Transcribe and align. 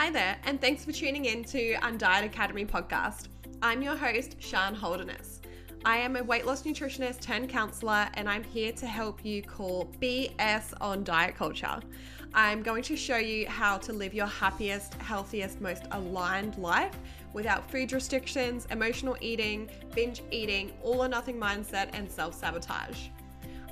Hi 0.00 0.08
there, 0.08 0.38
and 0.44 0.58
thanks 0.58 0.82
for 0.82 0.92
tuning 0.92 1.26
in 1.26 1.44
to 1.44 1.74
Undiet 1.82 2.24
Academy 2.24 2.64
podcast. 2.64 3.28
I'm 3.60 3.82
your 3.82 3.94
host, 3.94 4.34
Shan 4.38 4.74
Holderness. 4.74 5.42
I 5.84 5.98
am 5.98 6.16
a 6.16 6.24
weight 6.24 6.46
loss 6.46 6.62
nutritionist 6.62 7.20
turned 7.20 7.50
counselor, 7.50 8.08
and 8.14 8.26
I'm 8.26 8.42
here 8.42 8.72
to 8.72 8.86
help 8.86 9.22
you 9.26 9.42
call 9.42 9.92
BS 10.00 10.72
on 10.80 11.04
diet 11.04 11.36
culture. 11.36 11.80
I'm 12.32 12.62
going 12.62 12.82
to 12.84 12.96
show 12.96 13.18
you 13.18 13.46
how 13.46 13.76
to 13.76 13.92
live 13.92 14.14
your 14.14 14.26
happiest, 14.26 14.94
healthiest, 14.94 15.60
most 15.60 15.82
aligned 15.90 16.56
life 16.56 16.96
without 17.34 17.70
food 17.70 17.92
restrictions, 17.92 18.66
emotional 18.70 19.18
eating, 19.20 19.68
binge 19.94 20.22
eating, 20.30 20.72
all 20.82 21.04
or 21.04 21.08
nothing 21.08 21.36
mindset, 21.36 21.90
and 21.92 22.10
self 22.10 22.32
sabotage. 22.32 23.08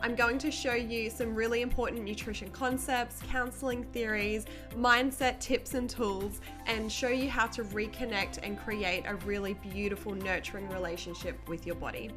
I'm 0.00 0.14
going 0.14 0.38
to 0.38 0.50
show 0.50 0.74
you 0.74 1.10
some 1.10 1.34
really 1.34 1.60
important 1.60 2.04
nutrition 2.04 2.50
concepts, 2.50 3.20
counseling 3.28 3.82
theories, 3.84 4.46
mindset 4.76 5.40
tips 5.40 5.74
and 5.74 5.90
tools, 5.90 6.40
and 6.66 6.90
show 6.90 7.08
you 7.08 7.28
how 7.28 7.46
to 7.48 7.64
reconnect 7.64 8.38
and 8.44 8.58
create 8.58 9.04
a 9.06 9.16
really 9.16 9.54
beautiful, 9.54 10.14
nurturing 10.14 10.68
relationship 10.68 11.36
with 11.48 11.66
your 11.66 11.76
body. 11.76 12.10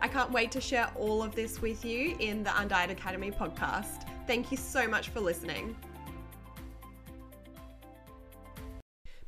I 0.00 0.08
can't 0.08 0.30
wait 0.30 0.52
to 0.52 0.60
share 0.60 0.90
all 0.96 1.22
of 1.22 1.34
this 1.34 1.60
with 1.60 1.84
you 1.84 2.16
in 2.20 2.44
the 2.44 2.50
Undiet 2.50 2.90
Academy 2.90 3.32
podcast. 3.32 4.06
Thank 4.26 4.50
you 4.52 4.56
so 4.56 4.86
much 4.86 5.08
for 5.08 5.20
listening. 5.20 5.76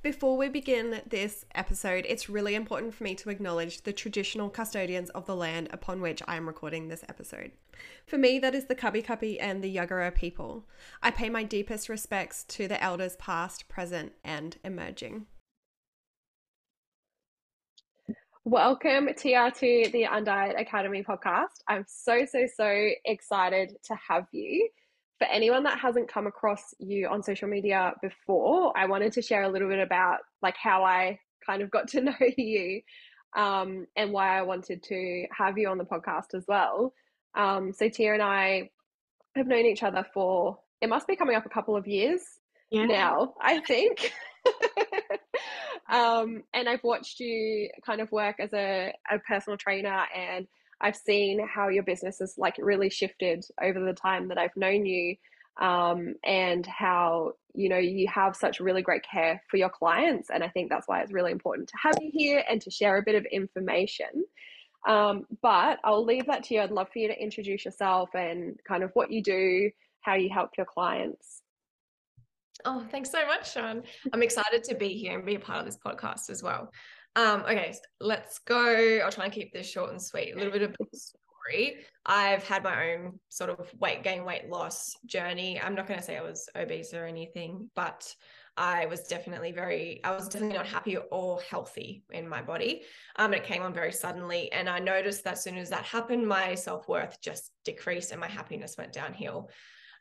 Before 0.02 0.36
we 0.36 0.48
begin 0.48 1.00
this 1.08 1.44
episode, 1.54 2.04
it's 2.08 2.28
really 2.28 2.54
important 2.54 2.94
for 2.94 3.02
me 3.02 3.14
to 3.16 3.30
acknowledge 3.30 3.82
the 3.82 3.92
traditional 3.92 4.48
custodians 4.48 5.10
of 5.10 5.26
the 5.26 5.34
land 5.34 5.68
upon 5.72 6.00
which 6.00 6.22
I 6.28 6.36
am 6.36 6.46
recording 6.46 6.86
this 6.86 7.04
episode. 7.08 7.50
For 8.06 8.16
me, 8.16 8.38
that 8.38 8.54
is 8.54 8.66
the 8.66 8.76
Kabi 8.76 9.04
Kabi 9.04 9.38
and 9.40 9.64
the 9.64 9.74
Yagara 9.74 10.14
people. 10.14 10.64
I 11.02 11.10
pay 11.10 11.28
my 11.28 11.42
deepest 11.42 11.88
respects 11.88 12.44
to 12.44 12.68
the 12.68 12.80
elders 12.80 13.16
past, 13.16 13.68
present, 13.68 14.12
and 14.22 14.56
emerging. 14.62 15.26
Welcome, 18.44 19.08
Tia, 19.16 19.50
to 19.56 19.90
the 19.92 20.04
Undiet 20.04 20.60
Academy 20.60 21.02
podcast. 21.02 21.62
I'm 21.66 21.84
so, 21.88 22.24
so, 22.30 22.46
so 22.54 22.90
excited 23.04 23.72
to 23.86 23.96
have 24.08 24.26
you 24.30 24.68
for 25.18 25.26
anyone 25.28 25.62
that 25.64 25.78
hasn't 25.78 26.08
come 26.08 26.26
across 26.26 26.74
you 26.78 27.08
on 27.08 27.22
social 27.22 27.48
media 27.48 27.94
before, 28.02 28.76
I 28.76 28.86
wanted 28.86 29.12
to 29.12 29.22
share 29.22 29.44
a 29.44 29.48
little 29.48 29.68
bit 29.68 29.78
about 29.78 30.18
like 30.42 30.56
how 30.56 30.84
I 30.84 31.18
kind 31.44 31.62
of 31.62 31.70
got 31.70 31.88
to 31.88 32.00
know 32.02 32.14
you 32.36 32.82
um, 33.34 33.86
and 33.96 34.12
why 34.12 34.38
I 34.38 34.42
wanted 34.42 34.82
to 34.84 35.26
have 35.36 35.58
you 35.58 35.68
on 35.68 35.78
the 35.78 35.84
podcast 35.84 36.34
as 36.34 36.44
well. 36.46 36.92
Um, 37.34 37.72
so 37.72 37.88
Tia 37.88 38.14
and 38.14 38.22
I 38.22 38.70
have 39.34 39.46
known 39.46 39.66
each 39.66 39.82
other 39.82 40.04
for 40.14 40.58
it 40.80 40.88
must 40.88 41.06
be 41.06 41.16
coming 41.16 41.36
up 41.36 41.46
a 41.46 41.50
couple 41.50 41.76
of 41.76 41.86
years 41.86 42.20
yeah. 42.70 42.84
now, 42.84 43.34
I 43.40 43.60
think. 43.60 44.12
um, 45.90 46.42
and 46.54 46.68
I've 46.68 46.82
watched 46.84 47.20
you 47.20 47.70
kind 47.84 48.00
of 48.00 48.12
work 48.12 48.36
as 48.40 48.52
a, 48.52 48.92
a 49.10 49.18
personal 49.20 49.56
trainer 49.56 50.04
and 50.14 50.46
I've 50.80 50.96
seen 50.96 51.46
how 51.46 51.68
your 51.68 51.82
business 51.82 52.18
has 52.18 52.34
like 52.36 52.56
really 52.58 52.90
shifted 52.90 53.44
over 53.62 53.80
the 53.80 53.94
time 53.94 54.28
that 54.28 54.38
I've 54.38 54.56
known 54.56 54.84
you 54.86 55.16
um, 55.60 56.14
and 56.24 56.66
how 56.66 57.32
you 57.54 57.68
know 57.68 57.78
you 57.78 58.06
have 58.08 58.36
such 58.36 58.60
really 58.60 58.82
great 58.82 59.02
care 59.02 59.42
for 59.50 59.56
your 59.56 59.70
clients 59.70 60.28
and 60.28 60.44
i 60.44 60.48
think 60.48 60.68
that's 60.68 60.86
why 60.86 61.00
it's 61.00 61.12
really 61.12 61.32
important 61.32 61.66
to 61.66 61.74
have 61.82 61.96
you 62.02 62.10
here 62.12 62.44
and 62.50 62.60
to 62.60 62.70
share 62.70 62.98
a 62.98 63.02
bit 63.02 63.14
of 63.14 63.24
information. 63.26 64.24
Um, 64.86 65.26
but 65.42 65.78
i'll 65.82 66.04
leave 66.04 66.26
that 66.26 66.44
to 66.44 66.54
you. 66.54 66.60
I'd 66.60 66.70
love 66.70 66.88
for 66.92 66.98
you 66.98 67.08
to 67.08 67.20
introduce 67.20 67.64
yourself 67.64 68.10
and 68.14 68.60
kind 68.68 68.82
of 68.82 68.90
what 68.94 69.10
you 69.10 69.22
do 69.22 69.70
how 70.02 70.14
you 70.14 70.30
help 70.30 70.50
your 70.56 70.66
clients. 70.66 71.42
Oh 72.64 72.86
thanks 72.90 73.10
so 73.10 73.26
much 73.26 73.52
Shan 73.52 73.82
i'm 74.12 74.22
excited 74.22 74.64
to 74.64 74.74
be 74.74 74.90
here 74.90 75.16
and 75.16 75.26
be 75.26 75.34
a 75.34 75.40
part 75.40 75.60
of 75.60 75.66
this 75.66 75.78
podcast 75.78 76.30
as 76.30 76.42
well 76.42 76.70
um, 77.16 77.42
okay, 77.42 77.72
so 77.72 77.80
let's 78.00 78.38
go. 78.40 79.00
I'll 79.02 79.10
try 79.10 79.24
and 79.24 79.32
keep 79.32 79.52
this 79.52 79.68
short 79.68 79.90
and 79.90 80.00
sweet. 80.00 80.34
A 80.34 80.38
little 80.38 80.52
bit 80.52 80.62
of 80.62 80.76
story. 80.92 81.78
I've 82.04 82.44
had 82.44 82.62
my 82.62 82.92
own 82.92 83.18
sort 83.30 83.50
of 83.50 83.72
weight 83.80 84.04
gain, 84.04 84.24
weight 84.24 84.48
loss 84.50 84.94
journey. 85.06 85.60
I'm 85.60 85.74
not 85.74 85.86
going 85.86 85.98
to 85.98 86.04
say 86.04 86.18
I 86.18 86.22
was 86.22 86.48
obese 86.54 86.92
or 86.92 87.06
anything, 87.06 87.70
but 87.74 88.14
I 88.58 88.86
was 88.86 89.00
definitely 89.04 89.52
very, 89.52 90.00
I 90.04 90.14
was 90.14 90.28
definitely 90.28 90.58
not 90.58 90.66
happy 90.66 90.96
or 90.96 91.40
healthy 91.40 92.04
in 92.10 92.28
my 92.28 92.42
body. 92.42 92.82
Um, 93.16 93.34
it 93.34 93.44
came 93.44 93.62
on 93.62 93.72
very 93.72 93.92
suddenly. 93.92 94.52
And 94.52 94.68
I 94.68 94.78
noticed 94.78 95.24
that 95.24 95.34
as 95.34 95.42
soon 95.42 95.56
as 95.56 95.70
that 95.70 95.84
happened, 95.84 96.26
my 96.26 96.54
self 96.54 96.88
worth 96.88 97.20
just 97.20 97.50
decreased 97.64 98.12
and 98.12 98.20
my 98.20 98.28
happiness 98.28 98.76
went 98.76 98.92
downhill. 98.92 99.50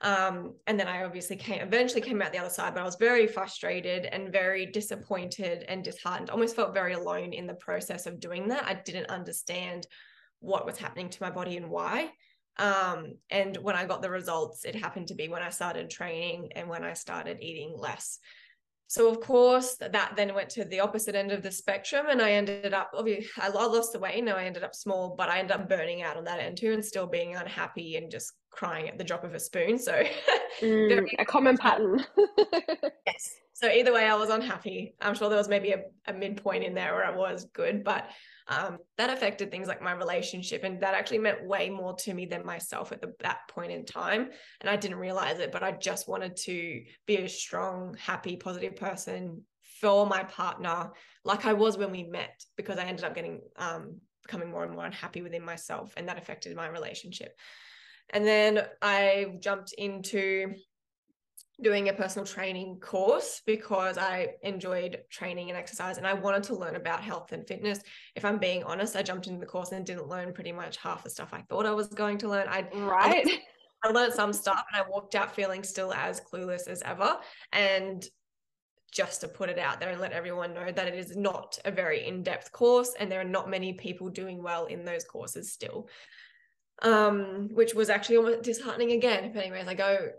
Um, 0.01 0.55
and 0.67 0.79
then 0.79 0.87
I 0.87 1.03
obviously 1.03 1.35
came 1.35 1.61
eventually 1.61 2.01
came 2.01 2.21
out 2.21 2.31
the 2.31 2.39
other 2.39 2.49
side, 2.49 2.73
but 2.73 2.81
I 2.81 2.85
was 2.85 2.95
very 2.95 3.27
frustrated 3.27 4.05
and 4.05 4.31
very 4.31 4.65
disappointed 4.65 5.63
and 5.67 5.83
disheartened. 5.83 6.29
Almost 6.29 6.55
felt 6.55 6.73
very 6.73 6.93
alone 6.93 7.33
in 7.33 7.47
the 7.47 7.55
process 7.55 8.05
of 8.05 8.19
doing 8.19 8.47
that. 8.49 8.65
I 8.65 8.73
didn't 8.73 9.09
understand 9.09 9.87
what 10.39 10.65
was 10.65 10.77
happening 10.77 11.09
to 11.09 11.23
my 11.23 11.29
body 11.29 11.57
and 11.57 11.69
why. 11.69 12.11
Um, 12.57 13.15
and 13.29 13.57
when 13.57 13.75
I 13.75 13.85
got 13.85 14.01
the 14.01 14.09
results, 14.09 14.65
it 14.65 14.75
happened 14.75 15.07
to 15.07 15.15
be 15.15 15.27
when 15.27 15.41
I 15.41 15.49
started 15.49 15.89
training 15.89 16.49
and 16.55 16.69
when 16.69 16.83
I 16.83 16.93
started 16.93 17.39
eating 17.41 17.73
less. 17.77 18.19
So 18.87 19.09
of 19.09 19.19
course 19.19 19.75
that 19.77 20.13
then 20.15 20.35
went 20.35 20.49
to 20.51 20.65
the 20.65 20.79
opposite 20.79 21.15
end 21.15 21.31
of 21.31 21.41
the 21.41 21.51
spectrum, 21.51 22.07
and 22.09 22.21
I 22.21 22.33
ended 22.33 22.73
up 22.73 22.91
obviously 22.93 23.27
I 23.37 23.49
lost 23.49 23.93
the 23.93 23.99
weight. 23.99 24.23
Now 24.23 24.35
I 24.35 24.45
ended 24.45 24.63
up 24.63 24.75
small, 24.75 25.15
but 25.17 25.29
I 25.29 25.39
ended 25.39 25.57
up 25.57 25.67
burning 25.67 26.03
out 26.03 26.17
on 26.17 26.23
that 26.25 26.39
end 26.39 26.57
too, 26.57 26.73
and 26.73 26.85
still 26.85 27.07
being 27.07 27.35
unhappy 27.35 27.95
and 27.97 28.11
just 28.11 28.33
crying 28.51 28.87
at 28.87 28.97
the 28.97 29.03
drop 29.03 29.23
of 29.23 29.33
a 29.33 29.39
spoon. 29.39 29.77
So 29.79 30.03
mm, 30.61 31.07
a 31.19 31.25
common 31.25 31.57
pattern. 31.57 32.05
yes. 33.07 33.35
So 33.53 33.69
either 33.69 33.93
way, 33.93 34.05
I 34.05 34.15
was 34.15 34.29
unhappy. 34.29 34.95
I'm 35.01 35.15
sure 35.15 35.29
there 35.29 35.37
was 35.37 35.49
maybe 35.49 35.71
a, 35.71 35.83
a 36.07 36.13
midpoint 36.13 36.63
in 36.63 36.73
there 36.73 36.93
where 36.93 37.05
I 37.05 37.15
was 37.15 37.45
good, 37.53 37.83
but 37.83 38.05
um, 38.47 38.77
that 38.97 39.09
affected 39.09 39.49
things 39.49 39.67
like 39.67 39.81
my 39.81 39.93
relationship 39.93 40.63
and 40.63 40.81
that 40.81 40.93
actually 40.93 41.17
meant 41.19 41.45
way 41.45 41.69
more 41.69 41.95
to 41.95 42.13
me 42.13 42.25
than 42.25 42.45
myself 42.45 42.91
at 42.91 43.01
the, 43.01 43.13
that 43.21 43.39
point 43.49 43.71
in 43.71 43.85
time. 43.85 44.29
And 44.61 44.69
i 44.69 44.75
didn't 44.75 44.97
realize 44.97 45.39
it 45.39 45.51
but 45.51 45.63
i 45.63 45.71
just 45.71 46.07
wanted 46.07 46.35
to 46.37 46.83
be 47.05 47.17
a 47.17 47.29
strong 47.29 47.95
happy 47.99 48.35
positive 48.35 48.75
person 48.75 49.41
for 49.81 50.05
my 50.05 50.23
partner 50.23 50.91
like 51.23 51.45
i 51.45 51.53
was 51.53 51.77
when 51.77 51.91
we 51.91 52.03
met 52.03 52.43
because 52.55 52.77
i 52.77 52.83
ended 52.83 53.03
up 53.03 53.13
getting 53.13 53.41
um, 53.57 53.99
becoming 54.25 54.49
more 54.49 54.63
and 54.63 54.73
more 54.73 54.85
unhappy 54.85 55.21
within 55.21 55.43
myself 55.43 55.93
and 55.97 56.07
that 56.07 56.17
affected 56.17 56.55
my 56.55 56.67
relationship. 56.67 57.35
And 58.11 58.25
then 58.25 58.65
i 58.81 59.35
jumped 59.39 59.73
into 59.73 60.53
doing 61.61 61.89
a 61.89 61.93
personal 61.93 62.25
training 62.25 62.79
course 62.79 63.41
because 63.45 63.97
I 63.97 64.33
enjoyed 64.41 64.99
training 65.09 65.49
and 65.49 65.57
exercise 65.57 65.97
and 65.97 66.05
I 66.05 66.13
wanted 66.13 66.43
to 66.43 66.55
learn 66.55 66.75
about 66.75 67.01
health 67.01 67.31
and 67.31 67.47
fitness. 67.47 67.79
If 68.15 68.25
I'm 68.25 68.37
being 68.37 68.63
honest, 68.63 68.95
I 68.95 69.03
jumped 69.03 69.27
into 69.27 69.39
the 69.39 69.45
course 69.45 69.71
and 69.71 69.85
didn't 69.85 70.07
learn 70.07 70.33
pretty 70.33 70.51
much 70.51 70.77
half 70.77 71.03
the 71.03 71.09
stuff 71.09 71.29
I 71.33 71.41
thought 71.43 71.65
I 71.65 71.71
was 71.71 71.87
going 71.87 72.17
to 72.19 72.29
learn. 72.29 72.47
I 72.49 72.67
right. 72.73 73.25
I, 73.27 73.41
I 73.87 73.91
learned 73.91 74.13
some 74.13 74.33
stuff 74.33 74.65
and 74.71 74.81
I 74.81 74.89
walked 74.89 75.15
out 75.15 75.35
feeling 75.35 75.63
still 75.63 75.93
as 75.93 76.19
clueless 76.19 76.67
as 76.67 76.81
ever. 76.81 77.17
And 77.53 78.05
just 78.91 79.21
to 79.21 79.27
put 79.27 79.49
it 79.49 79.59
out 79.59 79.79
there 79.79 79.89
and 79.89 79.99
let 79.99 80.13
everyone 80.13 80.53
know 80.53 80.71
that 80.71 80.87
it 80.87 80.95
is 80.95 81.15
not 81.15 81.59
a 81.65 81.71
very 81.71 82.07
in-depth 82.07 82.51
course 82.51 82.93
and 82.97 83.11
there 83.11 83.19
are 83.19 83.25
not 83.25 83.49
many 83.49 83.73
people 83.73 84.09
doing 84.09 84.41
well 84.41 84.65
in 84.65 84.85
those 84.85 85.03
courses 85.03 85.51
still 85.51 85.89
um, 86.81 87.49
which 87.51 87.73
was 87.73 87.89
actually 87.89 88.17
almost 88.17 88.43
disheartening 88.43 88.91
again. 88.91 89.31
But 89.33 89.43
anyways, 89.43 89.67
I 89.67 89.73
go 89.73 90.09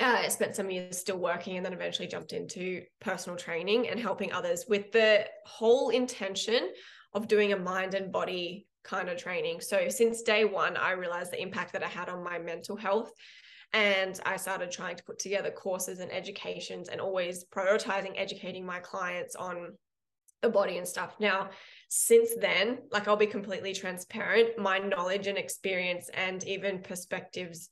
uh, 0.00 0.28
spent 0.28 0.54
some 0.54 0.70
years 0.70 0.98
still 0.98 1.18
working 1.18 1.56
and 1.56 1.64
then 1.64 1.72
eventually 1.72 2.08
jumped 2.08 2.32
into 2.32 2.82
personal 3.00 3.36
training 3.36 3.88
and 3.88 3.98
helping 3.98 4.32
others 4.32 4.66
with 4.68 4.92
the 4.92 5.24
whole 5.46 5.90
intention 5.90 6.70
of 7.14 7.28
doing 7.28 7.52
a 7.52 7.58
mind 7.58 7.94
and 7.94 8.12
body 8.12 8.66
kind 8.84 9.08
of 9.08 9.16
training. 9.16 9.60
So 9.60 9.88
since 9.88 10.22
day 10.22 10.44
one, 10.44 10.76
I 10.76 10.92
realized 10.92 11.32
the 11.32 11.42
impact 11.42 11.72
that 11.72 11.82
I 11.82 11.88
had 11.88 12.08
on 12.08 12.24
my 12.24 12.38
mental 12.38 12.76
health. 12.76 13.10
And 13.74 14.18
I 14.24 14.38
started 14.38 14.70
trying 14.70 14.96
to 14.96 15.04
put 15.04 15.18
together 15.18 15.50
courses 15.50 15.98
and 15.98 16.10
educations 16.10 16.88
and 16.88 17.00
always 17.00 17.44
prioritizing 17.44 18.14
educating 18.16 18.64
my 18.64 18.78
clients 18.78 19.36
on 19.36 19.74
the 20.40 20.48
body 20.48 20.78
and 20.78 20.88
stuff. 20.88 21.16
Now, 21.20 21.50
since 21.88 22.30
then, 22.40 22.78
like 22.90 23.08
I'll 23.08 23.16
be 23.16 23.26
completely 23.26 23.74
transparent, 23.74 24.58
my 24.58 24.78
knowledge 24.78 25.26
and 25.26 25.36
experience 25.36 26.08
and 26.14 26.42
even 26.44 26.80
perspectives 26.80 27.68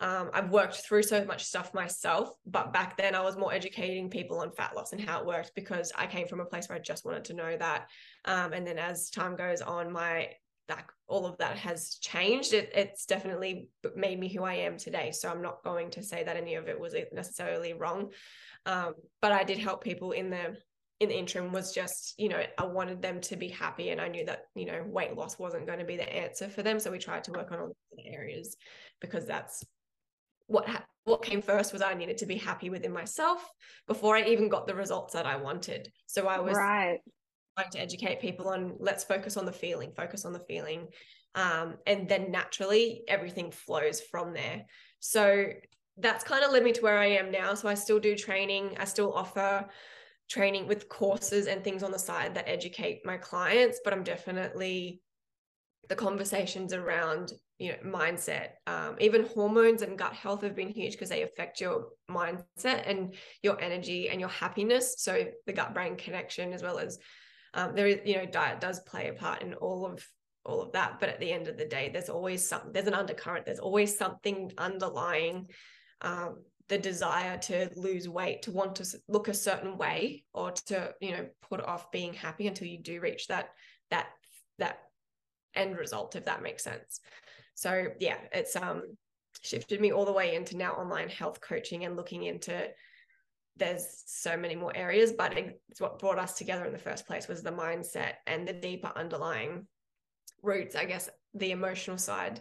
um, 0.00 0.30
I've 0.34 0.50
worked 0.50 0.76
through 0.76 1.04
so 1.04 1.24
much 1.24 1.44
stuff 1.44 1.72
myself, 1.72 2.28
but 2.44 2.72
back 2.72 2.96
then 2.98 3.14
I 3.14 3.22
was 3.22 3.36
more 3.36 3.52
educating 3.52 4.10
people 4.10 4.40
on 4.40 4.50
fat 4.50 4.76
loss 4.76 4.92
and 4.92 5.00
how 5.00 5.20
it 5.20 5.26
worked 5.26 5.52
because 5.54 5.90
I 5.96 6.06
came 6.06 6.28
from 6.28 6.40
a 6.40 6.44
place 6.44 6.68
where 6.68 6.76
I 6.76 6.82
just 6.82 7.04
wanted 7.06 7.24
to 7.26 7.34
know 7.34 7.56
that. 7.56 7.88
Um, 8.26 8.52
and 8.52 8.66
then 8.66 8.78
as 8.78 9.08
time 9.08 9.36
goes 9.36 9.62
on, 9.62 9.92
my 9.92 10.30
like 10.68 10.86
all 11.06 11.24
of 11.26 11.38
that 11.38 11.56
has 11.56 11.96
changed. 12.00 12.52
It, 12.52 12.72
it's 12.74 13.06
definitely 13.06 13.68
made 13.94 14.18
me 14.18 14.28
who 14.28 14.42
I 14.42 14.54
am 14.54 14.76
today. 14.76 15.12
So 15.12 15.30
I'm 15.30 15.40
not 15.40 15.62
going 15.62 15.90
to 15.92 16.02
say 16.02 16.24
that 16.24 16.36
any 16.36 16.56
of 16.56 16.68
it 16.68 16.78
was 16.78 16.94
necessarily 17.12 17.72
wrong, 17.72 18.10
um, 18.66 18.94
but 19.22 19.32
I 19.32 19.44
did 19.44 19.58
help 19.58 19.82
people 19.82 20.12
in 20.12 20.28
the 20.28 20.56
in 20.98 21.10
the 21.10 21.18
interim 21.18 21.52
was 21.52 21.74
just 21.74 22.14
you 22.16 22.26
know 22.26 22.42
i 22.56 22.64
wanted 22.64 23.02
them 23.02 23.20
to 23.20 23.36
be 23.36 23.48
happy 23.48 23.90
and 23.90 24.00
i 24.00 24.08
knew 24.08 24.24
that 24.24 24.44
you 24.54 24.64
know 24.64 24.82
weight 24.86 25.14
loss 25.14 25.38
wasn't 25.38 25.66
going 25.66 25.78
to 25.78 25.84
be 25.84 25.98
the 25.98 26.10
answer 26.10 26.48
for 26.48 26.62
them 26.62 26.80
so 26.80 26.90
we 26.90 26.98
tried 26.98 27.22
to 27.22 27.32
work 27.32 27.52
on 27.52 27.58
all 27.58 27.76
the 27.98 28.06
areas 28.06 28.56
because 28.98 29.26
that's 29.26 29.62
what 30.46 30.68
ha- 30.68 30.84
what 31.04 31.22
came 31.22 31.40
first 31.40 31.72
was 31.72 31.82
I 31.82 31.94
needed 31.94 32.18
to 32.18 32.26
be 32.26 32.36
happy 32.36 32.68
within 32.68 32.92
myself 32.92 33.48
before 33.86 34.16
I 34.16 34.24
even 34.24 34.48
got 34.48 34.66
the 34.66 34.74
results 34.74 35.14
that 35.14 35.26
I 35.26 35.36
wanted. 35.36 35.90
So 36.06 36.26
I 36.26 36.40
was 36.40 36.56
right. 36.56 36.98
trying 37.56 37.70
to 37.70 37.80
educate 37.80 38.20
people 38.20 38.48
on 38.48 38.74
let's 38.80 39.04
focus 39.04 39.36
on 39.36 39.46
the 39.46 39.52
feeling, 39.52 39.92
focus 39.96 40.24
on 40.24 40.32
the 40.32 40.40
feeling. 40.40 40.88
Um, 41.36 41.76
and 41.86 42.08
then 42.08 42.32
naturally 42.32 43.02
everything 43.08 43.50
flows 43.50 44.00
from 44.00 44.32
there. 44.32 44.64
So 45.00 45.46
that's 45.98 46.24
kind 46.24 46.44
of 46.44 46.50
led 46.50 46.64
me 46.64 46.72
to 46.72 46.82
where 46.82 46.98
I 46.98 47.06
am 47.06 47.30
now. 47.30 47.54
So 47.54 47.68
I 47.68 47.74
still 47.74 48.00
do 48.00 48.16
training, 48.16 48.76
I 48.78 48.84
still 48.84 49.12
offer 49.12 49.66
training 50.28 50.66
with 50.66 50.88
courses 50.88 51.46
and 51.46 51.62
things 51.62 51.82
on 51.82 51.92
the 51.92 51.98
side 51.98 52.34
that 52.34 52.48
educate 52.48 53.06
my 53.06 53.16
clients, 53.16 53.80
but 53.84 53.92
I'm 53.92 54.02
definitely 54.02 55.00
the 55.88 55.94
conversations 55.94 56.72
around 56.72 57.32
you 57.58 57.72
know 57.72 57.98
mindset. 57.98 58.50
Um, 58.66 58.96
even 59.00 59.26
hormones 59.26 59.82
and 59.82 59.98
gut 59.98 60.12
health 60.12 60.42
have 60.42 60.54
been 60.54 60.68
huge 60.68 60.92
because 60.92 61.08
they 61.08 61.22
affect 61.22 61.60
your 61.60 61.88
mindset 62.10 62.88
and 62.88 63.14
your 63.42 63.60
energy 63.60 64.08
and 64.08 64.20
your 64.20 64.28
happiness. 64.28 64.96
So 64.98 65.26
the 65.46 65.52
gut 65.52 65.74
brain 65.74 65.96
connection 65.96 66.52
as 66.52 66.62
well 66.62 66.78
as 66.78 66.98
um, 67.54 67.74
there 67.74 67.86
is 67.86 68.00
you 68.04 68.16
know 68.16 68.26
diet 68.26 68.60
does 68.60 68.80
play 68.80 69.08
a 69.08 69.14
part 69.14 69.42
in 69.42 69.54
all 69.54 69.86
of 69.86 70.06
all 70.44 70.62
of 70.62 70.72
that. 70.72 71.00
But 71.00 71.08
at 71.08 71.20
the 71.20 71.32
end 71.32 71.48
of 71.48 71.56
the 71.56 71.66
day 71.66 71.90
there's 71.92 72.10
always 72.10 72.46
some 72.46 72.72
there's 72.72 72.86
an 72.86 72.94
undercurrent. 72.94 73.46
There's 73.46 73.58
always 73.58 73.96
something 73.96 74.52
underlying 74.58 75.48
um, 76.02 76.42
the 76.68 76.78
desire 76.78 77.38
to 77.38 77.70
lose 77.76 78.08
weight 78.08 78.42
to 78.42 78.50
want 78.50 78.76
to 78.76 78.86
look 79.08 79.28
a 79.28 79.34
certain 79.34 79.78
way 79.78 80.24
or 80.34 80.50
to 80.50 80.92
you 81.00 81.12
know 81.12 81.26
put 81.48 81.60
off 81.60 81.90
being 81.90 82.12
happy 82.12 82.46
until 82.46 82.66
you 82.66 82.82
do 82.82 83.00
reach 83.00 83.28
that 83.28 83.50
that 83.90 84.08
that 84.58 84.78
end 85.54 85.76
result 85.78 86.16
if 86.16 86.24
that 86.24 86.42
makes 86.42 86.64
sense 86.64 87.00
so 87.56 87.86
yeah 87.98 88.18
it's 88.32 88.54
um 88.54 88.82
shifted 89.42 89.80
me 89.80 89.92
all 89.92 90.04
the 90.04 90.12
way 90.12 90.36
into 90.36 90.56
now 90.56 90.72
online 90.72 91.08
health 91.08 91.40
coaching 91.40 91.84
and 91.84 91.96
looking 91.96 92.22
into 92.22 92.68
there's 93.56 94.02
so 94.06 94.36
many 94.36 94.54
more 94.54 94.76
areas 94.76 95.12
but 95.12 95.36
it's 95.36 95.80
what 95.80 95.98
brought 95.98 96.18
us 96.18 96.36
together 96.36 96.64
in 96.64 96.72
the 96.72 96.78
first 96.78 97.06
place 97.06 97.26
was 97.26 97.42
the 97.42 97.50
mindset 97.50 98.14
and 98.26 98.46
the 98.46 98.52
deeper 98.52 98.92
underlying 98.94 99.66
roots 100.42 100.76
i 100.76 100.84
guess 100.84 101.08
the 101.34 101.50
emotional 101.50 101.98
side 101.98 102.40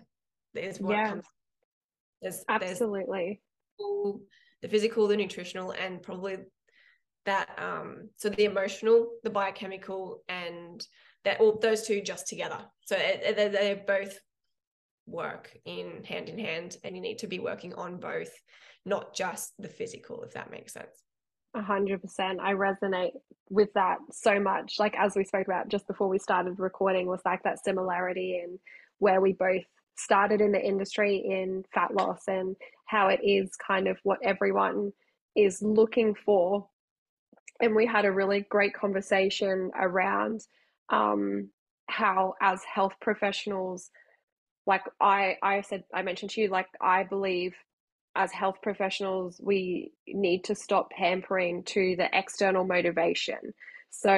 is 0.53 0.79
what 0.79 0.95
yeah. 0.95 1.09
comes 1.09 1.25
there's 2.21 2.43
absolutely 2.49 3.41
there's 3.79 4.19
the 4.61 4.67
physical 4.67 5.07
the 5.07 5.17
nutritional 5.17 5.71
and 5.71 6.01
probably 6.01 6.37
that 7.25 7.49
um 7.57 8.09
so 8.17 8.29
the 8.29 8.45
emotional 8.45 9.11
the 9.23 9.29
biochemical 9.29 10.23
and 10.27 10.85
that 11.23 11.39
all 11.39 11.57
those 11.59 11.85
two 11.87 12.01
just 12.01 12.27
together 12.27 12.59
so 12.85 12.95
it, 12.99 13.35
they're 13.35 13.83
both 13.87 14.17
work 15.07 15.55
in 15.65 16.03
hand 16.03 16.29
in 16.29 16.37
hand 16.37 16.77
and 16.83 16.95
you 16.95 17.01
need 17.01 17.19
to 17.19 17.27
be 17.27 17.39
working 17.39 17.73
on 17.75 17.97
both 17.97 18.31
not 18.85 19.13
just 19.13 19.53
the 19.59 19.67
physical 19.67 20.23
if 20.23 20.33
that 20.33 20.51
makes 20.51 20.73
sense 20.73 21.03
a 21.55 21.61
hundred 21.61 22.01
percent. 22.01 22.39
I 22.41 22.53
resonate 22.53 23.13
with 23.49 23.73
that 23.73 23.97
so 24.11 24.39
much. 24.39 24.77
Like 24.77 24.95
as 24.97 25.15
we 25.15 25.23
spoke 25.23 25.47
about 25.47 25.69
just 25.69 25.87
before 25.87 26.09
we 26.09 26.19
started 26.19 26.59
recording, 26.59 27.07
was 27.07 27.21
like 27.25 27.43
that 27.43 27.63
similarity 27.63 28.41
in 28.43 28.59
where 28.99 29.21
we 29.21 29.33
both 29.33 29.63
started 29.97 30.41
in 30.41 30.51
the 30.51 30.61
industry 30.61 31.17
in 31.17 31.63
fat 31.73 31.93
loss 31.93 32.23
and 32.27 32.55
how 32.85 33.07
it 33.07 33.21
is 33.23 33.55
kind 33.55 33.87
of 33.87 33.97
what 34.03 34.19
everyone 34.21 34.91
is 35.35 35.61
looking 35.61 36.13
for. 36.13 36.67
And 37.61 37.73
we 37.73 37.85
had 37.85 38.03
a 38.03 38.11
really 38.11 38.41
great 38.49 38.73
conversation 38.73 39.71
around 39.79 40.41
um, 40.89 41.49
how, 41.87 42.33
as 42.41 42.61
health 42.63 42.93
professionals, 43.01 43.89
like 44.65 44.83
I, 44.99 45.37
I 45.41 45.61
said, 45.61 45.83
I 45.93 46.01
mentioned 46.01 46.31
to 46.31 46.41
you, 46.41 46.47
like 46.49 46.67
I 46.81 47.03
believe 47.03 47.53
as 48.15 48.31
health 48.31 48.61
professionals, 48.61 49.39
we 49.43 49.91
need 50.07 50.45
to 50.45 50.55
stop 50.55 50.89
pampering 50.91 51.63
to 51.63 51.95
the 51.97 52.07
external 52.17 52.63
motivation. 52.63 53.53
So, 53.89 54.11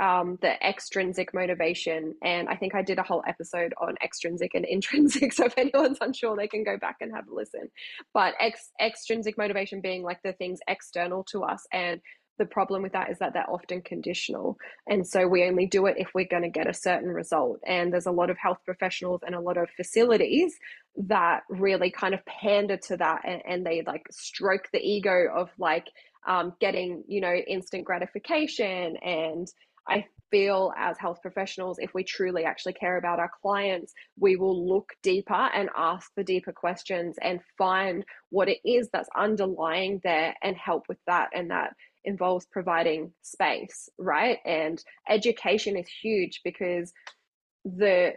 um, 0.00 0.38
the 0.40 0.54
extrinsic 0.64 1.34
motivation, 1.34 2.14
and 2.22 2.48
I 2.48 2.54
think 2.54 2.76
I 2.76 2.82
did 2.82 2.98
a 2.98 3.02
whole 3.02 3.24
episode 3.26 3.74
on 3.80 3.96
extrinsic 4.02 4.54
and 4.54 4.64
intrinsic. 4.68 5.32
So, 5.32 5.46
if 5.46 5.58
anyone's 5.58 5.98
unsure, 6.00 6.36
they 6.36 6.46
can 6.46 6.62
go 6.62 6.76
back 6.76 6.96
and 7.00 7.12
have 7.12 7.26
a 7.28 7.34
listen. 7.34 7.70
But 8.14 8.34
ex- 8.38 8.70
extrinsic 8.80 9.36
motivation 9.36 9.80
being 9.80 10.02
like 10.02 10.22
the 10.22 10.32
things 10.32 10.60
external 10.68 11.24
to 11.32 11.42
us, 11.42 11.66
and 11.72 12.00
the 12.38 12.46
problem 12.46 12.82
with 12.82 12.92
that 12.92 13.10
is 13.10 13.18
that 13.18 13.32
they're 13.32 13.50
often 13.50 13.82
conditional. 13.82 14.58
And 14.88 15.06
so 15.06 15.26
we 15.26 15.44
only 15.44 15.66
do 15.66 15.86
it 15.86 15.96
if 15.98 16.08
we're 16.14 16.26
going 16.28 16.42
to 16.42 16.48
get 16.48 16.68
a 16.68 16.74
certain 16.74 17.08
result. 17.08 17.60
And 17.66 17.92
there's 17.92 18.06
a 18.06 18.12
lot 18.12 18.30
of 18.30 18.38
health 18.38 18.58
professionals 18.64 19.20
and 19.24 19.34
a 19.34 19.40
lot 19.40 19.56
of 19.56 19.68
facilities 19.76 20.54
that 20.96 21.42
really 21.48 21.90
kind 21.90 22.14
of 22.14 22.24
pander 22.26 22.76
to 22.76 22.96
that 22.96 23.22
and, 23.24 23.42
and 23.46 23.66
they 23.66 23.82
like 23.86 24.06
stroke 24.10 24.68
the 24.72 24.80
ego 24.80 25.26
of 25.34 25.50
like 25.58 25.86
um, 26.26 26.54
getting, 26.60 27.04
you 27.06 27.20
know, 27.20 27.34
instant 27.34 27.84
gratification. 27.84 28.96
And 28.96 29.46
I 29.88 30.06
feel 30.30 30.72
as 30.76 30.98
health 30.98 31.20
professionals, 31.22 31.78
if 31.78 31.94
we 31.94 32.04
truly 32.04 32.44
actually 32.44 32.72
care 32.72 32.96
about 32.96 33.20
our 33.20 33.30
clients, 33.42 33.92
we 34.18 34.36
will 34.36 34.68
look 34.68 34.92
deeper 35.02 35.32
and 35.32 35.68
ask 35.76 36.10
the 36.16 36.24
deeper 36.24 36.52
questions 36.52 37.16
and 37.22 37.40
find 37.56 38.04
what 38.30 38.48
it 38.48 38.58
is 38.64 38.88
that's 38.92 39.08
underlying 39.16 40.00
there 40.02 40.34
and 40.42 40.56
help 40.56 40.84
with 40.88 40.98
that. 41.06 41.30
And 41.34 41.50
that 41.50 41.74
involves 42.06 42.46
providing 42.46 43.12
space, 43.22 43.88
right? 43.98 44.38
And 44.46 44.82
education 45.08 45.76
is 45.76 45.88
huge 45.88 46.40
because 46.44 46.92
the 47.64 48.14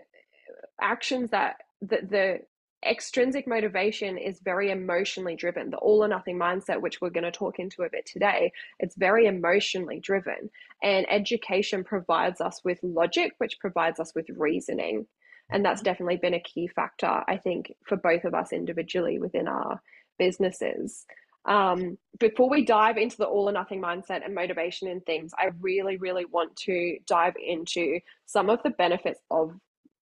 actions 0.79 1.31
that 1.31 1.57
the, 1.81 1.99
the 2.09 2.39
extrinsic 2.87 3.45
motivation 3.47 4.17
is 4.17 4.39
very 4.39 4.71
emotionally 4.71 5.35
driven. 5.35 5.69
The 5.69 5.77
all 5.77 6.03
or 6.03 6.07
nothing 6.07 6.37
mindset, 6.37 6.81
which 6.81 7.01
we're 7.01 7.09
going 7.09 7.25
to 7.25 7.31
talk 7.31 7.59
into 7.59 7.83
a 7.83 7.89
bit 7.89 8.05
today, 8.05 8.51
it's 8.79 8.95
very 8.95 9.25
emotionally 9.25 9.99
driven. 9.99 10.49
And 10.81 11.05
education 11.09 11.83
provides 11.83 12.39
us 12.39 12.61
with 12.63 12.79
logic, 12.81 13.33
which 13.37 13.59
provides 13.59 13.99
us 13.99 14.13
with 14.15 14.29
reasoning. 14.29 15.07
And 15.51 15.65
that's 15.65 15.81
definitely 15.81 16.17
been 16.17 16.35
a 16.35 16.39
key 16.39 16.67
factor, 16.67 17.23
I 17.27 17.37
think, 17.37 17.73
for 17.85 17.97
both 17.97 18.23
of 18.23 18.33
us 18.33 18.53
individually 18.53 19.19
within 19.19 19.47
our 19.47 19.81
businesses. 20.17 21.05
Um, 21.45 21.97
before 22.19 22.49
we 22.49 22.65
dive 22.65 22.97
into 22.97 23.17
the 23.17 23.25
all 23.25 23.49
or 23.49 23.51
nothing 23.51 23.81
mindset 23.81 24.25
and 24.25 24.35
motivation 24.35 24.89
and 24.89 25.05
things, 25.05 25.31
I 25.37 25.51
really, 25.59 25.97
really 25.97 26.25
want 26.25 26.55
to 26.57 26.97
dive 27.07 27.35
into 27.43 27.99
some 28.25 28.49
of 28.49 28.61
the 28.63 28.71
benefits 28.71 29.19
of 29.31 29.53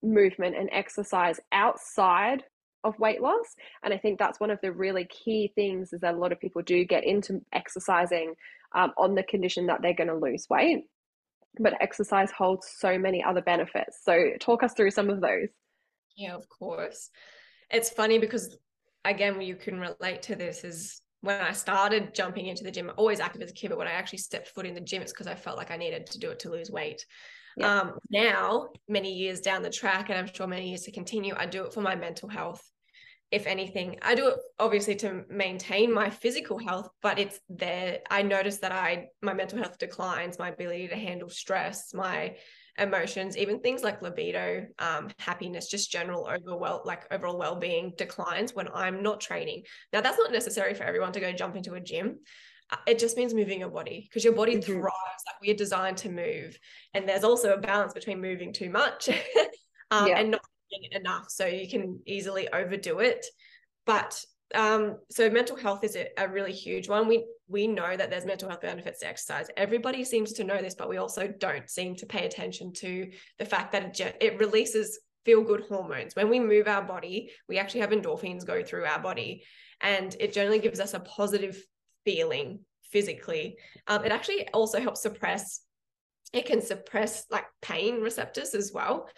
movement 0.04 0.56
and 0.56 0.70
exercise 0.72 1.40
outside 1.52 2.44
of 2.84 2.98
weight 3.00 3.22
loss. 3.22 3.56
And 3.84 3.94
I 3.94 3.98
think 3.98 4.18
that's 4.18 4.40
one 4.40 4.52
of 4.52 4.60
the 4.62 4.72
really 4.72 5.06
key 5.06 5.52
things 5.56 5.94
is 5.94 6.02
that 6.02 6.16
a 6.16 6.18
lot 6.18 6.32
of 6.32 6.40
people 6.40 6.62
do 6.62 6.86
get 6.86 7.04
into 7.04 7.42
exercising 7.54 8.34
um, 8.76 8.94
on 8.98 9.16
the 9.16 9.24
condition 9.24 9.68
that 9.68 9.82
they're 9.82 9.94
going 9.94 10.10
to 10.10 10.16
lose 10.16 10.48
weight. 10.50 10.86
But 11.60 11.82
exercise 11.82 12.30
holds 12.32 12.68
so 12.78 13.00
many 13.00 13.24
other 13.24 13.42
benefits. 13.42 14.00
So, 14.04 14.32
talk 14.40 14.62
us 14.62 14.74
through 14.74 14.92
some 14.92 15.10
of 15.10 15.22
those. 15.22 15.50
Yeah, 16.16 16.36
of 16.36 16.48
course. 16.50 17.10
It's 17.72 17.90
funny 17.90 18.20
because, 18.20 18.56
again, 19.06 19.42
you 19.42 19.56
can 19.56 19.80
relate 19.80 20.22
to 20.24 20.36
this 20.36 20.64
is 20.64 21.02
when 21.28 21.42
I 21.42 21.52
started 21.52 22.16
jumping 22.16 22.48
into 22.48 22.64
the 22.64 22.72
gym, 22.72 22.90
always 22.96 23.20
active 23.20 23.42
as 23.42 23.52
a 23.52 23.54
kid, 23.54 23.68
but 23.68 23.78
when 23.78 23.88
I 23.88 23.92
actually 23.92 24.20
stepped 24.20 24.48
foot 24.48 24.66
in 24.66 24.74
the 24.74 24.80
gym, 24.80 25.02
it's 25.02 25.12
because 25.12 25.28
I 25.28 25.36
felt 25.36 25.58
like 25.58 25.72
I 25.72 25.76
needed 25.76 26.08
to 26.08 26.20
do 26.20 26.32
it 26.32 26.40
to 26.40 26.50
lose 26.50 26.72
weight. 26.72 27.06
Yeah. 27.58 27.82
Um, 27.82 28.00
now, 28.10 28.70
many 28.88 29.12
years 29.14 29.42
down 29.42 29.62
the 29.62 29.70
track, 29.70 30.10
and 30.10 30.18
I'm 30.18 30.34
sure 30.34 30.48
many 30.48 30.70
years 30.70 30.84
to 30.84 30.92
continue, 30.94 31.36
I 31.36 31.46
do 31.46 31.66
it 31.66 31.74
for 31.74 31.82
my 31.82 31.96
mental 31.96 32.30
health. 32.30 32.64
If 33.30 33.46
anything, 33.46 34.00
I 34.02 34.16
do 34.16 34.30
it 34.30 34.36
obviously 34.58 34.96
to 34.98 35.26
maintain 35.30 35.94
my 35.94 36.10
physical 36.10 36.58
health, 36.60 36.88
but 37.02 37.20
it's 37.20 37.42
there. 37.50 38.00
I 38.10 38.22
notice 38.22 38.60
that 38.60 38.72
I 38.72 39.08
my 39.22 39.34
mental 39.34 39.58
health 39.58 39.78
declines, 39.78 40.40
my 40.40 40.48
ability 40.48 40.88
to 40.88 40.96
handle 40.96 41.28
stress, 41.28 41.94
my 41.94 42.38
emotions, 42.78 43.38
even 43.38 43.60
things 43.60 43.84
like 43.84 44.02
libido, 44.02 44.68
um, 44.80 45.10
happiness, 45.20 45.68
just 45.68 45.92
general 45.92 46.28
overall 46.28 46.82
like 46.86 47.12
overall 47.12 47.38
well-being 47.38 47.94
declines 47.98 48.54
when 48.54 48.68
I'm 48.74 49.02
not 49.04 49.20
training. 49.20 49.64
Now 49.94 50.02
that's 50.02 50.18
not 50.18 50.32
necessary 50.32 50.74
for 50.74 50.84
everyone 50.84 51.12
to 51.14 51.20
go 51.20 51.32
jump 51.32 51.56
into 51.56 51.74
a 51.74 51.80
gym. 51.80 52.20
Uh, 52.70 52.78
it 52.86 53.00
just 53.00 53.18
means 53.18 53.34
moving 53.34 53.62
your 53.62 53.70
body 53.70 54.08
because 54.08 54.24
your 54.24 54.34
body 54.34 54.54
mm-hmm. 54.54 54.72
thrives. 54.72 55.24
Like 55.26 55.42
we 55.42 55.52
are 55.52 55.56
designed 55.56 55.98
to 55.98 56.10
move, 56.10 56.58
and 56.94 57.08
there's 57.08 57.24
also 57.24 57.54
a 57.54 57.58
balance 57.58 57.94
between 57.94 58.22
moving 58.22 58.54
too 58.54 58.70
much 58.70 59.10
um, 59.92 60.08
yeah. 60.08 60.20
and 60.20 60.32
not 60.32 60.42
enough. 60.92 61.26
So 61.30 61.46
you 61.46 61.70
can 61.70 62.00
easily 62.06 62.52
overdo 62.52 63.00
it. 63.00 63.26
But 63.86 64.22
um, 64.56 64.98
so 65.10 65.30
mental 65.30 65.56
health 65.56 65.84
is 65.84 65.96
a, 65.96 66.08
a, 66.18 66.28
really 66.28 66.54
huge 66.54 66.88
one. 66.88 67.08
We 67.08 67.26
we 67.48 67.68
know 67.68 67.98
that 67.98 68.10
there's 68.10 68.26
mental 68.26 68.50
health 68.50 68.62
benefits 68.62 69.00
to 69.00 69.08
exercise. 69.08 69.48
Everybody 69.58 70.04
seems 70.04 70.34
to 70.34 70.44
know 70.44 70.62
this, 70.62 70.76
but 70.76 70.90
we 70.90 70.98
also 70.98 71.28
don't 71.28 71.70
seem 71.70 71.96
to 71.96 72.06
pay 72.06 72.26
attention 72.26 72.74
to 72.74 73.10
the 73.40 73.46
fact 73.46 73.72
that 73.74 74.00
it, 74.00 74.18
it 74.22 74.40
releases 74.40 75.00
feel 75.26 75.42
good 75.42 75.66
hormones. 75.68 76.16
When 76.16 76.30
we 76.30 76.40
move 76.40 76.68
our 76.68 76.82
body, 76.82 77.32
we 77.50 77.58
actually 77.58 77.82
have 77.82 77.90
endorphins 77.90 78.46
go 78.46 78.64
through 78.64 78.86
our 78.86 79.00
body, 79.00 79.44
and 79.82 80.16
it 80.20 80.34
generally 80.34 80.60
gives 80.60 80.80
us 80.80 80.94
a 80.94 81.02
positive 81.02 81.62
feeling 82.06 82.60
physically. 82.92 83.58
Um, 83.88 84.06
it 84.06 84.12
actually 84.12 84.48
also 84.50 84.80
helps 84.80 85.02
suppress. 85.02 85.62
It 86.32 86.46
can 86.46 86.62
suppress 86.62 87.26
like 87.30 87.46
pain 87.62 88.02
receptors 88.02 88.54
as 88.54 88.72
well. 88.74 89.10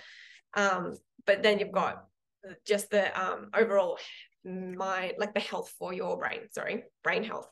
Um, 0.56 0.98
but 1.26 1.44
then 1.44 1.60
you've 1.60 1.72
got 1.72 2.06
just 2.66 2.90
the 2.90 3.20
um, 3.20 3.50
overall 3.54 3.98
mind, 4.44 5.14
like 5.18 5.34
the 5.34 5.40
health 5.40 5.74
for 5.78 5.94
your 5.94 6.18
brain, 6.18 6.42
sorry, 6.52 6.84
brain 7.04 7.24
health. 7.24 7.50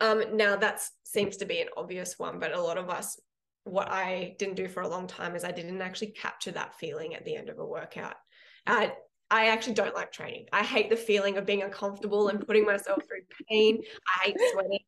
Um, 0.00 0.36
now 0.36 0.56
that 0.56 0.82
seems 1.04 1.36
to 1.38 1.44
be 1.44 1.60
an 1.60 1.68
obvious 1.76 2.18
one, 2.18 2.38
but 2.38 2.52
a 2.52 2.60
lot 2.60 2.78
of 2.78 2.90
us, 2.90 3.20
what 3.64 3.88
I 3.88 4.34
didn't 4.38 4.56
do 4.56 4.66
for 4.68 4.82
a 4.82 4.88
long 4.88 5.06
time 5.06 5.36
is 5.36 5.44
I 5.44 5.52
didn't 5.52 5.80
actually 5.80 6.08
capture 6.08 6.50
that 6.52 6.74
feeling 6.74 7.14
at 7.14 7.24
the 7.24 7.36
end 7.36 7.48
of 7.48 7.58
a 7.58 7.64
workout. 7.64 8.16
I, 8.66 8.92
I 9.30 9.46
actually 9.46 9.74
don't 9.74 9.94
like 9.94 10.12
training. 10.12 10.46
I 10.52 10.62
hate 10.62 10.90
the 10.90 10.96
feeling 10.96 11.38
of 11.38 11.46
being 11.46 11.62
uncomfortable 11.62 12.28
and 12.28 12.44
putting 12.46 12.66
myself 12.66 13.02
through 13.06 13.22
pain. 13.48 13.80
I 14.06 14.26
hate 14.26 14.36
sweating. 14.52 14.80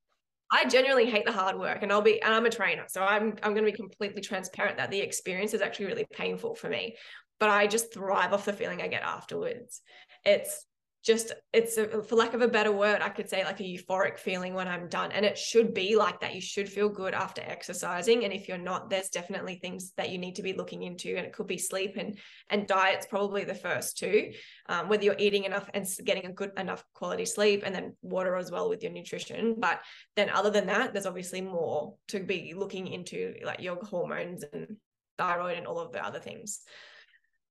I 0.52 0.66
genuinely 0.66 1.10
hate 1.10 1.24
the 1.24 1.32
hard 1.32 1.58
work 1.58 1.78
and 1.82 1.90
I'll 1.90 2.02
be 2.02 2.20
and 2.20 2.34
I'm 2.34 2.46
a 2.46 2.50
trainer. 2.50 2.84
So 2.88 3.02
I'm 3.02 3.36
I'm 3.42 3.54
going 3.54 3.64
to 3.64 3.72
be 3.72 3.76
completely 3.76 4.20
transparent 4.20 4.76
that 4.76 4.90
the 4.90 5.00
experience 5.00 5.54
is 5.54 5.62
actually 5.62 5.86
really 5.86 6.06
painful 6.12 6.54
for 6.54 6.68
me. 6.68 6.96
But 7.40 7.50
I 7.50 7.66
just 7.66 7.92
thrive 7.92 8.32
off 8.32 8.44
the 8.44 8.52
feeling 8.52 8.82
I 8.82 8.88
get 8.88 9.02
afterwards. 9.02 9.80
It's 10.24 10.66
just 11.04 11.32
it's 11.52 11.76
a, 11.76 12.02
for 12.02 12.16
lack 12.16 12.32
of 12.32 12.40
a 12.40 12.48
better 12.48 12.72
word 12.72 13.02
i 13.02 13.10
could 13.10 13.28
say 13.28 13.44
like 13.44 13.60
a 13.60 13.62
euphoric 13.62 14.18
feeling 14.18 14.54
when 14.54 14.66
i'm 14.66 14.88
done. 14.88 15.12
And 15.12 15.24
it 15.24 15.36
should 15.36 15.74
be 15.74 15.96
like 15.96 16.20
that. 16.20 16.34
You 16.34 16.40
should 16.40 16.68
feel 16.68 16.88
good 16.88 17.12
after 17.12 17.42
exercising. 17.42 18.24
And 18.24 18.32
if 18.32 18.48
you're 18.48 18.58
not 18.58 18.88
there's 18.88 19.10
definitely 19.10 19.56
things 19.56 19.92
that 19.96 20.10
you 20.10 20.18
need 20.18 20.36
to 20.36 20.42
be 20.42 20.54
looking 20.54 20.82
into. 20.82 21.16
And 21.16 21.26
it 21.26 21.32
could 21.32 21.46
be 21.46 21.58
sleep 21.58 21.96
and 21.96 22.18
and 22.48 22.66
diet's 22.66 23.06
probably 23.06 23.44
the 23.44 23.54
first 23.54 23.98
two 23.98 24.32
um, 24.68 24.88
whether 24.88 25.04
you're 25.04 25.16
eating 25.18 25.44
enough 25.44 25.68
and 25.74 25.86
getting 26.04 26.26
a 26.26 26.32
good 26.32 26.52
enough 26.56 26.82
quality 26.94 27.26
sleep 27.26 27.62
and 27.66 27.74
then 27.74 27.94
water 28.00 28.36
as 28.36 28.50
well 28.50 28.70
with 28.70 28.82
your 28.82 28.92
nutrition. 28.92 29.56
But 29.58 29.80
then 30.16 30.30
other 30.30 30.50
than 30.50 30.66
that 30.68 30.94
there's 30.94 31.06
obviously 31.06 31.42
more 31.42 31.94
to 32.08 32.20
be 32.20 32.54
looking 32.56 32.86
into 32.86 33.34
like 33.44 33.60
your 33.60 33.76
hormones 33.76 34.42
and 34.52 34.76
thyroid 35.18 35.58
and 35.58 35.66
all 35.66 35.78
of 35.78 35.92
the 35.92 36.04
other 36.04 36.18
things 36.18 36.62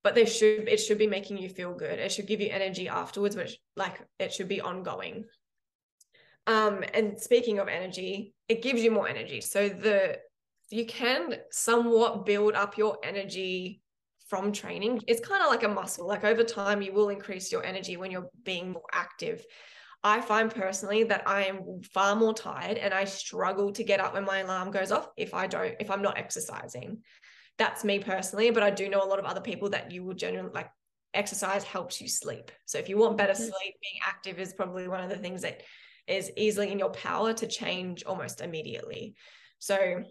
but 0.04 0.16
they 0.16 0.26
should 0.26 0.68
it 0.68 0.78
should 0.78 0.98
be 0.98 1.08
making 1.08 1.38
you 1.38 1.50
feel 1.50 1.74
good. 1.74 2.00
It 2.00 2.12
should 2.12 2.28
give 2.28 2.42
you 2.42 2.50
energy 2.50 2.88
afterwards 2.88 3.36
which 3.36 3.58
like 3.76 4.02
it 4.20 4.34
should 4.34 4.48
be 4.48 4.62
ongoing. 4.62 5.26
Um 6.46 6.84
and 6.94 7.20
speaking 7.20 7.60
of 7.60 7.68
energy 7.68 8.34
it 8.48 8.62
gives 8.62 8.84
you 8.84 8.92
more 8.92 9.08
energy. 9.08 9.42
So 9.42 9.70
the 9.70 10.20
you 10.70 10.86
can 10.86 11.36
somewhat 11.52 12.26
build 12.26 12.54
up 12.56 12.78
your 12.78 12.98
energy 13.04 13.82
from 14.28 14.52
training. 14.52 15.02
It's 15.08 15.26
kind 15.26 15.44
of 15.44 15.50
like 15.50 15.64
a 15.64 15.68
muscle. 15.68 16.08
Like 16.08 16.24
over 16.24 16.44
time 16.44 16.82
you 16.82 16.92
will 16.94 17.10
increase 17.10 17.52
your 17.52 17.64
energy 17.64 17.98
when 17.98 18.12
you're 18.12 18.30
being 18.44 18.72
more 18.72 18.88
active. 18.92 19.46
I 20.04 20.20
find 20.20 20.54
personally 20.54 21.04
that 21.06 21.24
I 21.26 21.46
am 21.46 21.82
far 21.94 22.16
more 22.16 22.34
tired 22.34 22.78
and 22.78 22.94
I 22.94 23.06
struggle 23.06 23.72
to 23.72 23.84
get 23.86 24.02
up 24.02 24.14
when 24.14 24.26
my 24.26 24.40
alarm 24.40 24.72
goes 24.72 24.92
off 24.92 25.08
if 25.16 25.34
I 25.34 25.48
don't, 25.48 25.76
if 25.80 25.90
I'm 25.90 26.02
not 26.02 26.18
exercising 26.18 27.04
that's 27.58 27.84
me 27.84 28.00
personally 28.00 28.50
but 28.50 28.64
i 28.64 28.70
do 28.70 28.90
know 28.90 29.04
a 29.04 29.08
lot 29.08 29.20
of 29.20 29.26
other 29.26 29.42
people 29.42 29.70
that 29.70 29.92
you 29.92 30.04
will 30.04 30.14
generally 30.14 30.52
like 30.54 30.70
exercise 31.14 31.64
helps 31.64 32.02
you 32.02 32.08
sleep 32.08 32.52
so 32.66 32.78
if 32.78 32.90
you 32.90 32.98
want 32.98 33.18
better 33.18 33.34
mm-hmm. 33.34 33.44
sleep 33.44 33.76
being 33.82 34.02
active 34.06 34.40
is 34.40 34.54
probably 34.54 34.88
one 34.88 35.04
of 35.04 35.10
the 35.10 35.18
things 35.18 35.42
that 35.42 35.62
is 36.08 36.32
easily 36.36 36.72
in 36.72 36.80
your 36.80 36.90
power 36.90 37.34
to 37.34 37.48
change 37.48 38.04
almost 38.04 38.42
immediately 38.42 39.16
so 39.60 40.04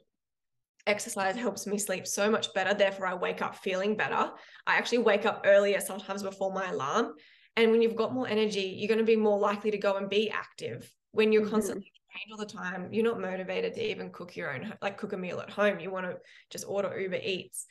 exercise 0.87 1.37
helps 1.37 1.67
me 1.67 1.79
sleep 1.79 2.07
so 2.07 2.31
much 2.31 2.53
better 2.55 2.75
therefore 2.75 3.07
i 3.07 3.15
wake 3.15 3.43
up 3.43 3.57
feeling 3.57 3.97
better 3.97 4.31
i 4.67 4.77
actually 4.77 4.99
wake 4.99 5.27
up 5.27 5.45
earlier 5.47 5.81
sometimes 5.81 6.23
before 6.23 6.53
my 6.53 6.69
alarm 6.71 7.13
and 7.57 7.71
when 7.71 7.83
you've 7.83 7.97
got 7.97 8.15
more 8.15 8.29
energy 8.29 8.75
you're 8.79 8.89
going 8.89 8.99
to 8.99 9.05
be 9.05 9.17
more 9.17 9.39
likely 9.39 9.71
to 9.71 9.79
go 9.79 9.97
and 9.97 10.09
be 10.09 10.31
active 10.31 10.93
when 11.13 11.33
you're 11.33 11.43
mm-hmm. 11.43 11.51
constantly 11.51 11.92
all 12.31 12.39
the 12.39 12.47
time. 12.47 12.89
You're 12.93 13.05
not 13.05 13.21
motivated 13.21 13.75
to 13.75 13.91
even 13.91 14.11
cook 14.11 14.37
your 14.37 14.55
own 14.55 14.73
like 14.83 14.99
cook 14.99 15.13
a 15.13 15.17
meal 15.17 15.41
at 15.41 15.51
home. 15.51 15.81
You 15.81 15.91
want 15.91 16.07
to 16.07 16.17
just 16.51 16.65
order 16.67 16.99
uber 16.99 17.19
eats. 17.23 17.67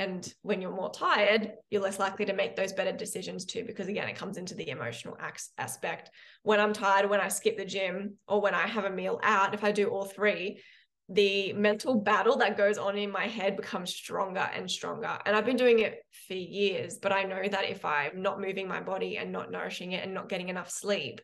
And 0.00 0.32
when 0.42 0.60
you're 0.60 0.74
more 0.74 0.90
tired 0.90 1.52
you're 1.70 1.80
less 1.80 2.00
likely 2.00 2.24
to 2.24 2.32
make 2.32 2.56
those 2.56 2.72
better 2.72 2.90
decisions 2.90 3.44
too 3.44 3.62
because 3.64 3.86
again 3.86 4.08
it 4.08 4.16
comes 4.16 4.38
into 4.38 4.56
the 4.56 4.68
emotional 4.68 5.16
aspect. 5.56 6.10
When 6.42 6.58
i'm 6.58 6.72
tired 6.72 7.08
when 7.08 7.20
i 7.20 7.28
skip 7.28 7.56
the 7.56 7.64
gym 7.64 8.14
or 8.26 8.40
when 8.40 8.54
i 8.54 8.66
have 8.66 8.86
a 8.86 8.90
meal 8.90 9.20
out 9.22 9.54
if 9.54 9.62
i 9.62 9.70
do 9.70 9.88
all 9.88 10.04
three 10.04 10.60
the 11.08 11.52
mental 11.52 11.94
battle 12.00 12.36
that 12.38 12.56
goes 12.56 12.78
on 12.78 12.96
in 12.96 13.10
my 13.10 13.26
head 13.26 13.56
becomes 13.56 13.94
stronger 13.94 14.48
and 14.54 14.70
stronger. 14.70 15.18
And 15.26 15.36
I've 15.36 15.44
been 15.44 15.56
doing 15.56 15.80
it 15.80 15.98
for 16.26 16.34
years, 16.34 16.98
but 16.98 17.12
I 17.12 17.24
know 17.24 17.46
that 17.46 17.68
if 17.68 17.84
I'm 17.84 18.22
not 18.22 18.40
moving 18.40 18.66
my 18.66 18.80
body 18.80 19.18
and 19.18 19.30
not 19.30 19.50
nourishing 19.50 19.92
it 19.92 20.02
and 20.02 20.14
not 20.14 20.30
getting 20.30 20.48
enough 20.48 20.70
sleep, 20.70 21.20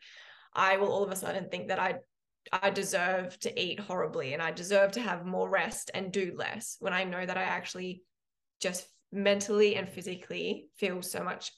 I 0.54 0.76
will 0.76 0.92
all 0.92 1.04
of 1.04 1.10
a 1.10 1.16
sudden 1.16 1.48
think 1.48 1.68
that 1.68 1.78
I 1.78 1.94
I 2.52 2.70
deserve 2.70 3.38
to 3.40 3.61
eat 3.61 3.80
horribly 3.80 4.32
and 4.32 4.42
I 4.42 4.50
deserve 4.50 4.92
to 4.92 5.00
have 5.00 5.26
more 5.26 5.49
rest 5.49 5.90
and 5.94 6.12
do 6.12 6.35
less 6.37 6.76
when 6.80 6.92
I 6.92 7.04
know 7.04 7.25
that 7.25 7.37
I 7.37 7.42
actually 7.42 8.02
just 8.61 8.87
mentally 9.12 9.76
and 9.76 9.88
physically 9.88 10.68
feel 10.76 11.02
so 11.02 11.23
much 11.23 11.52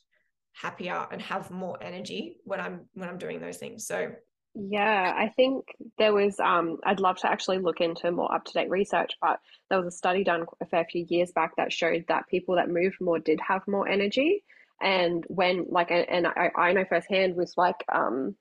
happier 0.52 1.06
and 1.10 1.20
have 1.22 1.50
more 1.50 1.82
energy 1.82 2.36
when 2.44 2.60
I'm 2.60 2.86
when 2.94 3.08
I'm 3.08 3.18
doing 3.18 3.40
those 3.40 3.56
things. 3.56 3.86
So 3.86 4.12
yeah, 4.54 5.14
I 5.16 5.28
think 5.28 5.64
there 5.98 6.12
was 6.12 6.38
um 6.38 6.78
I'd 6.84 7.00
love 7.00 7.18
to 7.18 7.30
actually 7.30 7.58
look 7.58 7.80
into 7.80 8.10
more 8.10 8.34
up-to-date 8.34 8.68
research, 8.68 9.12
but 9.20 9.40
there 9.70 9.78
was 9.78 9.86
a 9.86 9.96
study 9.96 10.24
done 10.24 10.44
a 10.60 10.66
fair 10.66 10.84
few 10.84 11.06
years 11.08 11.32
back 11.32 11.56
that 11.56 11.72
showed 11.72 12.04
that 12.08 12.28
people 12.28 12.56
that 12.56 12.68
moved 12.68 13.00
more 13.00 13.18
did 13.18 13.40
have 13.40 13.66
more 13.66 13.88
energy. 13.88 14.44
And 14.80 15.24
when 15.28 15.66
like 15.70 15.90
and 15.90 16.26
I, 16.26 16.50
I 16.56 16.72
know 16.72 16.84
firsthand 16.84 17.36
was 17.36 17.54
like 17.56 17.82
um 17.90 18.36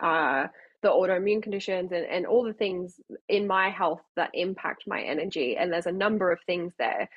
uh 0.00 0.46
the 0.86 0.92
autoimmune 0.92 1.42
conditions 1.42 1.90
and, 1.90 2.06
and 2.06 2.26
all 2.26 2.44
the 2.44 2.52
things 2.52 3.00
in 3.28 3.44
my 3.48 3.70
health 3.70 4.02
that 4.14 4.30
impact 4.34 4.84
my 4.86 5.02
energy. 5.02 5.56
And 5.56 5.72
there's 5.72 5.86
a 5.86 5.92
number 5.92 6.30
of 6.30 6.38
things 6.46 6.72
there 6.78 7.08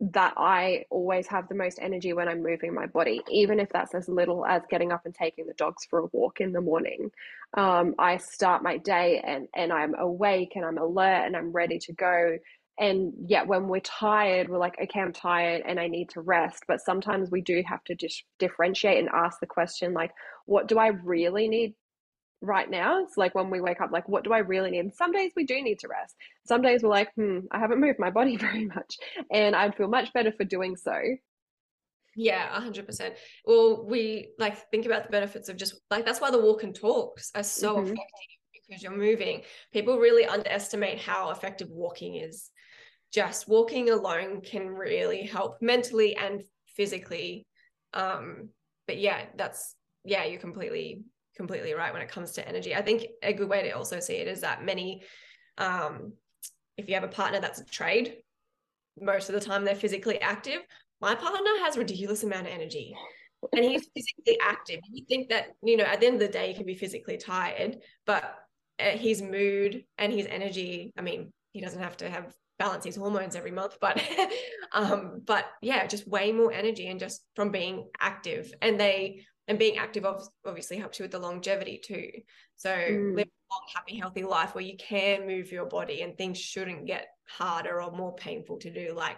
that 0.00 0.34
I 0.36 0.84
always 0.90 1.26
have 1.26 1.48
the 1.48 1.56
most 1.56 1.80
energy 1.82 2.12
when 2.12 2.28
I'm 2.28 2.40
moving 2.40 2.72
my 2.72 2.86
body, 2.86 3.20
even 3.28 3.58
if 3.58 3.68
that's 3.70 3.96
as 3.96 4.08
little 4.08 4.46
as 4.46 4.62
getting 4.70 4.92
up 4.92 5.06
and 5.06 5.14
taking 5.14 5.48
the 5.48 5.54
dogs 5.54 5.84
for 5.90 5.98
a 5.98 6.06
walk 6.12 6.40
in 6.40 6.52
the 6.52 6.60
morning. 6.60 7.10
Um, 7.54 7.96
I 7.98 8.18
start 8.18 8.62
my 8.62 8.76
day 8.76 9.20
and, 9.24 9.48
and 9.56 9.72
I'm 9.72 9.96
awake 9.96 10.52
and 10.54 10.64
I'm 10.64 10.78
alert 10.78 11.26
and 11.26 11.36
I'm 11.36 11.50
ready 11.50 11.80
to 11.80 11.92
go. 11.92 12.38
And 12.78 13.12
yet, 13.26 13.48
when 13.48 13.66
we're 13.66 13.80
tired, 13.80 14.48
we're 14.48 14.56
like, 14.56 14.78
okay, 14.80 15.00
I'm 15.00 15.12
tired 15.12 15.64
and 15.66 15.80
I 15.80 15.88
need 15.88 16.10
to 16.10 16.20
rest. 16.20 16.62
But 16.68 16.80
sometimes 16.80 17.28
we 17.28 17.40
do 17.42 17.60
have 17.66 17.82
to 17.84 17.96
just 17.96 18.22
differentiate 18.38 19.00
and 19.00 19.08
ask 19.12 19.40
the 19.40 19.46
question, 19.46 19.94
like, 19.94 20.12
what 20.46 20.68
do 20.68 20.78
I 20.78 20.86
really 20.86 21.48
need 21.48 21.74
right 22.40 22.68
now. 22.70 23.02
It's 23.02 23.16
like 23.16 23.34
when 23.34 23.50
we 23.50 23.60
wake 23.60 23.80
up, 23.80 23.90
like, 23.92 24.08
what 24.08 24.24
do 24.24 24.32
I 24.32 24.38
really 24.38 24.70
need? 24.70 24.94
some 24.94 25.12
days 25.12 25.32
we 25.36 25.44
do 25.44 25.62
need 25.62 25.78
to 25.80 25.88
rest. 25.88 26.14
Some 26.46 26.62
days 26.62 26.82
we're 26.82 26.90
like, 26.90 27.12
hmm, 27.14 27.40
I 27.50 27.58
haven't 27.58 27.80
moved 27.84 27.98
my 27.98 28.10
body 28.10 28.36
very 28.38 28.66
much. 28.66 28.96
And 29.32 29.54
I'd 29.54 29.76
feel 29.76 29.88
much 29.88 30.12
better 30.12 30.32
for 30.32 30.44
doing 30.44 30.76
so. 30.76 30.98
Yeah, 32.16 32.48
100%. 32.60 33.12
Well, 33.44 33.86
we 33.86 34.30
like 34.38 34.70
think 34.70 34.84
about 34.84 35.04
the 35.04 35.10
benefits 35.10 35.48
of 35.48 35.56
just 35.56 35.80
like 35.90 36.04
that's 36.04 36.20
why 36.20 36.30
the 36.30 36.40
walk 36.40 36.64
and 36.64 36.74
talks 36.74 37.30
are 37.34 37.42
so 37.44 37.76
mm-hmm. 37.76 37.84
effective 37.84 38.04
because 38.68 38.82
you're 38.82 38.96
moving. 38.96 39.42
People 39.72 39.98
really 39.98 40.24
underestimate 40.24 40.98
how 40.98 41.30
effective 41.30 41.68
walking 41.70 42.16
is. 42.16 42.50
Just 43.12 43.48
walking 43.48 43.90
alone 43.90 44.40
can 44.40 44.68
really 44.68 45.22
help 45.22 45.60
mentally 45.60 46.16
and 46.16 46.42
physically. 46.66 47.46
Um, 47.94 48.50
but 48.86 48.98
yeah, 48.98 49.26
that's 49.36 49.74
yeah, 50.04 50.24
you're 50.24 50.40
completely 50.40 51.02
completely 51.40 51.72
right 51.72 51.90
when 51.94 52.02
it 52.02 52.10
comes 52.10 52.32
to 52.32 52.46
energy. 52.46 52.74
I 52.74 52.82
think 52.82 53.06
a 53.22 53.32
good 53.32 53.48
way 53.48 53.62
to 53.62 53.70
also 53.70 53.98
see 53.98 54.16
it 54.16 54.28
is 54.28 54.42
that 54.42 54.62
many, 54.62 55.02
um, 55.56 56.12
if 56.76 56.86
you 56.86 56.94
have 56.94 57.02
a 57.02 57.08
partner 57.08 57.40
that's 57.40 57.60
a 57.60 57.64
trade, 57.64 58.16
most 59.00 59.30
of 59.30 59.34
the 59.34 59.40
time 59.40 59.64
they're 59.64 59.74
physically 59.74 60.20
active. 60.20 60.60
My 61.00 61.14
partner 61.14 61.50
has 61.64 61.78
ridiculous 61.78 62.24
amount 62.24 62.46
of 62.46 62.52
energy 62.52 62.94
and 63.54 63.64
he's 63.64 63.88
physically 63.96 64.38
active. 64.42 64.80
You 64.92 65.06
think 65.08 65.30
that, 65.30 65.46
you 65.62 65.78
know, 65.78 65.84
at 65.84 66.00
the 66.00 66.08
end 66.08 66.16
of 66.16 66.20
the 66.20 66.28
day, 66.28 66.48
he 66.48 66.54
can 66.54 66.66
be 66.66 66.74
physically 66.74 67.16
tired, 67.16 67.78
but 68.04 68.34
uh, 68.78 68.90
his 68.90 69.22
mood 69.22 69.82
and 69.96 70.12
his 70.12 70.26
energy, 70.26 70.92
I 70.98 71.00
mean, 71.00 71.32
he 71.52 71.62
doesn't 71.62 71.82
have 71.82 71.96
to 71.98 72.10
have 72.10 72.34
balance 72.58 72.84
his 72.84 72.96
hormones 72.96 73.34
every 73.34 73.50
month 73.50 73.78
but 73.80 73.98
um 74.72 75.22
but 75.24 75.46
yeah 75.62 75.86
just 75.86 76.06
way 76.06 76.30
more 76.30 76.52
energy 76.52 76.88
and 76.88 77.00
just 77.00 77.24
from 77.34 77.50
being 77.50 77.88
active 77.98 78.52
and 78.60 78.78
they 78.78 79.24
and 79.50 79.58
being 79.58 79.78
active 79.78 80.06
obviously 80.46 80.76
helps 80.76 81.00
you 81.00 81.02
with 81.02 81.10
the 81.10 81.18
longevity 81.18 81.80
too. 81.84 82.08
So 82.54 82.70
mm. 82.70 83.16
live 83.16 83.26
a 83.26 83.52
long, 83.52 83.62
happy, 83.74 83.98
healthy 83.98 84.22
life 84.22 84.54
where 84.54 84.62
you 84.62 84.76
can 84.78 85.26
move 85.26 85.50
your 85.50 85.66
body 85.66 86.02
and 86.02 86.16
things 86.16 86.38
shouldn't 86.38 86.86
get 86.86 87.08
harder 87.28 87.82
or 87.82 87.90
more 87.90 88.14
painful 88.14 88.58
to 88.58 88.72
do, 88.72 88.94
like 88.96 89.16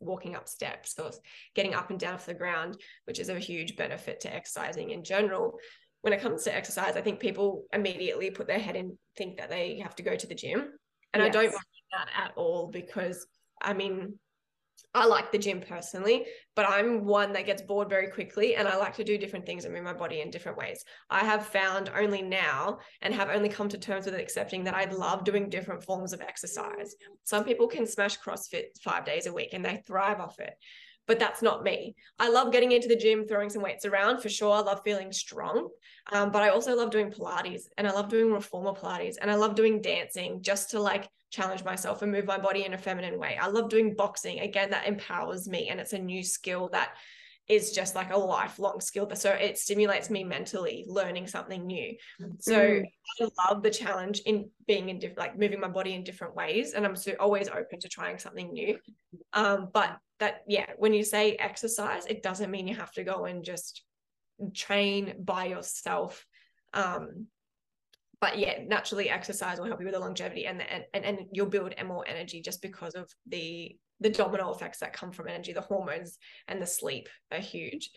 walking 0.00 0.34
up 0.34 0.48
steps 0.48 0.96
or 0.98 1.12
getting 1.54 1.76
up 1.76 1.90
and 1.90 2.00
down 2.00 2.14
off 2.14 2.26
the 2.26 2.34
ground, 2.34 2.76
which 3.04 3.20
is 3.20 3.28
a 3.28 3.38
huge 3.38 3.76
benefit 3.76 4.18
to 4.22 4.34
exercising 4.34 4.90
in 4.90 5.04
general. 5.04 5.56
When 6.00 6.12
it 6.12 6.20
comes 6.20 6.42
to 6.44 6.54
exercise, 6.54 6.96
I 6.96 7.00
think 7.00 7.20
people 7.20 7.62
immediately 7.72 8.32
put 8.32 8.48
their 8.48 8.58
head 8.58 8.74
in, 8.74 8.98
think 9.16 9.38
that 9.38 9.48
they 9.48 9.78
have 9.78 9.94
to 9.94 10.02
go 10.02 10.16
to 10.16 10.26
the 10.26 10.34
gym. 10.34 10.72
And 11.14 11.22
yes. 11.22 11.28
I 11.28 11.28
don't 11.28 11.52
mind 11.52 11.64
that 11.92 12.08
at 12.16 12.32
all 12.34 12.66
because 12.66 13.24
I 13.62 13.74
mean, 13.74 14.18
I 14.94 15.04
like 15.04 15.30
the 15.30 15.38
gym 15.38 15.60
personally, 15.60 16.24
but 16.56 16.66
I'm 16.68 17.04
one 17.04 17.32
that 17.34 17.46
gets 17.46 17.62
bored 17.62 17.90
very 17.90 18.08
quickly 18.08 18.56
and 18.56 18.66
I 18.66 18.76
like 18.76 18.94
to 18.96 19.04
do 19.04 19.18
different 19.18 19.44
things 19.44 19.64
and 19.64 19.74
move 19.74 19.84
my 19.84 19.92
body 19.92 20.22
in 20.22 20.30
different 20.30 20.56
ways. 20.56 20.82
I 21.10 21.20
have 21.20 21.46
found 21.46 21.90
only 21.94 22.22
now 22.22 22.78
and 23.02 23.14
have 23.14 23.28
only 23.28 23.50
come 23.50 23.68
to 23.68 23.78
terms 23.78 24.06
with 24.06 24.14
accepting 24.14 24.64
that 24.64 24.74
I 24.74 24.86
love 24.86 25.24
doing 25.24 25.50
different 25.50 25.84
forms 25.84 26.12
of 26.12 26.22
exercise. 26.22 26.94
Some 27.24 27.44
people 27.44 27.68
can 27.68 27.86
smash 27.86 28.18
CrossFit 28.18 28.80
five 28.82 29.04
days 29.04 29.26
a 29.26 29.32
week 29.32 29.50
and 29.52 29.64
they 29.64 29.82
thrive 29.86 30.20
off 30.20 30.40
it. 30.40 30.54
but 31.08 31.18
that's 31.18 31.40
not 31.42 31.64
me. 31.64 31.96
I 32.18 32.28
love 32.28 32.52
getting 32.52 32.72
into 32.72 32.86
the 32.86 32.94
gym, 32.94 33.26
throwing 33.26 33.48
some 33.48 33.62
weights 33.62 33.86
around 33.86 34.20
for 34.20 34.28
sure. 34.28 34.52
I 34.52 34.60
love 34.60 34.82
feeling 34.84 35.10
strong. 35.10 35.68
Um, 36.12 36.30
but 36.30 36.42
I 36.42 36.50
also 36.50 36.76
love 36.76 36.90
doing 36.90 37.10
Pilates 37.10 37.62
and 37.78 37.88
I 37.88 37.92
love 37.92 38.10
doing 38.10 38.30
reformer 38.30 38.72
Pilates 38.72 39.16
and 39.20 39.30
I 39.30 39.34
love 39.34 39.54
doing 39.54 39.80
dancing 39.80 40.42
just 40.42 40.70
to 40.70 40.80
like 40.80 41.08
challenge 41.30 41.64
myself 41.64 42.02
and 42.02 42.12
move 42.12 42.24
my 42.26 42.38
body 42.38 42.64
in 42.64 42.74
a 42.74 42.78
feminine 42.78 43.18
way. 43.18 43.38
I 43.40 43.48
love 43.48 43.68
doing 43.68 43.94
boxing. 43.94 44.40
Again, 44.40 44.70
that 44.70 44.86
empowers 44.86 45.48
me 45.48 45.68
and 45.68 45.80
it's 45.80 45.92
a 45.92 45.98
new 45.98 46.22
skill 46.22 46.68
that 46.72 46.90
is 47.48 47.72
just 47.72 47.94
like 47.94 48.12
a 48.12 48.16
lifelong 48.16 48.80
skill. 48.80 49.08
So 49.14 49.30
it 49.30 49.58
stimulates 49.58 50.10
me 50.10 50.22
mentally 50.22 50.84
learning 50.86 51.26
something 51.26 51.66
new. 51.66 51.96
So 52.40 52.54
mm. 52.54 52.84
I 53.20 53.28
love 53.48 53.62
the 53.62 53.70
challenge 53.70 54.20
in 54.26 54.50
being 54.66 54.90
in 54.90 54.98
different, 54.98 55.18
like 55.18 55.38
moving 55.38 55.60
my 55.60 55.68
body 55.68 55.94
in 55.94 56.04
different 56.04 56.34
ways. 56.34 56.74
And 56.74 56.84
I'm 56.84 56.96
so 56.96 57.12
always 57.18 57.48
open 57.48 57.80
to 57.80 57.88
trying 57.88 58.18
something 58.18 58.52
new. 58.52 58.78
Um, 59.32 59.68
but 59.72 59.96
that, 60.20 60.42
yeah, 60.46 60.66
when 60.76 60.92
you 60.92 61.04
say 61.04 61.36
exercise, 61.36 62.04
it 62.06 62.22
doesn't 62.22 62.50
mean 62.50 62.68
you 62.68 62.74
have 62.74 62.92
to 62.92 63.04
go 63.04 63.24
and 63.24 63.42
just 63.42 63.82
train 64.54 65.14
by 65.18 65.46
yourself. 65.46 66.26
Um, 66.74 67.28
but 68.20 68.38
yeah, 68.38 68.58
naturally 68.66 69.08
exercise 69.08 69.58
will 69.58 69.66
help 69.66 69.80
you 69.80 69.86
with 69.86 69.94
the 69.94 70.00
longevity 70.00 70.46
and, 70.46 70.60
the, 70.60 70.96
and, 70.96 71.04
and 71.04 71.18
you'll 71.32 71.46
build 71.46 71.74
more 71.86 72.06
energy 72.08 72.40
just 72.40 72.60
because 72.62 72.94
of 72.94 73.08
the 73.26 73.76
the 74.00 74.10
domino 74.10 74.52
effects 74.52 74.78
that 74.78 74.92
come 74.92 75.10
from 75.10 75.26
energy, 75.26 75.52
the 75.52 75.60
hormones 75.60 76.18
and 76.46 76.62
the 76.62 76.66
sleep 76.66 77.08
are 77.32 77.38
huge. 77.38 77.90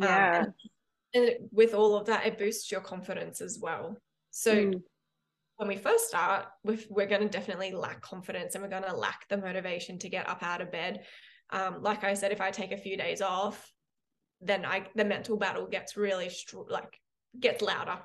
Um, 0.00 0.08
yeah. 0.08 0.38
Um, 0.38 0.54
and, 1.14 1.28
and, 1.28 1.48
with 1.50 1.74
all 1.74 1.96
of 1.96 2.06
that, 2.06 2.26
it 2.26 2.38
boosts 2.38 2.70
your 2.70 2.80
confidence 2.80 3.40
as 3.40 3.58
well. 3.60 3.96
So 4.30 4.54
mm. 4.54 4.82
when 5.56 5.68
we 5.68 5.76
first 5.76 6.06
start, 6.06 6.46
we're, 6.62 6.78
we're 6.88 7.08
going 7.08 7.22
to 7.22 7.28
definitely 7.28 7.72
lack 7.72 8.00
confidence 8.02 8.54
and 8.54 8.62
we're 8.62 8.70
going 8.70 8.84
to 8.84 8.94
lack 8.94 9.28
the 9.28 9.36
motivation 9.36 9.98
to 9.98 10.08
get 10.08 10.28
up 10.28 10.44
out 10.44 10.60
of 10.60 10.70
bed. 10.70 11.02
Um, 11.50 11.82
like 11.82 12.04
I 12.04 12.14
said, 12.14 12.30
if 12.30 12.40
I 12.40 12.52
take 12.52 12.70
a 12.70 12.78
few 12.78 12.96
days 12.96 13.20
off, 13.20 13.70
then 14.40 14.64
I 14.64 14.86
the 14.96 15.04
mental 15.04 15.36
battle 15.36 15.66
gets 15.66 15.96
really 15.96 16.28
str- 16.28 16.68
like 16.68 16.98
gets 17.38 17.62
louder 17.62 17.98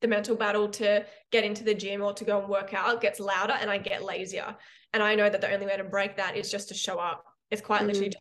the 0.00 0.08
mental 0.08 0.34
battle 0.34 0.68
to 0.68 1.04
get 1.30 1.44
into 1.44 1.64
the 1.64 1.74
gym 1.74 2.02
or 2.02 2.12
to 2.14 2.24
go 2.24 2.40
and 2.40 2.48
work 2.48 2.72
out 2.74 3.00
gets 3.00 3.20
louder 3.20 3.54
and 3.60 3.70
I 3.70 3.78
get 3.78 4.04
lazier. 4.04 4.56
And 4.92 5.02
I 5.02 5.14
know 5.14 5.28
that 5.28 5.40
the 5.40 5.52
only 5.52 5.66
way 5.66 5.76
to 5.76 5.84
break 5.84 6.16
that 6.16 6.36
is 6.36 6.50
just 6.50 6.68
to 6.68 6.74
show 6.74 6.98
up. 6.98 7.24
It's 7.50 7.60
quite 7.60 7.82
mm-hmm. 7.82 7.88
literally 7.88 8.12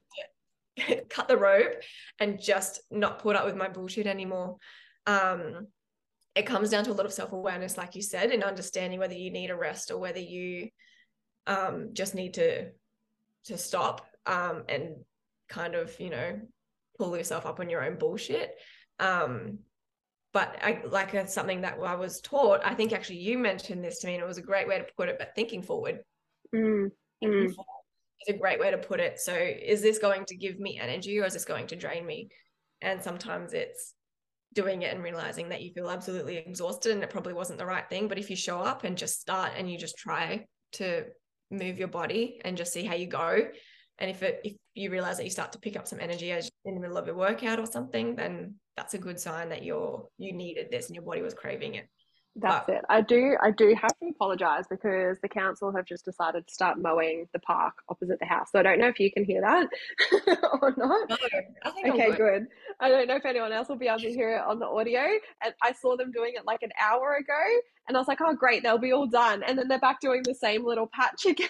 just 0.78 1.10
cut 1.10 1.28
the 1.28 1.38
rope 1.38 1.82
and 2.20 2.42
just 2.42 2.82
not 2.92 3.20
put 3.20 3.36
up 3.36 3.46
with 3.46 3.56
my 3.56 3.70
bullshit 3.70 4.08
anymore. 4.08 4.58
Um, 5.06 5.68
it 6.36 6.46
comes 6.46 6.70
down 6.70 6.84
to 6.86 6.92
a 6.92 6.94
lot 6.94 7.06
of 7.06 7.14
self-awareness, 7.14 7.78
like 7.78 7.96
you 7.96 8.02
said, 8.02 8.32
and 8.32 8.44
understanding 8.44 9.00
whether 9.00 9.16
you 9.16 9.32
need 9.32 9.50
a 9.50 9.56
rest 9.56 9.92
or 9.92 9.98
whether 9.98 10.20
you 10.20 10.70
um, 11.48 11.90
just 11.94 12.14
need 12.14 12.36
to 12.36 12.70
to 13.46 13.58
stop 13.58 14.06
um, 14.26 14.64
and 14.68 14.96
kind 15.48 15.74
of, 15.74 15.98
you 16.00 16.10
know, 16.10 16.40
pull 16.98 17.18
yourself 17.18 17.46
up 17.46 17.60
on 17.60 17.70
your 17.70 17.84
own 17.84 17.98
bullshit. 17.98 18.54
Um, 19.00 19.60
but 20.32 20.58
I 20.62 20.82
like 20.88 21.14
it's 21.14 21.34
something 21.34 21.62
that 21.62 21.78
I 21.84 21.96
was 21.96 22.22
taught. 22.22 22.62
I 22.64 22.76
think 22.76 22.94
actually 22.94 23.20
you 23.20 23.38
mentioned 23.38 23.84
this 23.84 24.00
to 24.00 24.08
me, 24.08 24.14
and 24.16 24.24
it 24.24 24.28
was 24.28 24.38
a 24.38 24.44
great 24.44 24.68
way 24.68 24.78
to 24.78 24.86
put 24.96 25.10
it. 25.10 25.18
But 25.18 25.34
thinking 25.36 25.64
forward, 25.64 26.00
mm. 26.56 26.90
thinking 27.20 27.50
mm. 27.50 27.56
forward 27.56 27.66
is 28.28 28.36
a 28.36 28.38
great 28.38 28.60
way 28.60 28.70
to 28.70 28.78
put 28.78 29.00
it. 29.00 29.20
So, 29.20 29.34
is 29.34 29.82
this 29.82 29.98
going 29.98 30.26
to 30.26 30.36
give 30.36 30.60
me 30.60 30.80
energy, 30.80 31.20
or 31.20 31.26
is 31.26 31.34
this 31.34 31.46
going 31.46 31.68
to 31.68 31.76
drain 31.76 32.06
me? 32.06 32.30
And 32.82 33.02
sometimes 33.02 33.54
it's 33.54 33.94
doing 34.54 34.82
it 34.84 34.94
and 34.94 35.04
realizing 35.04 35.50
that 35.50 35.62
you 35.62 35.72
feel 35.74 35.90
absolutely 35.90 36.38
exhausted, 36.38 36.92
and 36.92 37.04
it 37.04 37.10
probably 37.10 37.34
wasn't 37.34 37.58
the 37.58 37.66
right 37.66 37.90
thing. 37.90 38.08
But 38.08 38.20
if 38.20 38.30
you 38.30 38.36
show 38.36 38.60
up 38.60 38.84
and 38.84 38.98
just 38.98 39.20
start, 39.20 39.54
and 39.58 39.70
you 39.70 39.80
just 39.80 39.98
try 39.98 40.46
to 40.74 41.06
move 41.50 41.80
your 41.80 41.88
body 41.88 42.40
and 42.46 42.56
just 42.56 42.72
see 42.72 42.84
how 42.84 42.94
you 42.94 43.08
go, 43.08 43.48
and 43.98 44.12
if 44.12 44.22
it 44.22 44.42
if 44.44 44.54
you 44.76 44.92
realize 44.92 45.18
that 45.18 45.24
you 45.24 45.32
start 45.32 45.54
to 45.54 45.60
pick 45.60 45.76
up 45.76 45.88
some 45.88 46.00
energy 46.00 46.32
as 46.32 46.52
in 46.66 46.76
the 46.76 46.82
middle 46.82 46.98
of 46.98 47.08
a 47.08 47.14
workout 47.16 47.60
or 47.60 47.66
something, 47.66 48.16
then 48.16 48.54
that's 48.80 48.94
a 48.94 48.98
good 48.98 49.20
sign 49.20 49.50
that 49.50 49.64
you're 49.64 50.08
you 50.18 50.32
needed 50.32 50.68
this 50.72 50.88
and 50.88 50.96
your 50.96 51.04
body 51.04 51.22
was 51.22 51.34
craving 51.34 51.76
it. 51.76 51.90
That's 52.38 52.66
but, 52.66 52.76
it. 52.76 52.86
I 52.88 53.02
do 53.02 53.36
I 53.42 53.52
do 53.52 53.76
have 53.76 53.92
to 54.00 54.08
apologize 54.08 54.64
because 54.70 55.18
the 55.22 55.28
council 55.28 55.70
have 55.76 55.84
just 55.84 56.06
decided 56.06 56.48
to 56.48 56.54
start 56.54 56.80
mowing 56.80 57.28
the 57.34 57.40
park 57.40 57.74
opposite 57.90 58.20
the 58.20 58.26
house. 58.26 58.52
So 58.54 58.60
I 58.60 58.64
don't 58.64 58.80
know 58.80 58.88
if 58.88 58.98
you 58.98 59.12
can 59.12 59.26
hear 59.26 59.42
that 59.42 59.68
or 60.62 60.74
not. 60.78 61.10
No, 61.10 61.18
okay, 61.66 62.16
good. 62.16 62.48
I 62.80 62.88
don't 62.88 63.08
know 63.10 63.18
if 63.18 63.26
anyone 63.26 63.52
else 63.52 63.68
will 63.68 63.76
be 63.76 63.88
able 63.88 64.00
to 64.00 64.14
hear 64.14 64.38
it 64.38 64.44
on 64.48 64.60
the 64.60 64.68
audio. 64.68 65.02
And 65.44 65.54
I 65.62 65.74
saw 65.74 65.98
them 65.98 66.14
doing 66.14 66.36
it 66.36 66.46
like 66.46 66.64
an 66.64 66.72
hour 66.82 67.16
ago 67.16 67.60
and 67.90 67.98
I 67.98 68.00
was 68.00 68.08
like, 68.08 68.22
oh 68.22 68.34
great, 68.34 68.64
they'll 68.64 68.78
be 68.78 68.94
all 68.94 69.08
done. 69.08 69.44
And 69.44 69.58
then 69.58 69.68
they're 69.68 69.78
back 69.78 70.00
doing 70.00 70.22
the 70.24 70.36
same 70.36 70.66
little 70.66 70.88
patch 70.94 71.26
again. 71.26 71.50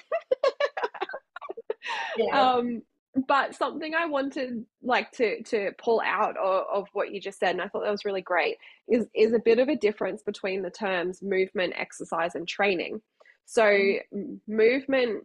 yeah. 2.18 2.54
Um 2.54 2.82
but 3.28 3.56
something 3.56 3.94
I 3.96 4.06
wanted 4.06 4.66
like 4.82 5.12
to 5.14 5.42
to 5.44 5.72
pull 5.78 6.02
out 6.06 6.38
of, 6.38 6.66
of 6.72 6.88
what 6.94 7.12
you 7.12 7.20
just 7.20 7.40
said, 7.40 7.52
and 7.52 7.62
I 7.62 7.68
thought 7.68 7.84
that 7.84 7.92
was 7.92 8.06
really 8.06 8.22
great, 8.22 8.58
is 8.88 9.08
is 9.16 9.34
a 9.34 9.40
bit 9.40 9.60
of 9.60 9.70
a 9.70 9.76
difference 9.76 10.22
between 10.22 10.62
the 10.62 10.70
terms 10.70 11.22
movement, 11.22 11.74
exercise, 11.76 12.36
and 12.36 12.48
training. 12.48 13.02
So 13.46 13.64
mm-hmm. 13.64 14.36
movement, 14.48 15.24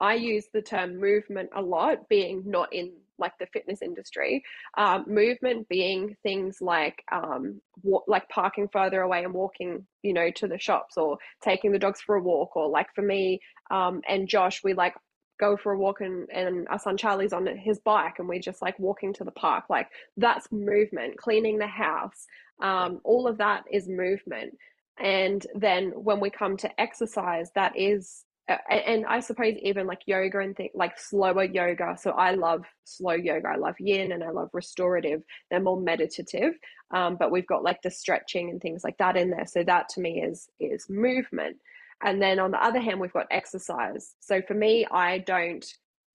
I 0.00 0.14
use 0.14 0.46
the 0.52 0.62
term 0.62 0.98
movement 0.98 1.50
a 1.54 1.62
lot, 1.62 2.08
being 2.08 2.42
not 2.46 2.72
in 2.72 2.92
like 3.16 3.38
the 3.38 3.46
fitness 3.46 3.80
industry. 3.80 4.42
Um, 4.76 5.04
movement 5.06 5.68
being 5.68 6.16
things 6.22 6.58
like 6.60 7.02
um, 7.12 7.60
wa- 7.82 8.02
like 8.08 8.28
parking 8.28 8.68
further 8.72 9.02
away 9.02 9.22
and 9.22 9.32
walking, 9.32 9.86
you 10.02 10.12
know, 10.12 10.30
to 10.32 10.48
the 10.48 10.58
shops, 10.58 10.96
or 10.96 11.18
taking 11.42 11.72
the 11.72 11.78
dogs 11.78 12.00
for 12.00 12.16
a 12.16 12.22
walk, 12.22 12.56
or 12.56 12.68
like 12.68 12.88
for 12.94 13.02
me 13.02 13.40
um, 13.70 14.02
and 14.08 14.28
Josh, 14.28 14.62
we 14.62 14.74
like 14.74 14.94
go 15.38 15.56
for 15.56 15.72
a 15.72 15.78
walk 15.78 16.00
and, 16.00 16.28
and 16.30 16.66
our 16.68 16.78
son 16.78 16.96
Charlie's 16.96 17.32
on 17.32 17.46
his 17.46 17.78
bike 17.80 18.14
and 18.18 18.28
we're 18.28 18.40
just 18.40 18.62
like 18.62 18.78
walking 18.78 19.12
to 19.14 19.24
the 19.24 19.30
park. 19.32 19.64
Like 19.68 19.88
that's 20.16 20.50
movement, 20.52 21.16
cleaning 21.16 21.58
the 21.58 21.66
house. 21.66 22.26
Um, 22.62 23.00
all 23.04 23.26
of 23.26 23.38
that 23.38 23.64
is 23.70 23.88
movement. 23.88 24.56
And 24.98 25.44
then 25.54 25.90
when 25.90 26.20
we 26.20 26.30
come 26.30 26.56
to 26.58 26.80
exercise, 26.80 27.50
that 27.54 27.76
is, 27.76 28.24
uh, 28.48 28.56
and 28.70 29.04
I 29.06 29.20
suppose 29.20 29.56
even 29.62 29.86
like 29.86 30.02
yoga 30.06 30.38
and 30.38 30.54
things 30.54 30.70
like 30.74 30.98
slower 30.98 31.44
yoga. 31.44 31.96
So 32.00 32.10
I 32.12 32.32
love 32.32 32.64
slow 32.84 33.14
yoga. 33.14 33.48
I 33.48 33.56
love 33.56 33.74
yin 33.80 34.12
and 34.12 34.22
I 34.22 34.30
love 34.30 34.50
restorative. 34.52 35.22
They're 35.50 35.60
more 35.60 35.80
meditative. 35.80 36.54
Um, 36.92 37.16
but 37.16 37.32
we've 37.32 37.46
got 37.46 37.64
like 37.64 37.82
the 37.82 37.90
stretching 37.90 38.50
and 38.50 38.60
things 38.60 38.84
like 38.84 38.98
that 38.98 39.16
in 39.16 39.30
there. 39.30 39.46
So 39.46 39.64
that 39.64 39.88
to 39.90 40.00
me 40.00 40.22
is 40.22 40.48
is 40.60 40.88
movement. 40.88 41.56
And 42.02 42.20
then 42.20 42.38
on 42.38 42.50
the 42.50 42.62
other 42.62 42.80
hand, 42.80 43.00
we've 43.00 43.12
got 43.12 43.26
exercise. 43.30 44.14
So 44.20 44.42
for 44.42 44.54
me, 44.54 44.86
I 44.90 45.18
don't 45.18 45.64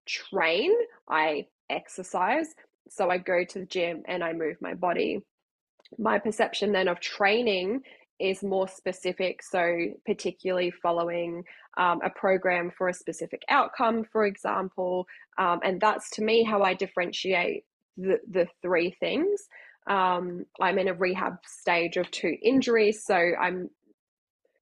train, 0.08 0.72
I 1.10 1.48
exercise. 1.70 2.48
So 2.90 3.10
I 3.10 3.18
go 3.18 3.44
to 3.44 3.60
the 3.60 3.66
gym 3.66 4.04
and 4.08 4.24
I 4.24 4.34
move 4.34 4.58
my 4.62 4.74
body. 4.74 5.22
My 5.98 6.20
perception 6.20 6.72
then 6.72 6.88
of 6.88 7.00
training 7.00 7.82
is 8.20 8.44
more 8.44 8.68
specific. 8.68 9.42
So, 9.42 9.88
particularly 10.06 10.72
following 10.72 11.44
um, 11.78 12.02
a 12.04 12.10
program 12.10 12.72
for 12.78 12.90
a 12.90 12.94
specific 12.94 13.44
outcome, 13.50 14.04
for 14.12 14.26
example. 14.26 15.08
Um, 15.38 15.60
and 15.64 15.80
that's 15.80 16.10
to 16.12 16.22
me 16.22 16.44
how 16.44 16.62
I 16.62 16.74
differentiate 16.74 17.64
the, 17.98 18.20
the 18.30 18.48
three 18.62 18.96
things. 19.00 19.48
Um, 19.88 20.46
I'm 20.62 20.78
in 20.78 20.90
a 20.90 20.94
rehab 20.94 21.38
stage 21.46 21.98
of 21.98 22.12
two 22.12 22.36
injuries. 22.42 23.04
So, 23.06 23.16
I'm 23.16 23.70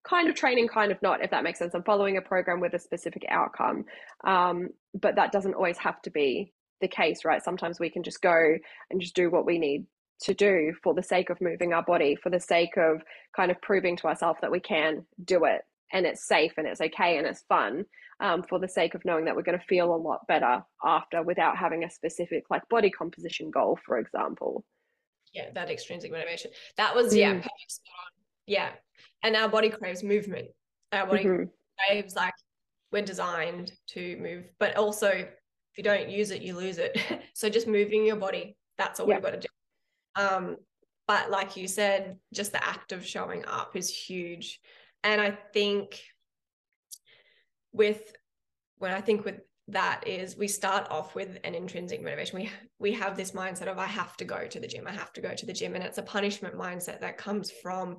kind 0.07 0.29
of 0.29 0.35
training, 0.35 0.67
kind 0.67 0.91
of 0.91 1.01
not, 1.01 1.23
if 1.23 1.31
that 1.31 1.43
makes 1.43 1.59
sense. 1.59 1.73
I'm 1.73 1.83
following 1.83 2.17
a 2.17 2.21
program 2.21 2.59
with 2.59 2.73
a 2.73 2.79
specific 2.79 3.25
outcome. 3.29 3.85
Um, 4.23 4.69
but 4.93 5.15
that 5.15 5.31
doesn't 5.31 5.53
always 5.53 5.77
have 5.77 6.01
to 6.03 6.09
be 6.09 6.53
the 6.81 6.87
case, 6.87 7.25
right? 7.25 7.43
Sometimes 7.43 7.79
we 7.79 7.89
can 7.89 8.03
just 8.03 8.21
go 8.21 8.57
and 8.89 9.01
just 9.01 9.15
do 9.15 9.29
what 9.29 9.45
we 9.45 9.57
need 9.57 9.85
to 10.21 10.33
do 10.33 10.73
for 10.83 10.93
the 10.93 11.03
sake 11.03 11.29
of 11.29 11.41
moving 11.41 11.73
our 11.73 11.83
body, 11.83 12.15
for 12.15 12.29
the 12.29 12.39
sake 12.39 12.77
of 12.77 13.01
kind 13.35 13.51
of 13.51 13.61
proving 13.61 13.97
to 13.97 14.07
ourselves 14.07 14.39
that 14.41 14.51
we 14.51 14.59
can 14.59 15.05
do 15.23 15.45
it 15.45 15.61
and 15.93 16.05
it's 16.05 16.27
safe 16.27 16.53
and 16.57 16.67
it's 16.67 16.81
okay 16.81 17.17
and 17.17 17.27
it's 17.27 17.43
fun. 17.47 17.85
Um, 18.19 18.41
for 18.41 18.57
the 18.57 18.67
sake 18.67 18.95
of 18.95 19.05
knowing 19.05 19.25
that 19.25 19.35
we're 19.35 19.43
going 19.43 19.59
to 19.59 19.65
feel 19.65 19.93
a 19.93 19.95
lot 19.95 20.25
better 20.27 20.63
after 20.83 21.21
without 21.21 21.55
having 21.55 21.83
a 21.83 21.89
specific 21.91 22.45
like 22.49 22.67
body 22.67 22.89
composition 22.89 23.51
goal, 23.51 23.77
for 23.85 23.99
example. 23.99 24.65
Yeah, 25.33 25.51
that 25.53 25.69
extrinsic 25.69 26.11
motivation. 26.11 26.49
That 26.77 26.95
was, 26.95 27.15
yeah, 27.15 27.35
mm. 27.35 27.45
Yeah. 28.47 28.69
And 29.21 29.36
our 29.36 29.49
body 29.49 29.69
craves 29.69 30.03
movement. 30.03 30.47
Our 30.91 31.05
body 31.05 31.25
mm-hmm. 31.25 31.43
craves 31.88 32.15
like 32.15 32.33
we're 32.91 33.01
designed 33.01 33.73
to 33.86 34.15
move 34.17 34.45
but 34.60 34.77
also 34.77 35.10
if 35.10 35.27
you 35.75 35.83
don't 35.83 36.10
use 36.10 36.31
it 36.31 36.41
you 36.41 36.55
lose 36.55 36.77
it. 36.77 36.97
So 37.33 37.49
just 37.49 37.67
moving 37.67 38.05
your 38.05 38.15
body 38.15 38.57
that's 38.77 38.99
all 38.99 39.07
yeah. 39.07 39.15
we've 39.15 39.23
got 39.23 39.31
to 39.31 39.39
do. 39.39 39.47
Um 40.15 40.55
but 41.07 41.29
like 41.29 41.57
you 41.57 41.67
said 41.67 42.17
just 42.33 42.53
the 42.53 42.65
act 42.65 42.93
of 42.93 43.05
showing 43.05 43.45
up 43.45 43.75
is 43.75 43.93
huge. 43.93 44.60
And 45.03 45.21
i 45.21 45.38
think 45.53 46.01
with 47.73 48.15
when 48.77 48.93
i 48.93 49.01
think 49.01 49.25
with 49.25 49.41
that 49.67 50.07
is 50.07 50.38
we 50.38 50.47
start 50.47 50.88
off 50.89 51.13
with 51.13 51.38
an 51.43 51.53
intrinsic 51.53 52.01
motivation. 52.01 52.39
We 52.39 52.49
we 52.79 52.93
have 52.93 53.17
this 53.17 53.31
mindset 53.31 53.67
of 53.67 53.77
i 53.77 53.86
have 53.86 54.15
to 54.17 54.25
go 54.25 54.47
to 54.47 54.60
the 54.60 54.67
gym 54.67 54.88
i 54.88 54.93
have 54.93 55.12
to 55.13 55.21
go 55.21 55.33
to 55.36 55.45
the 55.45 55.53
gym 55.53 55.75
and 55.75 55.83
it's 55.83 55.97
a 55.97 56.03
punishment 56.03 56.55
mindset 56.55 57.01
that 57.01 57.17
comes 57.17 57.51
from 57.51 57.97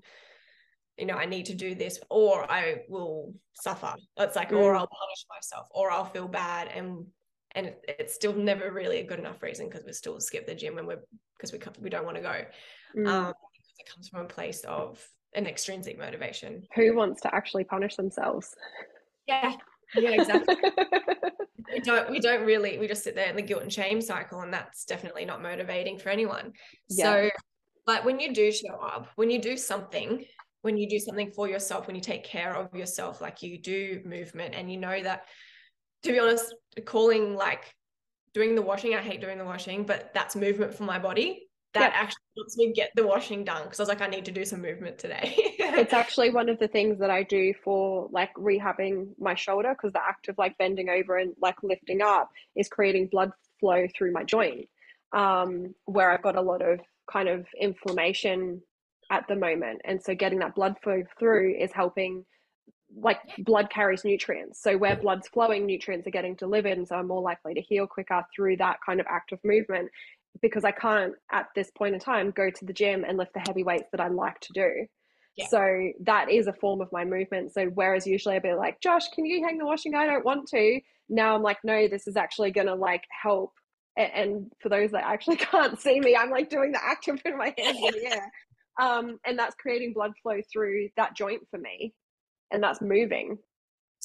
you 0.99 1.07
know, 1.07 1.15
I 1.15 1.27
need 1.27 1.47
to 1.47 1.55
do 1.55 1.75
this 1.75 2.01
or 2.11 2.51
I 2.51 2.83
will 2.89 3.35
suffer. 3.55 3.95
It's 4.17 4.37
like, 4.37 4.51
mm. 4.51 4.59
or 4.59 4.75
I'll 4.75 4.89
punish 4.89 5.25
myself 5.31 5.69
or 5.71 5.91
I'll 5.91 6.05
feel 6.05 6.29
bad. 6.29 6.69
And 6.69 7.07
and 7.53 7.73
it's 7.89 8.15
still 8.15 8.35
never 8.35 8.71
really 8.73 8.99
a 9.01 9.05
good 9.05 9.19
enough 9.19 9.43
reason 9.43 9.69
because 9.69 9.85
we 9.85 9.93
still 9.93 10.21
skip 10.21 10.47
the 10.47 10.55
gym 10.55 10.75
when 10.75 10.87
we're 10.87 11.03
because 11.37 11.53
we 11.53 11.61
we 11.81 11.91
don't 11.91 12.05
want 12.05 12.17
to 12.17 12.23
go. 12.23 12.45
Mm. 12.97 13.09
Um, 13.09 13.35
it 13.79 13.89
comes 13.89 14.09
from 14.09 14.21
a 14.21 14.29
place 14.29 14.65
of 14.65 15.05
an 15.35 15.47
extrinsic 15.47 15.99
motivation. 15.99 16.63
Who 16.75 16.95
wants 16.95 17.21
to 17.23 17.35
actually 17.35 17.65
punish 17.65 17.97
themselves? 17.97 18.55
Yeah, 19.27 19.55
yeah, 19.95 20.11
exactly. 20.11 20.57
we 21.73 21.81
don't 21.81 22.11
we 22.11 22.21
don't 22.21 22.45
really 22.45 22.79
we 22.79 22.89
just 22.89 23.05
sit 23.05 23.15
there 23.15 23.29
in 23.29 23.37
the 23.37 23.43
guilt 23.43 23.63
and 23.63 23.73
shame 23.73 24.01
cycle, 24.01 24.41
and 24.41 24.53
that's 24.53 24.85
definitely 24.85 25.25
not 25.25 25.43
motivating 25.43 25.99
for 25.99 26.11
anyone. 26.11 26.53
Yeah. 26.91 27.05
So, 27.05 27.31
like 27.87 28.05
when 28.05 28.21
you 28.21 28.35
do 28.35 28.51
show 28.53 28.75
up, 28.75 29.09
when 29.17 29.31
you 29.31 29.41
do 29.41 29.57
something, 29.57 30.25
when 30.63 30.77
you 30.77 30.89
do 30.89 30.99
something 30.99 31.31
for 31.31 31.49
yourself, 31.49 31.87
when 31.87 31.97
you 31.97 32.03
take 32.03 32.25
care 32.25 32.55
of 32.55 32.75
yourself, 32.75 33.21
like 33.21 33.43
you 33.43 33.59
do 33.59 34.03
movement, 34.05 34.55
and 34.55 34.71
you 34.71 34.79
know 34.79 35.03
that. 35.03 35.25
To 36.05 36.13
be 36.13 36.21
honest, 36.21 36.55
calling 36.85 37.35
like 37.35 37.75
doing 38.33 38.55
the 38.55 38.63
washing, 38.63 38.95
I 38.95 39.01
hate 39.01 39.21
doing 39.21 39.39
the 39.39 39.45
washing, 39.45 39.85
but 39.85 40.13
that's 40.15 40.37
movement 40.37 40.73
for 40.75 40.85
my 40.85 40.99
body 40.99 41.49
that 41.75 41.93
yeah. 41.93 42.01
actually 42.01 42.23
helps 42.37 42.57
me 42.57 42.73
get 42.73 42.91
the 42.95 43.07
washing 43.07 43.45
done 43.45 43.65
because 43.65 43.79
I 43.79 43.83
was 43.83 43.89
like, 43.89 44.01
I 44.01 44.07
need 44.07 44.25
to 44.25 44.33
do 44.33 44.45
some 44.45 44.63
movement 44.63 44.99
today. 44.99 45.35
it's 45.37 45.93
actually 45.93 46.31
one 46.31 46.49
of 46.49 46.59
the 46.59 46.69
things 46.69 46.99
that 47.01 47.11
I 47.11 47.23
do 47.23 47.53
for 47.63 48.09
like 48.11 48.33
rehabbing 48.35 49.09
my 49.19 49.35
shoulder 49.35 49.75
because 49.75 49.93
the 49.93 50.05
act 50.05 50.29
of 50.29 50.39
like 50.39 50.57
bending 50.57 50.89
over 50.89 51.19
and 51.19 51.35
like 51.41 51.57
lifting 51.63 52.01
up 52.01 52.31
is 52.57 52.69
creating 52.69 53.09
blood 53.09 53.33
flow 53.61 53.87
through 53.97 54.13
my 54.13 54.25
joint. 54.25 54.69
Um, 55.13 55.75
where 55.85 56.11
I've 56.11 56.23
got 56.23 56.37
a 56.37 56.43
lot 56.43 56.63
of 56.63 56.81
kind 57.11 57.29
of 57.29 57.47
inflammation 57.59 58.63
at 59.11 59.27
the 59.29 59.37
moment. 59.37 59.81
And 59.85 60.03
so 60.03 60.15
getting 60.15 60.39
that 60.41 60.55
blood 60.55 60.77
flow 60.83 61.03
through 61.19 61.57
is 61.59 61.73
helping 61.73 62.25
like 62.97 63.19
blood 63.39 63.71
carries 63.71 64.05
nutrients. 64.05 64.63
So 64.63 64.77
where 64.77 64.97
blood's 64.97 65.29
flowing, 65.29 65.67
nutrients 65.67 66.07
are 66.07 66.13
getting 66.13 66.35
delivered. 66.35 66.79
And 66.79 66.89
so 66.89 66.97
I'm 66.97 67.09
more 67.09 67.21
likely 67.23 67.55
to 67.55 67.61
heal 67.61 67.87
quicker 67.87 68.23
through 68.35 68.57
that 68.59 68.79
kind 68.85 69.01
of 69.01 69.07
active 69.09 69.39
movement 69.45 69.91
because 70.41 70.65
I 70.65 70.71
can't 70.71 71.15
at 71.33 71.47
this 71.55 71.71
point 71.71 71.95
in 71.95 72.01
time 72.01 72.31
go 72.31 72.51
to 72.51 72.65
the 72.65 72.73
gym 72.73 73.05
and 73.07 73.19
lift 73.19 73.35
the 73.35 73.43
heavy 73.47 73.63
weights 73.63 73.89
that 73.93 74.01
I 74.01 74.09
like 74.09 74.41
to 74.41 74.53
do. 74.53 74.87
Yeah. 75.37 75.47
So 75.49 75.91
that 76.01 76.31
is 76.31 76.47
a 76.47 76.53
form 76.53 76.81
of 76.81 76.91
my 76.93 77.05
movement. 77.05 77.53
So 77.53 77.67
whereas 77.67 78.07
usually 78.07 78.37
I'd 78.37 78.43
be 78.43 78.55
like, 78.55 78.81
Josh, 78.81 79.09
can 79.15 79.25
you 79.25 79.45
hang 79.45 79.59
the 79.59 79.67
washing? 79.67 79.95
I 79.95 80.07
don't 80.07 80.25
want 80.25 80.49
to. 80.49 80.81
Now 81.09 81.35
I'm 81.35 81.43
like, 81.43 81.59
no, 81.63 81.89
this 81.89 82.07
is 82.07 82.17
actually 82.17 82.51
gonna 82.51 82.75
like 82.75 83.05
help. 83.23 83.53
And 83.97 84.53
for 84.61 84.69
those 84.69 84.93
that 84.93 85.05
actually 85.05 85.37
can't 85.37 85.81
see 85.81 86.01
me, 86.01 86.17
I'm 86.17 86.31
like 86.31 86.51
doing 86.51 86.73
the 86.73 86.85
active 86.85 87.21
in 87.25 87.37
my 87.37 87.55
hands 87.57 87.79
in 87.79 88.03
the 88.03 88.11
air. 88.13 88.33
Um, 88.79 89.19
and 89.27 89.39
that's 89.39 89.55
creating 89.57 89.93
blood 89.93 90.13
flow 90.23 90.41
through 90.53 90.89
that 90.97 91.17
joint 91.17 91.43
for 91.51 91.59
me. 91.59 91.95
And 92.51 92.63
that's 92.63 92.81
moving. 92.81 93.39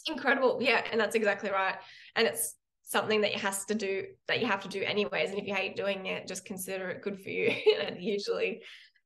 Incredible. 0.07 0.57
Yeah. 0.61 0.83
And 0.91 0.99
that's 0.99 1.15
exactly 1.15 1.49
right. 1.49 1.75
And 2.15 2.27
it's 2.27 2.55
something 2.83 3.21
that 3.21 3.33
you 3.33 3.39
has 3.39 3.65
to 3.65 3.75
do 3.75 4.05
that 4.27 4.39
you 4.39 4.45
have 4.45 4.61
to 4.61 4.67
do 4.67 4.83
anyways 4.83 5.29
and 5.29 5.39
if 5.39 5.47
you 5.47 5.53
hate 5.53 5.75
doing 5.75 6.05
it 6.05 6.27
just 6.27 6.45
consider 6.45 6.89
it 6.89 7.01
good 7.01 7.19
for 7.19 7.29
you 7.29 7.51
and 7.81 8.01
usually 8.01 8.61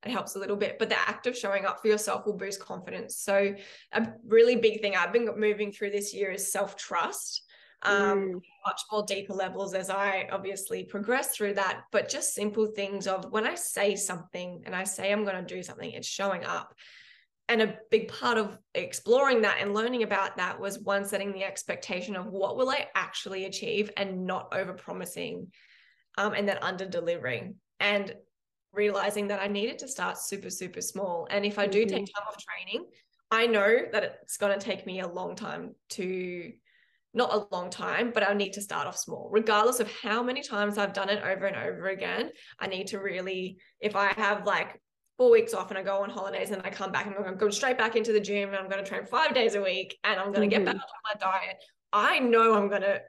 it 0.06 0.12
helps 0.12 0.36
a 0.36 0.40
little 0.40 0.56
bit 0.56 0.78
but 0.80 0.90
the 0.90 1.00
act 1.00 1.28
of 1.28 1.38
showing 1.38 1.66
up 1.66 1.80
for 1.80 1.88
yourself 1.88 2.26
will 2.26 2.34
boost 2.34 2.60
confidence 2.60 3.18
so 3.18 3.54
a 3.94 4.08
really 4.28 4.56
big 4.56 4.82
thing 4.82 4.96
i've 4.96 5.14
been 5.14 5.30
moving 5.38 5.72
through 5.72 5.92
this 5.92 6.14
year 6.14 6.32
is 6.32 6.52
self-trust 6.52 7.44
um 7.84 8.20
mm. 8.20 8.42
much 8.66 8.82
more 8.92 9.04
deeper 9.06 9.34
levels 9.34 9.74
as 9.74 9.90
i 9.90 10.28
obviously 10.32 10.84
progress 10.84 11.36
through 11.36 11.54
that 11.54 11.84
but 11.92 12.10
just 12.10 12.34
simple 12.34 12.66
things 12.66 13.06
of 13.06 13.32
when 13.32 13.46
i 13.46 13.54
say 13.54 13.96
something 13.96 14.62
and 14.66 14.76
i 14.76 14.84
say 14.84 15.12
i'm 15.12 15.24
going 15.24 15.36
to 15.36 15.56
do 15.56 15.62
something 15.62 15.92
it's 15.92 16.08
showing 16.08 16.44
up 16.44 16.74
and 17.50 17.62
a 17.62 17.78
big 17.90 18.10
part 18.10 18.38
of 18.38 18.58
exploring 18.76 19.42
that 19.42 19.58
and 19.62 19.74
learning 19.74 20.04
about 20.04 20.38
that 20.38 20.60
was 20.60 20.80
one 20.80 21.06
setting 21.06 21.32
the 21.32 21.44
expectation 21.44 22.16
of 22.16 22.28
what 22.28 22.58
will 22.58 22.70
I 22.70 22.88
actually 22.94 23.46
achieve 23.46 23.90
and 23.96 24.26
not 24.26 24.54
over 24.54 24.74
promising 24.74 25.48
um, 26.18 26.34
and 26.34 26.48
then 26.48 26.58
under 26.62 26.86
delivering 26.86 27.56
and 27.80 28.14
realizing 28.74 29.28
that 29.28 29.42
I 29.42 29.48
needed 29.48 29.80
to 29.80 29.88
start 29.88 30.18
super, 30.18 30.50
super 30.50 30.82
small. 30.82 31.28
And 31.30 31.46
if 31.46 31.58
I 31.58 31.68
do 31.68 31.86
mm-hmm. 31.86 31.96
take 31.96 32.14
time 32.14 32.26
off 32.28 32.36
training, 32.38 32.86
I 33.32 33.48
know 33.48 33.78
that 33.92 34.20
it's 34.24 34.38
going 34.38 34.58
to 34.58 34.64
take 34.64 34.86
me 34.86 35.00
a 35.00 35.08
long 35.08 35.36
time 35.36 35.76
to 35.92 36.52
not 37.14 37.34
a 37.34 37.56
long 37.56 37.70
time, 37.70 38.12
but 38.14 38.28
I 38.28 38.34
need 38.34 38.54
to 38.54 38.62
start 38.62 38.88
off 38.88 38.98
small, 38.98 39.30
regardless 39.32 39.80
of 39.80 39.92
how 40.02 40.22
many 40.22 40.42
times 40.42 40.78
I've 40.78 40.94
done 40.94 41.10
it 41.10 41.24
over 41.24 41.46
and 41.46 41.56
over 41.56 41.88
again. 41.88 42.30
I 42.60 42.68
need 42.68 42.88
to 42.88 43.00
really, 43.00 43.58
if 43.80 43.96
I 43.96 44.08
have 44.14 44.46
like 44.46 44.80
four 45.18 45.32
weeks 45.32 45.54
off 45.54 45.70
and 45.70 45.78
I 45.78 45.84
go 45.84 46.04
on 46.04 46.10
holidays 46.10 46.52
and 46.52 46.62
I 46.64 46.70
come 46.70 46.92
back 46.92 47.06
and 47.06 47.16
I'm 47.16 47.22
going 47.22 47.34
to 47.34 47.40
go 47.40 47.50
straight 47.50 47.78
back 47.78 47.96
into 47.96 48.14
the 48.14 48.20
gym 48.20 48.50
and 48.50 48.58
I'm 48.58 48.70
going 48.70 48.84
to 48.84 48.90
train 48.90 49.06
five 49.06 49.34
days 49.34 49.56
a 49.56 49.62
week 49.62 49.98
and 50.04 50.20
I'm 50.20 50.32
going 50.32 50.50
to 50.50 50.56
mm-hmm. 50.56 50.66
get 50.66 50.74
back 50.74 50.76
on 50.76 51.16
my 51.16 51.20
diet. 51.20 51.56
I 51.92 52.20
know 52.20 52.54
I'm 52.54 52.70
going 52.70 52.82
to, 52.82 53.02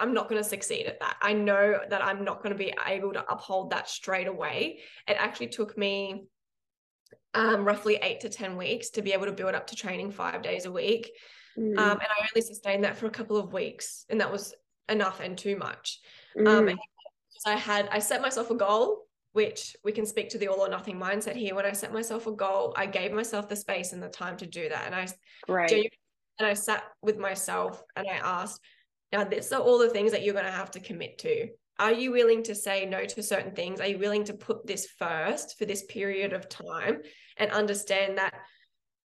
I'm 0.00 0.14
not 0.14 0.28
going 0.28 0.42
to 0.42 0.48
succeed 0.48 0.86
at 0.86 1.00
that. 1.00 1.16
I 1.20 1.34
know 1.34 1.78
that 1.90 2.02
I'm 2.02 2.24
not 2.24 2.42
going 2.42 2.56
to 2.56 2.58
be 2.58 2.72
able 2.86 3.12
to 3.12 3.24
uphold 3.30 3.70
that 3.70 3.88
straight 3.88 4.28
away. 4.28 4.78
It 5.06 5.16
actually 5.18 5.48
took 5.48 5.76
me 5.76 6.24
um, 7.34 7.64
roughly 7.64 7.96
eight 7.96 8.20
to 8.20 8.28
10 8.28 8.56
weeks 8.56 8.90
to 8.90 9.02
be 9.02 9.12
able 9.12 9.26
to 9.26 9.32
build 9.32 9.54
up 9.54 9.66
to 9.68 9.76
training 9.76 10.10
five 10.10 10.42
days 10.42 10.64
a 10.64 10.72
week. 10.72 11.10
Mm-hmm. 11.58 11.78
Um, 11.78 11.92
and 11.92 12.02
I 12.02 12.28
only 12.34 12.46
sustained 12.46 12.84
that 12.84 12.96
for 12.96 13.06
a 13.06 13.10
couple 13.10 13.36
of 13.36 13.52
weeks 13.52 14.04
and 14.08 14.20
that 14.20 14.30
was 14.30 14.54
enough 14.88 15.20
and 15.20 15.36
too 15.36 15.56
much. 15.56 16.00
Um, 16.38 16.44
mm-hmm. 16.44 16.68
Um, 16.70 16.78
I 17.44 17.56
had, 17.56 17.88
I 17.90 17.98
set 17.98 18.22
myself 18.22 18.50
a 18.50 18.54
goal 18.54 19.06
which 19.32 19.74
we 19.82 19.92
can 19.92 20.06
speak 20.06 20.28
to 20.30 20.38
the 20.38 20.48
all 20.48 20.60
or 20.60 20.68
nothing 20.68 20.98
mindset 20.98 21.34
here. 21.34 21.54
When 21.54 21.66
I 21.66 21.72
set 21.72 21.92
myself 21.92 22.26
a 22.26 22.32
goal, 22.32 22.74
I 22.76 22.86
gave 22.86 23.12
myself 23.12 23.48
the 23.48 23.56
space 23.56 23.92
and 23.92 24.02
the 24.02 24.08
time 24.08 24.36
to 24.38 24.46
do 24.46 24.68
that. 24.68 24.84
And 24.86 24.94
I 24.94 25.06
right. 25.48 25.90
and 26.38 26.46
I 26.46 26.54
sat 26.54 26.84
with 27.02 27.18
myself 27.18 27.82
and 27.96 28.06
I 28.06 28.16
asked, 28.16 28.60
now 29.10 29.24
these 29.24 29.52
are 29.52 29.60
all 29.60 29.78
the 29.78 29.88
things 29.88 30.12
that 30.12 30.22
you're 30.22 30.34
going 30.34 30.46
to 30.46 30.50
have 30.50 30.70
to 30.72 30.80
commit 30.80 31.18
to. 31.18 31.48
Are 31.78 31.92
you 31.92 32.12
willing 32.12 32.42
to 32.44 32.54
say 32.54 32.84
no 32.84 33.04
to 33.06 33.22
certain 33.22 33.52
things? 33.52 33.80
Are 33.80 33.86
you 33.86 33.98
willing 33.98 34.24
to 34.24 34.34
put 34.34 34.66
this 34.66 34.86
first 34.98 35.58
for 35.58 35.64
this 35.64 35.84
period 35.86 36.32
of 36.32 36.48
time 36.48 37.00
and 37.38 37.50
understand 37.50 38.18
that, 38.18 38.34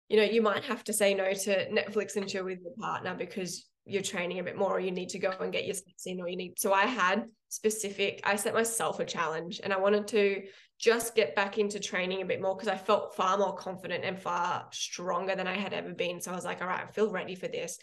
you 0.09 0.17
know, 0.17 0.23
you 0.23 0.41
might 0.41 0.63
have 0.63 0.83
to 0.85 0.93
say 0.93 1.13
no 1.13 1.33
to 1.33 1.69
Netflix 1.71 2.15
and 2.15 2.27
chill 2.27 2.45
with 2.45 2.59
your 2.61 2.73
partner 2.77 3.15
because 3.15 3.65
you're 3.85 4.01
training 4.01 4.39
a 4.39 4.43
bit 4.43 4.57
more 4.57 4.77
or 4.77 4.79
you 4.79 4.91
need 4.91 5.09
to 5.09 5.19
go 5.19 5.31
and 5.39 5.53
get 5.53 5.65
your 5.65 5.75
steps 5.75 6.07
in 6.07 6.19
or 6.19 6.27
you 6.27 6.35
need 6.35 6.59
so 6.59 6.73
I 6.73 6.85
had 6.85 7.25
specific 7.49 8.19
I 8.23 8.35
set 8.35 8.53
myself 8.53 8.99
a 8.99 9.05
challenge 9.05 9.61
and 9.63 9.71
I 9.71 9.77
wanted 9.77 10.07
to 10.07 10.43
just 10.79 11.15
get 11.15 11.35
back 11.35 11.57
into 11.57 11.79
training 11.79 12.21
a 12.21 12.25
bit 12.25 12.41
more 12.41 12.55
because 12.55 12.67
I 12.67 12.77
felt 12.77 13.15
far 13.15 13.37
more 13.37 13.55
confident 13.55 14.03
and 14.03 14.19
far 14.19 14.67
stronger 14.73 15.35
than 15.35 15.47
I 15.47 15.53
had 15.53 15.71
ever 15.71 15.93
been. 15.93 16.19
So 16.19 16.31
I 16.31 16.35
was 16.35 16.45
like 16.45 16.61
all 16.61 16.67
right 16.67 16.85
I 16.87 16.91
feel 16.91 17.11
ready 17.11 17.35
for 17.35 17.47
this. 17.47 17.77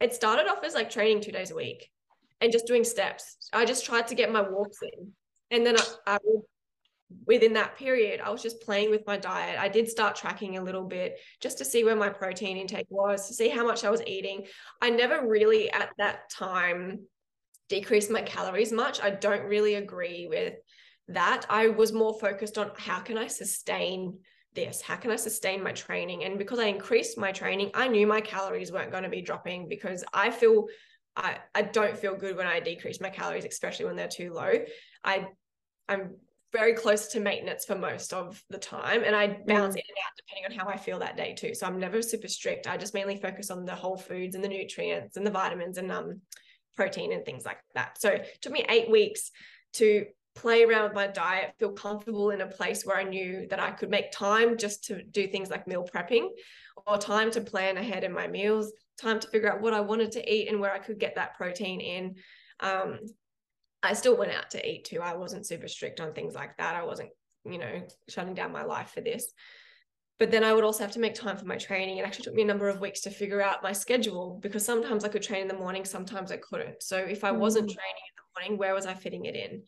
It 0.00 0.14
started 0.14 0.48
off 0.48 0.64
as 0.64 0.74
like 0.74 0.90
training 0.90 1.22
2 1.22 1.30
days 1.30 1.50
a 1.50 1.54
week 1.54 1.90
and 2.40 2.50
just 2.50 2.66
doing 2.66 2.84
steps. 2.84 3.36
I 3.52 3.64
just 3.64 3.84
tried 3.84 4.08
to 4.08 4.14
get 4.14 4.32
my 4.32 4.40
walks 4.40 4.78
in 4.82 5.12
and 5.50 5.66
then 5.66 5.76
I, 5.78 5.84
I 6.06 6.18
would 6.24 6.42
within 7.26 7.52
that 7.54 7.76
period, 7.76 8.20
I 8.20 8.30
was 8.30 8.42
just 8.42 8.60
playing 8.60 8.90
with 8.90 9.06
my 9.06 9.16
diet. 9.16 9.58
I 9.58 9.68
did 9.68 9.88
start 9.88 10.16
tracking 10.16 10.58
a 10.58 10.62
little 10.62 10.84
bit 10.84 11.18
just 11.40 11.58
to 11.58 11.64
see 11.64 11.84
where 11.84 11.96
my 11.96 12.08
protein 12.08 12.56
intake 12.56 12.86
was, 12.90 13.28
to 13.28 13.34
see 13.34 13.48
how 13.48 13.66
much 13.66 13.84
I 13.84 13.90
was 13.90 14.02
eating. 14.06 14.46
I 14.80 14.90
never 14.90 15.26
really 15.26 15.70
at 15.70 15.90
that 15.98 16.30
time 16.30 17.00
decreased 17.68 18.10
my 18.10 18.22
calories 18.22 18.72
much. 18.72 19.00
I 19.00 19.10
don't 19.10 19.44
really 19.44 19.74
agree 19.74 20.26
with 20.28 20.54
that. 21.08 21.46
I 21.48 21.68
was 21.68 21.92
more 21.92 22.18
focused 22.18 22.58
on 22.58 22.70
how 22.76 23.00
can 23.00 23.18
I 23.18 23.26
sustain 23.26 24.18
this? 24.54 24.80
How 24.80 24.96
can 24.96 25.10
I 25.10 25.16
sustain 25.16 25.62
my 25.62 25.72
training? 25.72 26.24
And 26.24 26.38
because 26.38 26.58
I 26.58 26.66
increased 26.66 27.18
my 27.18 27.32
training, 27.32 27.70
I 27.74 27.88
knew 27.88 28.06
my 28.06 28.20
calories 28.20 28.72
weren't 28.72 28.92
going 28.92 29.02
to 29.02 29.08
be 29.08 29.22
dropping 29.22 29.68
because 29.68 30.04
I 30.12 30.30
feel 30.30 30.66
I, 31.16 31.38
I 31.54 31.62
don't 31.62 31.96
feel 31.96 32.16
good 32.16 32.36
when 32.36 32.46
I 32.46 32.60
decrease 32.60 33.00
my 33.00 33.10
calories, 33.10 33.44
especially 33.44 33.86
when 33.86 33.96
they're 33.96 34.08
too 34.08 34.32
low. 34.32 34.52
I 35.04 35.26
I'm 35.88 36.16
very 36.54 36.72
close 36.72 37.08
to 37.08 37.20
maintenance 37.20 37.64
for 37.64 37.74
most 37.74 38.14
of 38.14 38.40
the 38.48 38.56
time 38.56 39.02
and 39.04 39.14
I 39.14 39.26
bounce 39.26 39.74
mm. 39.74 39.78
in 39.78 39.84
and 39.88 39.98
out 40.04 40.12
depending 40.16 40.44
on 40.48 40.52
how 40.56 40.72
I 40.72 40.76
feel 40.76 41.00
that 41.00 41.16
day 41.16 41.34
too. 41.34 41.52
So 41.52 41.66
I'm 41.66 41.80
never 41.80 42.00
super 42.00 42.28
strict. 42.28 42.68
I 42.68 42.76
just 42.76 42.94
mainly 42.94 43.16
focus 43.16 43.50
on 43.50 43.64
the 43.64 43.74
whole 43.74 43.96
foods 43.96 44.36
and 44.36 44.44
the 44.44 44.48
nutrients 44.48 45.16
and 45.16 45.26
the 45.26 45.32
vitamins 45.32 45.78
and 45.78 45.90
um 45.90 46.20
protein 46.76 47.12
and 47.12 47.24
things 47.24 47.44
like 47.44 47.58
that. 47.74 48.00
So 48.00 48.10
it 48.10 48.38
took 48.40 48.52
me 48.52 48.64
8 48.68 48.90
weeks 48.90 49.30
to 49.74 50.06
play 50.34 50.64
around 50.64 50.84
with 50.84 50.94
my 50.94 51.06
diet, 51.06 51.54
feel 51.58 51.72
comfortable 51.72 52.30
in 52.30 52.40
a 52.40 52.46
place 52.46 52.84
where 52.84 52.96
I 52.96 53.04
knew 53.04 53.46
that 53.50 53.60
I 53.60 53.70
could 53.70 53.90
make 53.90 54.12
time 54.12 54.56
just 54.56 54.84
to 54.84 55.02
do 55.02 55.26
things 55.28 55.50
like 55.50 55.66
meal 55.66 55.84
prepping 55.84 56.28
or 56.86 56.98
time 56.98 57.30
to 57.32 57.40
plan 57.40 57.76
ahead 57.76 58.04
in 58.04 58.12
my 58.12 58.26
meals, 58.26 58.72
time 59.00 59.20
to 59.20 59.28
figure 59.28 59.52
out 59.52 59.60
what 59.60 59.74
I 59.74 59.80
wanted 59.80 60.12
to 60.12 60.32
eat 60.32 60.48
and 60.48 60.60
where 60.60 60.72
I 60.72 60.78
could 60.78 60.98
get 60.98 61.16
that 61.16 61.34
protein 61.34 61.80
in. 61.80 62.14
Um, 62.60 63.00
I 63.84 63.92
still 63.92 64.16
went 64.16 64.32
out 64.32 64.50
to 64.50 64.68
eat 64.68 64.84
too. 64.84 65.00
I 65.00 65.14
wasn't 65.14 65.46
super 65.46 65.68
strict 65.68 66.00
on 66.00 66.12
things 66.12 66.34
like 66.34 66.56
that. 66.56 66.74
I 66.74 66.84
wasn't, 66.84 67.10
you 67.44 67.58
know, 67.58 67.82
shutting 68.08 68.34
down 68.34 68.52
my 68.52 68.64
life 68.64 68.90
for 68.90 69.00
this. 69.00 69.30
But 70.18 70.30
then 70.30 70.44
I 70.44 70.52
would 70.52 70.64
also 70.64 70.84
have 70.84 70.92
to 70.92 71.00
make 71.00 71.14
time 71.14 71.36
for 71.36 71.44
my 71.44 71.56
training. 71.56 71.98
It 71.98 72.06
actually 72.06 72.24
took 72.24 72.34
me 72.34 72.42
a 72.42 72.46
number 72.46 72.68
of 72.68 72.80
weeks 72.80 73.00
to 73.02 73.10
figure 73.10 73.42
out 73.42 73.62
my 73.62 73.72
schedule 73.72 74.38
because 74.40 74.64
sometimes 74.64 75.04
I 75.04 75.08
could 75.08 75.22
train 75.22 75.42
in 75.42 75.48
the 75.48 75.54
morning, 75.54 75.84
sometimes 75.84 76.30
I 76.30 76.36
couldn't. 76.36 76.82
So 76.82 76.96
if 76.96 77.24
I 77.24 77.32
wasn't 77.32 77.68
mm. 77.68 77.74
training 77.74 78.02
in 78.08 78.14
the 78.16 78.40
morning, 78.40 78.58
where 78.58 78.74
was 78.74 78.86
I 78.86 78.94
fitting 78.94 79.24
it 79.24 79.34
in? 79.34 79.62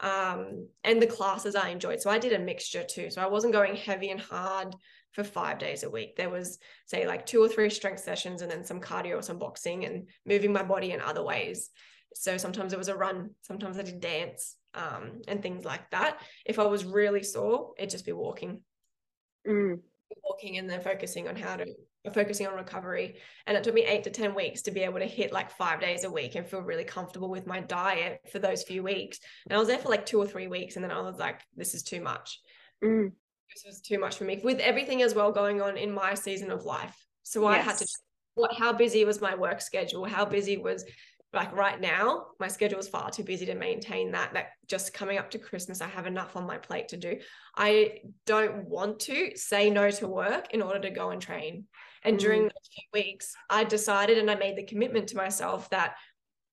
Um, 0.00 0.68
and 0.82 1.00
the 1.00 1.06
classes 1.06 1.54
I 1.54 1.68
enjoyed. 1.68 2.00
So 2.00 2.10
I 2.10 2.18
did 2.18 2.32
a 2.32 2.38
mixture 2.38 2.84
too. 2.84 3.10
So 3.10 3.22
I 3.22 3.28
wasn't 3.28 3.52
going 3.52 3.76
heavy 3.76 4.10
and 4.10 4.20
hard 4.20 4.74
for 5.12 5.22
five 5.22 5.58
days 5.58 5.84
a 5.84 5.90
week. 5.90 6.16
There 6.16 6.30
was, 6.30 6.58
say, 6.86 7.06
like 7.06 7.24
two 7.24 7.40
or 7.40 7.48
three 7.48 7.70
strength 7.70 8.00
sessions 8.00 8.42
and 8.42 8.50
then 8.50 8.64
some 8.64 8.80
cardio, 8.80 9.18
or 9.18 9.22
some 9.22 9.38
boxing, 9.38 9.84
and 9.84 10.08
moving 10.26 10.52
my 10.52 10.64
body 10.64 10.90
in 10.90 11.00
other 11.00 11.22
ways 11.22 11.70
So 12.14 12.36
sometimes 12.36 12.72
it 12.72 12.78
was 12.78 12.88
a 12.88 12.96
run, 12.96 13.30
sometimes 13.42 13.78
I 13.78 13.82
did 13.82 14.00
dance 14.00 14.56
um, 14.74 15.22
and 15.28 15.42
things 15.42 15.64
like 15.64 15.90
that. 15.90 16.18
If 16.44 16.58
I 16.58 16.64
was 16.64 16.84
really 16.84 17.22
sore, 17.22 17.72
it'd 17.78 17.90
just 17.90 18.06
be 18.06 18.12
walking. 18.12 18.60
Mm. 19.46 19.80
Walking 20.24 20.58
and 20.58 20.68
then 20.68 20.80
focusing 20.80 21.28
on 21.28 21.36
how 21.36 21.56
to 21.56 21.66
focusing 22.12 22.46
on 22.46 22.54
recovery. 22.54 23.16
And 23.46 23.56
it 23.56 23.62
took 23.62 23.74
me 23.74 23.84
eight 23.84 24.04
to 24.04 24.10
10 24.10 24.34
weeks 24.34 24.62
to 24.62 24.72
be 24.72 24.80
able 24.80 24.98
to 24.98 25.06
hit 25.06 25.32
like 25.32 25.50
five 25.52 25.80
days 25.80 26.04
a 26.04 26.10
week 26.10 26.34
and 26.34 26.46
feel 26.46 26.62
really 26.62 26.84
comfortable 26.84 27.30
with 27.30 27.46
my 27.46 27.60
diet 27.60 28.20
for 28.32 28.40
those 28.40 28.64
few 28.64 28.82
weeks. 28.82 29.20
And 29.46 29.54
I 29.54 29.58
was 29.58 29.68
there 29.68 29.78
for 29.78 29.88
like 29.88 30.04
two 30.04 30.18
or 30.18 30.26
three 30.26 30.48
weeks. 30.48 30.74
And 30.74 30.84
then 30.84 30.90
I 30.90 31.00
was 31.00 31.18
like, 31.18 31.40
this 31.56 31.74
is 31.74 31.82
too 31.82 32.00
much. 32.00 32.40
Mm. 32.82 33.12
This 33.54 33.64
was 33.64 33.80
too 33.80 34.00
much 34.00 34.16
for 34.16 34.24
me 34.24 34.40
with 34.42 34.58
everything 34.58 35.02
as 35.02 35.14
well 35.14 35.30
going 35.30 35.60
on 35.60 35.76
in 35.76 35.92
my 35.92 36.14
season 36.14 36.50
of 36.50 36.64
life. 36.64 36.96
So 37.22 37.46
I 37.46 37.58
had 37.58 37.76
to, 37.78 37.86
what, 38.34 38.52
how 38.58 38.72
busy 38.72 39.04
was 39.04 39.20
my 39.20 39.34
work 39.34 39.60
schedule? 39.60 40.04
How 40.04 40.24
busy 40.24 40.56
was 40.56 40.84
like 41.34 41.54
right 41.54 41.80
now 41.80 42.26
my 42.38 42.48
schedule 42.48 42.78
is 42.78 42.88
far 42.88 43.10
too 43.10 43.22
busy 43.22 43.46
to 43.46 43.54
maintain 43.54 44.12
that 44.12 44.32
that 44.34 44.48
just 44.66 44.92
coming 44.92 45.18
up 45.18 45.30
to 45.30 45.38
christmas 45.38 45.80
i 45.80 45.88
have 45.88 46.06
enough 46.06 46.36
on 46.36 46.46
my 46.46 46.58
plate 46.58 46.88
to 46.88 46.96
do. 46.96 47.18
I 47.56 48.00
don't 48.26 48.66
want 48.66 49.00
to 49.00 49.36
say 49.36 49.70
no 49.70 49.90
to 49.90 50.08
work 50.08 50.54
in 50.54 50.62
order 50.62 50.80
to 50.80 50.90
go 50.90 51.10
and 51.10 51.20
train. 51.20 51.66
And 52.02 52.18
during 52.18 52.42
mm. 52.42 52.44
those 52.44 52.70
few 52.72 52.88
weeks 52.92 53.34
i 53.48 53.64
decided 53.64 54.18
and 54.18 54.30
i 54.30 54.34
made 54.34 54.56
the 54.56 54.64
commitment 54.64 55.08
to 55.08 55.16
myself 55.16 55.70
that 55.70 55.94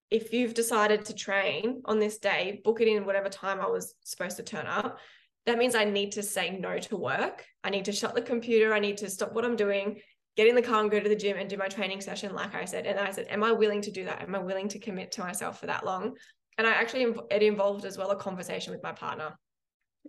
if 0.09 0.33
you've 0.33 0.53
decided 0.53 1.05
to 1.05 1.13
train 1.13 1.81
on 1.85 1.99
this 1.99 2.17
day 2.17 2.61
book 2.63 2.81
it 2.81 2.87
in 2.87 3.05
whatever 3.05 3.29
time 3.29 3.59
i 3.61 3.67
was 3.67 3.95
supposed 4.03 4.37
to 4.37 4.43
turn 4.43 4.67
up. 4.67 4.99
That 5.45 5.57
means 5.57 5.75
i 5.75 5.83
need 5.83 6.13
to 6.13 6.23
say 6.23 6.57
no 6.57 6.79
to 6.79 6.95
work. 6.95 7.45
I 7.63 7.69
need 7.69 7.85
to 7.85 7.91
shut 7.91 8.15
the 8.15 8.21
computer. 8.21 8.73
I 8.73 8.79
need 8.79 8.97
to 8.97 9.09
stop 9.09 9.33
what 9.33 9.45
i'm 9.45 9.55
doing 9.55 9.99
get 10.39 10.47
in 10.47 10.55
the 10.55 10.61
car 10.61 10.79
and 10.79 10.89
go 10.89 11.01
to 11.01 11.09
the 11.09 11.17
gym 11.17 11.35
and 11.35 11.49
do 11.49 11.57
my 11.57 11.67
training 11.67 11.99
session, 11.99 12.33
like 12.33 12.55
I 12.55 12.63
said. 12.63 12.87
And 12.87 12.97
I 12.97 13.11
said, 13.11 13.27
Am 13.29 13.43
I 13.43 13.51
willing 13.51 13.81
to 13.81 13.91
do 13.91 14.05
that? 14.05 14.21
Am 14.21 14.33
I 14.33 14.39
willing 14.39 14.69
to 14.69 14.79
commit 14.79 15.11
to 15.13 15.21
myself 15.21 15.59
for 15.59 15.65
that 15.65 15.85
long? 15.85 16.15
And 16.57 16.65
I 16.65 16.71
actually, 16.71 17.13
it 17.29 17.43
involved 17.43 17.83
as 17.83 17.97
well 17.97 18.11
a 18.11 18.15
conversation 18.15 18.71
with 18.71 18.81
my 18.81 18.93
partner. 18.93 19.37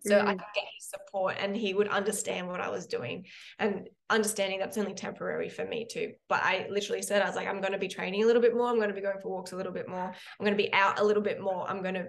So 0.03 0.15
mm. 0.15 0.25
I 0.25 0.35
could 0.35 0.55
get 0.55 0.65
his 0.79 0.89
support 0.89 1.35
and 1.41 1.57
he 1.57 1.75
would 1.75 1.89
understand 1.89 2.47
what 2.47 2.61
I 2.61 2.69
was 2.69 2.87
doing 2.87 3.27
and 3.59 3.89
understanding 4.09 4.61
that's 4.61 4.79
only 4.79 4.95
temporary 4.95 5.49
for 5.49 5.65
me 5.65 5.85
too. 5.91 6.13
But 6.29 6.45
I 6.45 6.69
literally 6.71 7.03
said, 7.03 7.23
I 7.23 7.27
was 7.27 7.35
like, 7.35 7.49
I'm 7.49 7.61
going 7.61 7.73
to 7.73 7.79
be 7.79 7.89
training 7.89 8.23
a 8.23 8.27
little 8.27 8.41
bit 8.41 8.55
more. 8.55 8.69
I'm 8.69 8.77
going 8.77 8.89
to 8.89 8.95
be 8.95 9.01
going 9.01 9.19
for 9.21 9.31
walks 9.31 9.51
a 9.51 9.57
little 9.57 9.73
bit 9.73 9.89
more. 9.89 10.07
I'm 10.07 10.45
going 10.47 10.57
to 10.57 10.63
be 10.63 10.73
out 10.73 11.01
a 11.01 11.05
little 11.05 11.25
bit 11.25 11.41
more. 11.41 11.69
I'm 11.69 11.83
going 11.83 11.97
to 11.97 12.07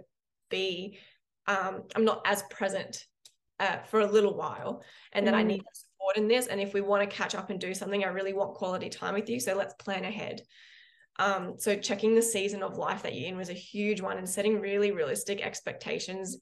be, 0.51 0.99
um, 1.47 1.85
I'm 1.95 2.05
not 2.05 2.21
as 2.25 2.43
present 2.51 3.03
uh, 3.59 3.77
for 3.89 4.01
a 4.01 4.07
little 4.07 4.35
while. 4.35 4.83
And 5.11 5.25
then 5.25 5.33
mm. 5.33 5.37
I 5.37 5.43
need 5.43 5.63
in 6.15 6.27
this. 6.27 6.47
And 6.47 6.59
if 6.59 6.73
we 6.73 6.81
want 6.81 7.07
to 7.07 7.15
catch 7.15 7.35
up 7.35 7.49
and 7.49 7.59
do 7.59 7.73
something, 7.73 8.03
I 8.03 8.07
really 8.07 8.33
want 8.33 8.55
quality 8.55 8.89
time 8.89 9.13
with 9.13 9.29
you. 9.29 9.39
So 9.39 9.55
let's 9.55 9.73
plan 9.75 10.03
ahead. 10.03 10.41
Um, 11.19 11.55
so 11.57 11.75
checking 11.75 12.15
the 12.15 12.21
season 12.21 12.63
of 12.63 12.77
life 12.77 13.03
that 13.03 13.15
you're 13.15 13.27
in 13.27 13.37
was 13.37 13.49
a 13.49 13.53
huge 13.53 14.01
one 14.01 14.17
and 14.17 14.27
setting 14.27 14.59
really 14.59 14.91
realistic 14.91 15.45
expectations 15.45 16.37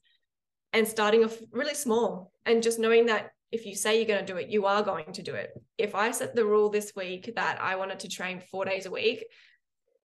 and 0.72 0.86
starting 0.86 1.24
off 1.24 1.36
really 1.50 1.74
small 1.74 2.32
and 2.46 2.62
just 2.62 2.78
knowing 2.78 3.06
that 3.06 3.30
if 3.50 3.66
you 3.66 3.74
say 3.74 3.96
you're 3.96 4.06
going 4.06 4.24
to 4.24 4.32
do 4.32 4.38
it, 4.38 4.48
you 4.48 4.66
are 4.66 4.82
going 4.82 5.12
to 5.12 5.22
do 5.22 5.34
it. 5.34 5.50
If 5.76 5.94
I 5.94 6.12
set 6.12 6.36
the 6.36 6.44
rule 6.44 6.70
this 6.70 6.92
week 6.94 7.32
that 7.34 7.60
I 7.60 7.76
wanted 7.76 8.00
to 8.00 8.08
train 8.08 8.40
four 8.40 8.64
days 8.64 8.86
a 8.86 8.90
week, 8.90 9.24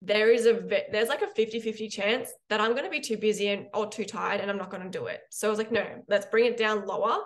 there 0.01 0.31
is 0.31 0.45
a 0.45 0.53
there's 0.91 1.09
like 1.09 1.21
a 1.21 1.39
50-50 1.39 1.91
chance 1.91 2.31
that 2.49 2.59
I'm 2.59 2.71
going 2.71 2.83
to 2.83 2.89
be 2.89 2.99
too 2.99 3.17
busy 3.17 3.49
and 3.49 3.67
or 3.73 3.87
too 3.87 4.03
tired 4.03 4.41
and 4.41 4.49
I'm 4.49 4.57
not 4.57 4.71
going 4.71 4.83
to 4.83 4.89
do 4.89 5.05
it. 5.05 5.21
So 5.29 5.47
I 5.47 5.49
was 5.51 5.57
like, 5.57 5.71
no, 5.71 5.85
let's 6.07 6.25
bring 6.25 6.45
it 6.45 6.57
down 6.57 6.85
lower 6.85 7.19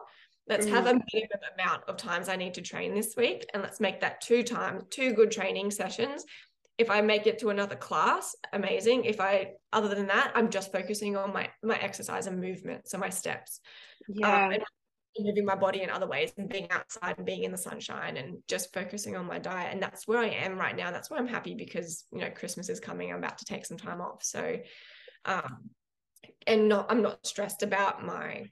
let's 0.49 0.65
mm-hmm. 0.65 0.75
have 0.75 0.87
a 0.87 0.99
minimum 1.13 1.39
amount 1.57 1.83
of 1.87 1.95
times 1.95 2.27
I 2.27 2.35
need 2.35 2.55
to 2.55 2.61
train 2.61 2.93
this 2.93 3.15
week 3.15 3.45
and 3.53 3.61
let's 3.63 3.79
make 3.79 4.01
that 4.01 4.19
two 4.19 4.43
times, 4.43 4.83
two 4.89 5.13
good 5.13 5.31
training 5.31 5.71
sessions. 5.71 6.25
If 6.77 6.89
I 6.89 7.01
make 7.01 7.27
it 7.27 7.39
to 7.39 7.49
another 7.49 7.75
class, 7.75 8.35
amazing. 8.51 9.05
If 9.05 9.21
I 9.21 9.51
other 9.71 9.93
than 9.93 10.07
that, 10.07 10.31
I'm 10.33 10.49
just 10.49 10.71
focusing 10.71 11.15
on 11.15 11.31
my 11.31 11.49
my 11.63 11.77
exercise 11.77 12.25
and 12.25 12.41
movement, 12.41 12.89
so 12.89 12.97
my 12.97 13.09
steps. 13.09 13.59
Yeah. 14.07 14.45
Um, 14.45 14.51
and 14.53 14.63
moving 15.19 15.45
my 15.45 15.55
body 15.55 15.81
in 15.81 15.89
other 15.89 16.07
ways 16.07 16.31
and 16.37 16.47
being 16.47 16.69
outside 16.71 17.17
and 17.17 17.25
being 17.25 17.43
in 17.43 17.51
the 17.51 17.57
sunshine 17.57 18.15
and 18.15 18.37
just 18.47 18.73
focusing 18.73 19.17
on 19.17 19.25
my 19.25 19.39
diet. 19.39 19.73
And 19.73 19.81
that's 19.81 20.07
where 20.07 20.19
I 20.19 20.29
am 20.29 20.57
right 20.57 20.75
now. 20.75 20.91
That's 20.91 21.09
why 21.09 21.17
I'm 21.17 21.27
happy 21.27 21.55
because 21.55 22.05
you 22.11 22.19
know 22.19 22.29
Christmas 22.29 22.69
is 22.69 22.79
coming. 22.79 23.11
I'm 23.11 23.17
about 23.17 23.37
to 23.39 23.45
take 23.45 23.65
some 23.65 23.77
time 23.77 24.01
off. 24.01 24.23
So 24.23 24.57
um 25.25 25.69
and 26.47 26.69
not 26.69 26.87
I'm 26.89 27.01
not 27.01 27.25
stressed 27.25 27.63
about 27.63 28.05
my 28.05 28.45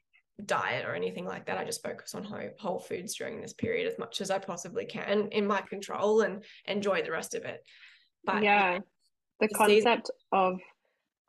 diet 0.46 0.86
or 0.86 0.94
anything 0.94 1.26
like 1.26 1.46
that. 1.46 1.58
I 1.58 1.66
just 1.66 1.84
focus 1.84 2.14
on 2.14 2.24
whole, 2.24 2.50
whole 2.60 2.80
foods 2.80 3.16
during 3.16 3.42
this 3.42 3.54
period 3.54 3.92
as 3.92 3.98
much 3.98 4.22
as 4.22 4.30
I 4.30 4.40
possibly 4.40 4.86
can 4.86 5.30
in 5.32 5.48
my 5.48 5.62
control 5.62 6.22
and 6.22 6.44
enjoy 6.66 7.02
the 7.02 7.12
rest 7.12 7.34
of 7.36 7.44
it. 7.44 7.64
But 8.24 8.44
yeah, 8.44 8.80
the, 9.40 9.48
the 9.48 9.54
concept 9.54 10.08
season- 10.08 10.24
of 10.32 10.60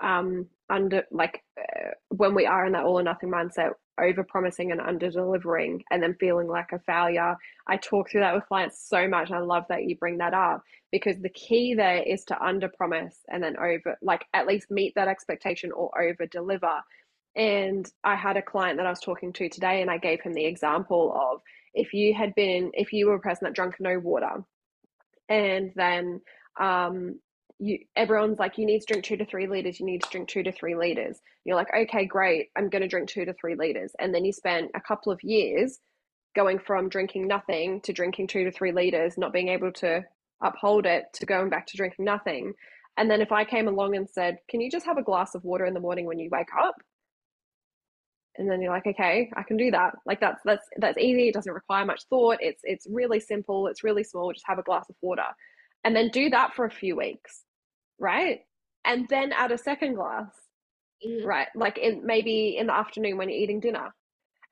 um 0.00 0.46
under 0.70 1.04
like 1.10 1.42
uh, 1.58 1.90
when 2.08 2.34
we 2.34 2.46
are 2.46 2.66
in 2.66 2.72
that 2.72 2.84
all 2.84 3.00
or 3.00 3.02
nothing 3.02 3.30
mindset 3.30 3.72
over 4.00 4.22
promising 4.22 4.70
and 4.70 4.80
under 4.80 5.10
delivering 5.10 5.82
and 5.90 6.00
then 6.02 6.14
feeling 6.20 6.46
like 6.46 6.70
a 6.72 6.78
failure 6.80 7.36
i 7.66 7.76
talk 7.76 8.08
through 8.08 8.20
that 8.20 8.34
with 8.34 8.46
clients 8.46 8.86
so 8.88 9.08
much 9.08 9.32
i 9.32 9.38
love 9.38 9.64
that 9.68 9.84
you 9.84 9.96
bring 9.96 10.18
that 10.18 10.34
up 10.34 10.62
because 10.92 11.16
the 11.20 11.28
key 11.30 11.74
there 11.74 12.02
is 12.02 12.24
to 12.24 12.40
under 12.40 12.68
promise 12.68 13.18
and 13.28 13.42
then 13.42 13.56
over 13.56 13.98
like 14.02 14.24
at 14.34 14.46
least 14.46 14.70
meet 14.70 14.94
that 14.94 15.08
expectation 15.08 15.72
or 15.72 15.90
over 16.00 16.26
deliver 16.26 16.80
and 17.36 17.90
I 18.04 18.16
had 18.16 18.36
a 18.36 18.42
client 18.42 18.78
that 18.78 18.86
I 18.86 18.90
was 18.90 19.00
talking 19.00 19.32
to 19.34 19.48
today, 19.48 19.82
and 19.82 19.90
I 19.90 19.98
gave 19.98 20.20
him 20.20 20.34
the 20.34 20.46
example 20.46 21.12
of 21.14 21.40
if 21.74 21.92
you 21.92 22.14
had 22.14 22.34
been, 22.34 22.70
if 22.74 22.92
you 22.92 23.06
were 23.06 23.14
a 23.14 23.20
person 23.20 23.44
that 23.44 23.54
drank 23.54 23.76
no 23.80 23.98
water, 23.98 24.44
and 25.28 25.72
then 25.76 26.20
um, 26.58 27.20
you, 27.58 27.78
everyone's 27.96 28.38
like, 28.38 28.58
you 28.58 28.66
need 28.66 28.80
to 28.80 28.86
drink 28.86 29.04
two 29.04 29.16
to 29.16 29.24
three 29.24 29.46
liters, 29.46 29.78
you 29.78 29.86
need 29.86 30.02
to 30.02 30.10
drink 30.10 30.28
two 30.28 30.42
to 30.42 30.52
three 30.52 30.74
liters. 30.74 31.20
You're 31.44 31.56
like, 31.56 31.68
okay, 31.74 32.06
great, 32.06 32.48
I'm 32.56 32.68
going 32.68 32.82
to 32.82 32.88
drink 32.88 33.08
two 33.08 33.24
to 33.24 33.34
three 33.34 33.54
liters. 33.54 33.92
And 33.98 34.14
then 34.14 34.24
you 34.24 34.32
spend 34.32 34.70
a 34.74 34.80
couple 34.80 35.12
of 35.12 35.22
years 35.22 35.78
going 36.34 36.58
from 36.58 36.88
drinking 36.88 37.26
nothing 37.26 37.80
to 37.82 37.92
drinking 37.92 38.28
two 38.28 38.44
to 38.44 38.52
three 38.52 38.72
liters, 38.72 39.18
not 39.18 39.32
being 39.32 39.48
able 39.48 39.72
to 39.72 40.04
uphold 40.42 40.86
it, 40.86 41.04
to 41.14 41.26
going 41.26 41.48
back 41.50 41.66
to 41.66 41.76
drinking 41.76 42.04
nothing. 42.04 42.52
And 42.96 43.10
then 43.10 43.20
if 43.20 43.32
I 43.32 43.44
came 43.44 43.68
along 43.68 43.96
and 43.96 44.08
said, 44.08 44.38
can 44.48 44.60
you 44.60 44.70
just 44.70 44.86
have 44.86 44.98
a 44.98 45.02
glass 45.02 45.34
of 45.34 45.44
water 45.44 45.64
in 45.64 45.74
the 45.74 45.80
morning 45.80 46.04
when 46.04 46.18
you 46.18 46.28
wake 46.30 46.48
up? 46.58 46.76
And 48.38 48.50
then 48.50 48.62
you're 48.62 48.72
like 48.72 48.86
okay 48.86 49.30
i 49.36 49.42
can 49.42 49.56
do 49.56 49.70
that. 49.70 49.94
Like 50.06 50.20
that's 50.20 50.40
that's 50.44 50.66
that's 50.78 50.98
easy. 50.98 51.28
It 51.28 51.34
doesn't 51.34 51.52
require 51.52 51.84
much 51.84 52.02
thought. 52.08 52.38
It's 52.40 52.62
it's 52.64 52.86
really 52.90 53.20
simple. 53.20 53.66
It's 53.66 53.84
really 53.84 54.04
small. 54.04 54.32
Just 54.32 54.46
have 54.46 54.58
a 54.58 54.62
glass 54.62 54.86
of 54.88 54.96
water 55.02 55.28
and 55.84 55.94
then 55.94 56.08
do 56.08 56.30
that 56.30 56.54
for 56.54 56.64
a 56.64 56.70
few 56.70 56.96
weeks 56.96 57.44
right? 57.98 58.40
And 58.84 59.08
then 59.08 59.32
add 59.32 59.52
a 59.52 59.58
second 59.58 59.94
glass 59.94 60.30
mm-hmm. 61.06 61.26
right? 61.26 61.48
Like 61.54 61.78
in 61.78 62.04
maybe 62.04 62.56
in 62.58 62.66
the 62.68 62.74
afternoon 62.74 63.16
when 63.16 63.28
you're 63.28 63.38
eating 63.38 63.60
dinner 63.60 63.94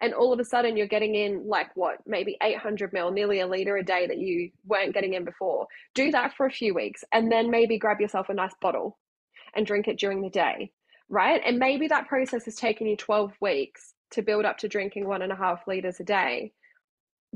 and 0.01 0.13
all 0.13 0.33
of 0.33 0.41
a 0.41 0.45
sudden 0.45 0.77
you're 0.77 0.87
getting 0.87 1.15
in 1.15 1.49
like 1.49 1.69
what 1.75 1.99
maybe 2.07 2.37
800 2.43 2.93
mil 2.93 3.11
nearly 3.11 3.41
a 3.41 3.47
liter 3.47 3.77
a 3.77 3.85
day 3.85 4.07
that 4.07 4.19
you 4.19 4.51
weren't 4.67 4.95
getting 4.95 5.15
in 5.15 5.25
before. 5.25 5.67
Do 5.95 6.11
that 6.11 6.35
for 6.37 6.47
a 6.47 6.51
few 6.51 6.75
weeks 6.75 7.03
and 7.13 7.31
then 7.31 7.51
maybe 7.51 7.79
grab 7.79 8.01
yourself 8.01 8.29
a 8.29 8.35
nice 8.35 8.55
bottle 8.61 8.99
and 9.55 9.67
drink 9.67 9.89
it 9.89 9.99
during 9.99 10.21
the 10.21 10.31
day 10.31 10.73
right? 11.09 11.41
And 11.45 11.59
maybe 11.59 11.89
that 11.89 12.09
process 12.09 12.45
has 12.45 12.57
taken 12.57 12.87
you 12.87 12.97
12 12.97 13.33
weeks 13.41 13.95
to 14.13 14.23
build 14.23 14.45
up 14.45 14.59
to 14.59 14.69
drinking 14.69 15.07
one 15.07 15.23
and 15.23 15.33
a 15.33 15.37
half 15.37 15.67
liters 15.67 16.01
a 16.01 16.05
day. 16.05 16.53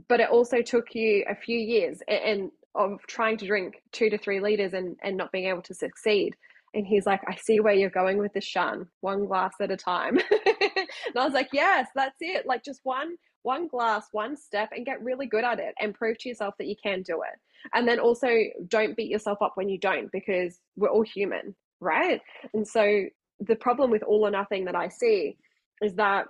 But 0.08 0.20
it 0.20 0.30
also 0.30 0.62
took 0.62 0.94
you 0.94 1.24
a 1.28 1.34
few 1.34 1.58
years 1.58 2.00
and 2.08 2.50
of 2.74 3.00
trying 3.08 3.36
to 3.36 3.46
drink 3.46 3.82
two 3.92 4.10
to 4.10 4.18
three 4.18 4.40
liters 4.40 4.72
and, 4.72 4.96
and 5.02 5.16
not 5.16 5.32
being 5.32 5.48
able 5.48 5.62
to 5.62 5.74
succeed. 5.74 6.36
And 6.72 6.86
he's 6.86 7.04
like, 7.04 7.20
I 7.26 7.34
see 7.34 7.58
where 7.58 7.74
you're 7.74 7.90
going 7.90 8.18
with 8.18 8.32
this, 8.32 8.44
Shan, 8.44 8.86
one 9.00 9.26
glass 9.26 9.54
at 9.60 9.72
a 9.72 9.76
time. 9.76 10.18
and 10.46 11.16
I 11.16 11.24
was 11.24 11.34
like, 11.34 11.48
yes, 11.52 11.88
that's 11.96 12.16
it. 12.20 12.46
Like 12.46 12.64
just 12.64 12.80
one 12.84 13.16
one 13.42 13.68
glass, 13.68 14.06
one 14.12 14.36
step, 14.36 14.70
and 14.72 14.84
get 14.84 15.02
really 15.02 15.26
good 15.26 15.44
at 15.44 15.58
it 15.58 15.74
and 15.80 15.94
prove 15.94 16.18
to 16.18 16.28
yourself 16.28 16.54
that 16.58 16.66
you 16.66 16.76
can 16.82 17.02
do 17.02 17.22
it. 17.22 17.38
And 17.74 17.86
then 17.86 17.98
also 17.98 18.28
don't 18.68 18.96
beat 18.96 19.10
yourself 19.10 19.38
up 19.42 19.52
when 19.54 19.68
you 19.68 19.78
don't 19.78 20.10
because 20.12 20.58
we're 20.76 20.90
all 20.90 21.02
human, 21.02 21.54
right? 21.80 22.20
And 22.54 22.66
so 22.66 23.04
the 23.40 23.56
problem 23.56 23.90
with 23.90 24.02
all 24.02 24.26
or 24.26 24.30
nothing 24.30 24.66
that 24.66 24.76
I 24.76 24.88
see 24.88 25.36
is 25.82 25.94
that 25.94 26.26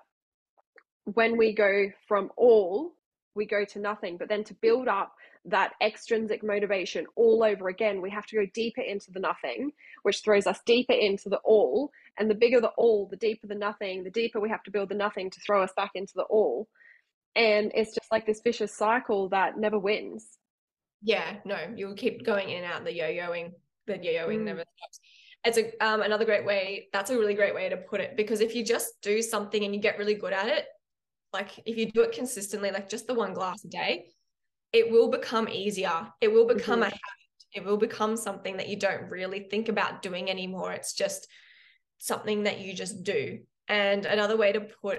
when 1.05 1.37
we 1.37 1.55
go 1.55 1.91
from 2.07 2.31
all, 2.37 2.93
we 3.35 3.47
go 3.47 3.65
to 3.65 3.79
nothing. 3.79 4.17
But 4.17 4.29
then 4.29 4.45
to 4.45 4.55
build 4.55 4.89
up 4.89 5.13
that 5.47 5.73
extrinsic 5.83 6.43
motivation 6.43 7.07
all 7.17 7.43
over 7.43 7.69
again, 7.69 8.03
we 8.03 8.11
have 8.11 8.27
to 8.27 8.37
go 8.37 8.47
deeper 8.55 8.83
into 8.83 9.11
the 9.11 9.21
nothing, 9.21 9.73
which 10.03 10.23
throws 10.23 10.47
us 10.47 10.61
deeper 10.67 10.93
into 10.93 11.29
the 11.29 11.41
all. 11.45 11.91
And 12.19 12.31
the 12.31 12.35
bigger 12.35 12.61
the 12.61 12.73
all, 12.77 13.09
the 13.11 13.17
deeper 13.17 13.47
the 13.47 13.55
nothing, 13.55 14.05
the 14.05 14.11
deeper 14.11 14.41
we 14.41 14.51
have 14.51 14.63
to 14.65 14.71
build 14.71 14.91
the 14.91 14.95
nothing 14.95 15.31
to 15.31 15.41
throw 15.41 15.63
us 15.63 15.73
back 15.77 15.93
into 15.95 16.13
the 16.15 16.25
all. 16.25 16.69
And 17.35 17.73
it's 17.75 17.95
just 17.95 18.11
like 18.11 18.27
this 18.27 18.41
vicious 18.43 18.77
cycle 18.77 19.29
that 19.31 19.57
never 19.57 19.79
wins. 19.79 20.27
Yeah, 21.03 21.37
no, 21.45 21.57
you'll 21.75 21.95
keep 21.95 22.25
going 22.25 22.51
in 22.51 22.65
and 22.65 22.73
out 22.73 22.85
the 22.85 22.95
yo-yoing. 22.95 23.53
The 23.87 23.97
yo-yoing 23.97 24.41
mm. 24.41 24.45
never 24.45 24.65
stops 24.77 25.01
it's 25.45 25.59
a 25.59 25.85
um, 25.85 26.03
another 26.03 26.25
great 26.25 26.45
way 26.45 26.89
that's 26.93 27.11
a 27.11 27.19
really 27.19 27.35
great 27.35 27.55
way 27.55 27.69
to 27.69 27.77
put 27.77 28.01
it 28.01 28.17
because 28.17 28.41
if 28.41 28.55
you 28.55 28.65
just 28.65 29.01
do 29.03 29.23
something 29.23 29.65
and 29.65 29.75
you 29.75 29.81
get 29.81 29.99
really 29.99 30.15
good 30.15 30.33
at 30.33 30.49
it 30.49 30.67
like 31.33 31.59
if 31.65 31.77
you 31.77 31.91
do 31.91 32.03
it 32.03 32.13
consistently 32.13 32.71
like 32.71 32.89
just 32.89 33.07
the 33.07 33.15
one 33.15 33.33
glass 33.33 33.65
a 33.65 33.69
day 33.69 34.07
it 34.73 34.91
will 34.91 35.09
become 35.09 35.49
easier 35.49 36.09
it 36.21 36.33
will 36.33 36.47
become 36.47 36.81
mm-hmm. 36.81 36.83
a 36.83 36.87
habit 36.87 37.01
it 37.53 37.65
will 37.65 37.77
become 37.77 38.17
something 38.17 38.57
that 38.57 38.69
you 38.69 38.77
don't 38.77 39.11
really 39.11 39.41
think 39.51 39.69
about 39.69 40.03
doing 40.03 40.31
anymore 40.31 40.73
it's 40.73 40.93
just 40.93 41.27
something 42.01 42.45
that 42.45 42.59
you 42.59 42.75
just 42.75 43.05
do. 43.05 43.39
And 43.69 44.05
another 44.05 44.37
way 44.37 44.53
to 44.53 44.61
put 44.61 44.99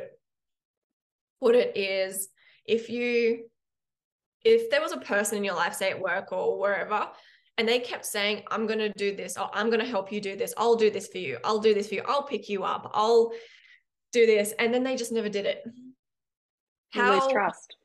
put 1.42 1.56
it 1.56 1.76
is 1.76 2.30
if 2.66 2.90
you 2.90 3.46
if 4.46 4.70
there 4.70 4.82
was 4.82 4.92
a 4.92 4.98
person 4.98 5.38
in 5.38 5.44
your 5.44 5.56
life, 5.56 5.74
say 5.74 5.92
at 5.92 6.00
work 6.00 6.32
or 6.32 6.60
wherever, 6.60 7.10
and 7.62 7.70
they 7.70 7.78
kept 7.78 8.08
saying, 8.08 8.42
I'm 8.50 8.66
going 8.66 8.80
to 8.80 8.90
do 8.90 9.16
this, 9.16 9.38
or 9.38 9.48
I'm 9.54 9.68
going 9.68 9.82
to 9.82 9.86
help 9.86 10.12
you 10.12 10.20
do 10.20 10.36
this, 10.36 10.52
I'll 10.58 10.76
do 10.76 10.90
this 10.90 11.08
for 11.08 11.20
you, 11.20 11.38
I'll 11.44 11.60
do 11.60 11.76
this 11.76 11.90
for 11.90 11.94
you, 11.94 12.02
I'll 12.08 12.24
pick 12.24 12.50
you 12.50 12.64
up, 12.64 12.90
I'll 12.96 13.34
do 14.12 14.26
this. 14.26 14.52
And 14.58 14.74
then 14.74 14.84
they 14.84 14.96
just 14.96 15.12
never 15.12 15.30
did 15.30 15.46
it. 15.46 15.64
How, 16.90 17.30
trust. 17.30 17.76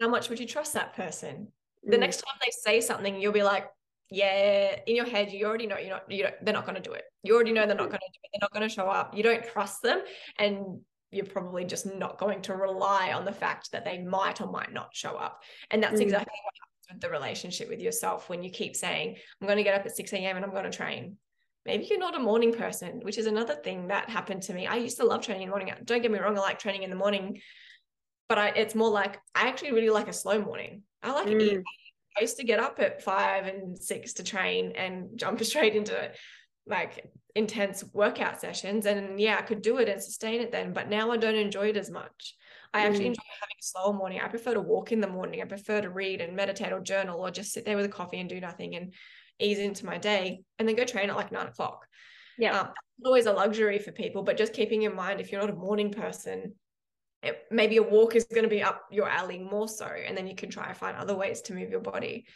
How 0.00 0.08
much 0.08 0.28
would 0.28 0.38
you 0.38 0.46
trust 0.46 0.74
that 0.74 0.94
person? 0.94 1.48
Mm. 1.84 1.90
The 1.90 1.98
next 1.98 2.18
time 2.18 2.38
they 2.40 2.52
say 2.52 2.80
something, 2.80 3.20
you'll 3.20 3.32
be 3.32 3.42
like, 3.42 3.66
yeah, 4.12 4.76
in 4.86 4.94
your 4.94 5.06
head, 5.06 5.32
you 5.32 5.44
already 5.44 5.66
know 5.66 5.76
you're 5.76 5.90
not, 5.90 6.08
you 6.08 6.28
they're 6.42 6.54
not 6.54 6.64
going 6.64 6.80
to 6.80 6.80
do 6.80 6.92
it. 6.92 7.02
You 7.24 7.34
already 7.34 7.50
know 7.50 7.66
they're 7.66 7.74
not 7.74 7.88
going 7.88 7.98
to 7.98 8.12
do 8.12 8.20
it. 8.22 8.30
They're 8.32 8.46
not 8.46 8.52
going 8.52 8.68
to 8.68 8.72
show 8.72 8.86
up. 8.86 9.16
You 9.16 9.24
don't 9.24 9.44
trust 9.44 9.82
them. 9.82 10.02
And 10.38 10.82
you're 11.10 11.26
probably 11.26 11.64
just 11.64 11.84
not 11.84 12.16
going 12.16 12.42
to 12.42 12.54
rely 12.54 13.12
on 13.12 13.24
the 13.24 13.32
fact 13.32 13.72
that 13.72 13.84
they 13.84 13.98
might 13.98 14.40
or 14.40 14.46
might 14.52 14.72
not 14.72 14.90
show 14.92 15.16
up. 15.16 15.42
And 15.72 15.82
that's 15.82 15.98
mm. 15.98 16.04
exactly 16.04 16.34
what 16.44 16.65
the 17.00 17.10
relationship 17.10 17.68
with 17.68 17.80
yourself 17.80 18.28
when 18.28 18.42
you 18.42 18.50
keep 18.50 18.76
saying, 18.76 19.16
I'm 19.40 19.46
going 19.46 19.58
to 19.58 19.64
get 19.64 19.78
up 19.78 19.86
at 19.86 19.96
6 19.96 20.12
a.m. 20.12 20.36
and 20.36 20.44
I'm 20.44 20.52
going 20.52 20.64
to 20.64 20.70
train. 20.70 21.16
Maybe 21.64 21.86
you're 21.90 21.98
not 21.98 22.14
a 22.14 22.20
morning 22.20 22.52
person, 22.52 23.00
which 23.02 23.18
is 23.18 23.26
another 23.26 23.54
thing 23.54 23.88
that 23.88 24.08
happened 24.08 24.42
to 24.42 24.54
me. 24.54 24.66
I 24.66 24.76
used 24.76 24.98
to 24.98 25.04
love 25.06 25.22
training 25.22 25.42
in 25.42 25.48
the 25.48 25.56
morning. 25.56 25.74
Don't 25.84 26.00
get 26.00 26.12
me 26.12 26.18
wrong, 26.18 26.38
I 26.38 26.40
like 26.40 26.58
training 26.58 26.84
in 26.84 26.90
the 26.90 26.96
morning, 26.96 27.40
but 28.28 28.38
I, 28.38 28.48
it's 28.50 28.74
more 28.74 28.90
like 28.90 29.18
I 29.34 29.48
actually 29.48 29.72
really 29.72 29.90
like 29.90 30.08
a 30.08 30.12
slow 30.12 30.40
morning. 30.40 30.82
I 31.02 31.12
like 31.12 31.26
mm. 31.26 31.40
it. 31.40 31.64
I 32.16 32.20
used 32.20 32.36
to 32.38 32.44
get 32.44 32.60
up 32.60 32.78
at 32.78 33.02
five 33.02 33.46
and 33.46 33.76
six 33.76 34.14
to 34.14 34.24
train 34.24 34.72
and 34.76 35.18
jump 35.18 35.40
straight 35.44 35.74
into 35.74 36.12
like 36.66 37.10
intense 37.34 37.84
workout 37.92 38.40
sessions 38.40 38.86
and 38.86 39.20
yeah 39.20 39.36
i 39.38 39.42
could 39.42 39.62
do 39.62 39.76
it 39.78 39.88
and 39.88 40.02
sustain 40.02 40.40
it 40.40 40.50
then 40.50 40.72
but 40.72 40.88
now 40.88 41.10
i 41.10 41.16
don't 41.16 41.34
enjoy 41.36 41.68
it 41.68 41.76
as 41.76 41.90
much 41.90 42.34
i 42.74 42.86
actually 42.86 43.04
mm. 43.04 43.08
enjoy 43.08 43.22
having 43.40 43.56
a 43.58 43.64
slower 43.64 43.92
morning. 43.92 44.20
I 44.22 44.28
prefer 44.28 44.54
to 44.54 44.60
walk 44.60 44.92
in 44.92 45.00
the 45.00 45.08
morning. 45.08 45.40
I 45.40 45.44
prefer 45.44 45.80
to 45.80 45.90
read 45.90 46.20
and 46.20 46.36
meditate 46.36 46.72
or 46.72 46.80
journal 46.80 47.20
or 47.20 47.30
just 47.30 47.52
sit 47.52 47.64
there 47.64 47.76
with 47.76 47.86
a 47.86 47.90
coffee 47.90 48.20
and 48.20 48.28
do 48.28 48.40
nothing 48.40 48.76
and 48.76 48.92
ease 49.38 49.58
into 49.58 49.84
my 49.84 49.98
day 49.98 50.42
and 50.58 50.68
then 50.68 50.76
go 50.76 50.84
train 50.84 51.10
at 51.10 51.16
like 51.16 51.32
nine 51.32 51.46
o'clock. 51.46 51.86
Yeah. 52.38 52.60
Um, 52.60 52.68
always 53.04 53.26
a 53.26 53.32
luxury 53.32 53.78
for 53.78 53.92
people 53.92 54.22
but 54.22 54.38
just 54.38 54.54
keeping 54.54 54.82
in 54.82 54.94
mind 54.94 55.20
if 55.20 55.30
you're 55.30 55.40
not 55.40 55.50
a 55.50 55.54
morning 55.54 55.92
person 55.92 56.54
it, 57.22 57.40
maybe 57.50 57.76
a 57.76 57.82
walk 57.82 58.14
is 58.14 58.24
going 58.24 58.44
to 58.44 58.48
be 58.48 58.62
up 58.62 58.82
your 58.90 59.08
alley 59.08 59.38
more 59.38 59.68
so 59.68 59.86
and 59.86 60.16
then 60.16 60.26
you 60.26 60.34
can 60.34 60.48
try 60.48 60.68
and 60.68 60.76
find 60.76 60.96
other 60.96 61.14
ways 61.14 61.42
to 61.42 61.54
move 61.54 61.70
your 61.70 61.80
body 61.80 62.26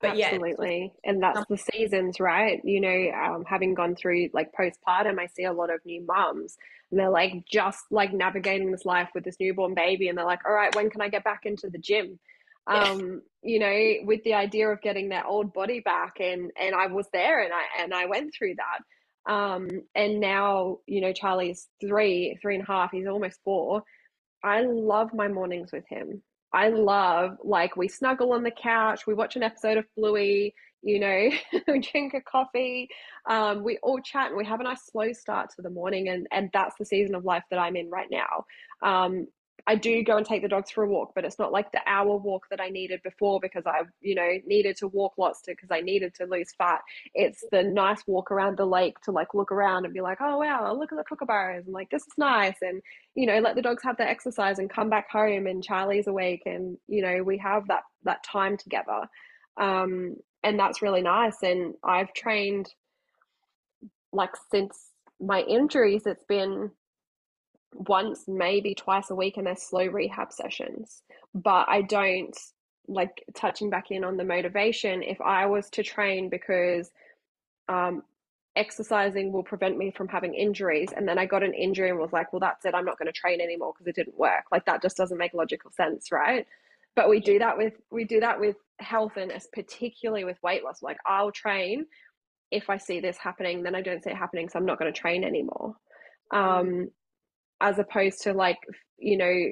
but 0.00 0.18
absolutely 0.18 0.92
yeah. 1.04 1.10
and 1.10 1.22
that's 1.22 1.44
the 1.48 1.56
seasons 1.56 2.20
right? 2.20 2.60
You 2.64 2.80
know 2.80 3.10
um, 3.12 3.44
having 3.46 3.74
gone 3.74 3.94
through 3.94 4.30
like 4.32 4.52
postpartum 4.52 5.18
i 5.18 5.26
see 5.26 5.44
a 5.44 5.52
lot 5.52 5.72
of 5.72 5.80
new 5.84 6.04
moms 6.04 6.56
and 6.90 6.98
they're 6.98 7.10
like 7.10 7.44
just 7.50 7.84
like 7.90 8.12
navigating 8.12 8.70
this 8.70 8.84
life 8.84 9.08
with 9.14 9.24
this 9.24 9.36
newborn 9.38 9.74
baby 9.74 10.08
and 10.08 10.18
they're 10.18 10.24
like 10.24 10.44
all 10.46 10.52
right 10.52 10.74
when 10.74 10.90
can 10.90 11.00
i 11.00 11.08
get 11.08 11.24
back 11.24 11.40
into 11.44 11.68
the 11.70 11.78
gym? 11.78 12.18
Um 12.66 13.22
you 13.42 13.58
know 13.58 13.94
with 14.04 14.22
the 14.24 14.34
idea 14.34 14.68
of 14.68 14.82
getting 14.82 15.08
their 15.08 15.26
old 15.26 15.52
body 15.52 15.80
back 15.80 16.20
and 16.20 16.50
and 16.60 16.74
i 16.74 16.86
was 16.86 17.06
there 17.12 17.42
and 17.42 17.52
i 17.52 17.82
and 17.82 17.94
i 17.94 18.06
went 18.06 18.34
through 18.34 18.54
that. 18.56 19.32
Um 19.32 19.68
and 19.94 20.20
now 20.20 20.78
you 20.86 21.00
know 21.00 21.12
charlie's 21.12 21.68
three 21.80 22.38
three 22.40 22.56
and 22.56 22.64
a 22.64 22.66
half 22.66 22.90
he's 22.92 23.06
almost 23.06 23.40
four. 23.44 23.82
I 24.42 24.62
love 24.62 25.12
my 25.12 25.28
mornings 25.28 25.70
with 25.72 25.86
him 25.88 26.22
I 26.52 26.68
love 26.68 27.38
like 27.42 27.76
we 27.76 27.88
snuggle 27.88 28.32
on 28.32 28.42
the 28.42 28.50
couch, 28.50 29.06
we 29.06 29.14
watch 29.14 29.36
an 29.36 29.42
episode 29.42 29.78
of 29.78 29.84
Bluey, 29.96 30.54
you 30.82 30.98
know, 30.98 31.30
we 31.68 31.80
drink 31.80 32.14
a 32.14 32.20
coffee, 32.20 32.88
um, 33.28 33.62
we 33.62 33.78
all 33.82 34.00
chat 34.00 34.28
and 34.28 34.36
we 34.36 34.44
have 34.44 34.60
a 34.60 34.64
nice 34.64 34.86
slow 34.90 35.12
start 35.12 35.50
to 35.56 35.62
the 35.62 35.70
morning 35.70 36.08
and 36.08 36.26
and 36.32 36.50
that's 36.52 36.76
the 36.78 36.84
season 36.84 37.14
of 37.14 37.24
life 37.24 37.44
that 37.50 37.58
I'm 37.58 37.76
in 37.76 37.90
right 37.90 38.08
now. 38.10 38.44
Um, 38.82 39.26
I 39.66 39.74
do 39.74 40.02
go 40.02 40.16
and 40.16 40.26
take 40.26 40.42
the 40.42 40.48
dogs 40.48 40.70
for 40.70 40.84
a 40.84 40.88
walk, 40.88 41.12
but 41.14 41.24
it's 41.24 41.38
not 41.38 41.52
like 41.52 41.72
the 41.72 41.80
hour 41.86 42.16
walk 42.16 42.46
that 42.50 42.60
I 42.60 42.68
needed 42.68 43.02
before 43.02 43.40
because 43.40 43.64
I, 43.66 43.82
you 44.00 44.14
know, 44.14 44.38
needed 44.46 44.76
to 44.78 44.88
walk 44.88 45.14
lots 45.18 45.42
to 45.42 45.52
because 45.52 45.70
I 45.70 45.80
needed 45.80 46.14
to 46.16 46.26
lose 46.26 46.52
fat. 46.56 46.80
It's 47.14 47.44
the 47.50 47.62
nice 47.62 48.02
walk 48.06 48.30
around 48.30 48.56
the 48.56 48.66
lake 48.66 49.00
to 49.02 49.12
like 49.12 49.34
look 49.34 49.52
around 49.52 49.84
and 49.84 49.94
be 49.94 50.00
like, 50.00 50.18
oh 50.20 50.38
wow, 50.38 50.74
look 50.74 50.92
at 50.92 50.98
the 50.98 51.04
kookaburras 51.04 51.64
and 51.64 51.74
like 51.74 51.90
this 51.90 52.02
is 52.02 52.14
nice 52.18 52.56
and 52.62 52.82
you 53.14 53.26
know 53.26 53.40
let 53.40 53.56
the 53.56 53.62
dogs 53.62 53.82
have 53.82 53.96
their 53.96 54.08
exercise 54.08 54.58
and 54.58 54.70
come 54.70 54.88
back 54.88 55.10
home 55.10 55.46
and 55.46 55.64
Charlie's 55.64 56.06
awake 56.06 56.42
and 56.46 56.76
you 56.86 57.02
know 57.02 57.22
we 57.22 57.38
have 57.38 57.66
that 57.68 57.82
that 58.04 58.22
time 58.24 58.56
together, 58.56 59.08
um, 59.58 60.16
and 60.42 60.58
that's 60.58 60.82
really 60.82 61.02
nice. 61.02 61.42
And 61.42 61.74
I've 61.84 62.12
trained 62.14 62.72
like 64.12 64.30
since 64.50 64.90
my 65.20 65.42
injuries, 65.42 66.02
it's 66.06 66.24
been 66.24 66.70
once, 67.74 68.24
maybe 68.26 68.74
twice 68.74 69.10
a 69.10 69.14
week, 69.14 69.36
and 69.36 69.46
they're 69.46 69.56
slow 69.56 69.86
rehab 69.86 70.32
sessions. 70.32 71.02
But 71.34 71.68
I 71.68 71.82
don't 71.82 72.36
like 72.88 73.24
touching 73.34 73.70
back 73.70 73.90
in 73.90 74.04
on 74.04 74.16
the 74.16 74.24
motivation. 74.24 75.02
If 75.02 75.20
I 75.20 75.46
was 75.46 75.70
to 75.70 75.82
train 75.82 76.28
because 76.28 76.90
um, 77.68 78.02
exercising 78.56 79.32
will 79.32 79.44
prevent 79.44 79.78
me 79.78 79.90
from 79.90 80.08
having 80.08 80.34
injuries, 80.34 80.90
and 80.96 81.06
then 81.06 81.18
I 81.18 81.26
got 81.26 81.42
an 81.42 81.54
injury 81.54 81.90
and 81.90 81.98
was 81.98 82.12
like, 82.12 82.32
well, 82.32 82.40
that's 82.40 82.64
it, 82.64 82.74
I'm 82.74 82.84
not 82.84 82.98
going 82.98 83.12
to 83.12 83.18
train 83.18 83.40
anymore 83.40 83.72
because 83.72 83.86
it 83.86 83.94
didn't 83.94 84.18
work. 84.18 84.44
Like 84.50 84.66
that 84.66 84.82
just 84.82 84.96
doesn't 84.96 85.18
make 85.18 85.34
logical 85.34 85.70
sense, 85.70 86.10
right? 86.10 86.46
But 86.96 87.08
we 87.08 87.20
do 87.20 87.38
that 87.38 87.56
with 87.56 87.74
we 87.90 88.04
do 88.04 88.20
that 88.20 88.40
with 88.40 88.56
health 88.80 89.16
and 89.16 89.32
particularly 89.52 90.24
with 90.24 90.42
weight 90.42 90.64
loss. 90.64 90.82
Like 90.82 90.98
I'll 91.06 91.30
train 91.30 91.86
if 92.50 92.68
I 92.68 92.78
see 92.78 93.00
this 93.00 93.16
happening, 93.16 93.62
then 93.62 93.74
I 93.74 93.80
don't 93.80 94.02
see 94.02 94.10
it 94.10 94.16
happening, 94.16 94.48
so 94.48 94.58
I'm 94.58 94.66
not 94.66 94.78
going 94.78 94.92
to 94.92 94.98
train 94.98 95.24
anymore. 95.24 95.76
Um, 96.32 96.90
as 97.60 97.78
opposed 97.78 98.22
to 98.22 98.32
like 98.32 98.58
you 98.98 99.16
know 99.16 99.46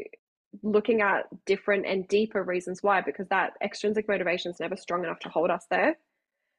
looking 0.62 1.02
at 1.02 1.24
different 1.46 1.86
and 1.86 2.08
deeper 2.08 2.42
reasons 2.42 2.82
why 2.82 3.00
because 3.00 3.28
that 3.28 3.52
extrinsic 3.62 4.08
motivation 4.08 4.50
is 4.50 4.60
never 4.60 4.76
strong 4.76 5.04
enough 5.04 5.18
to 5.18 5.28
hold 5.28 5.50
us 5.50 5.66
there 5.70 5.96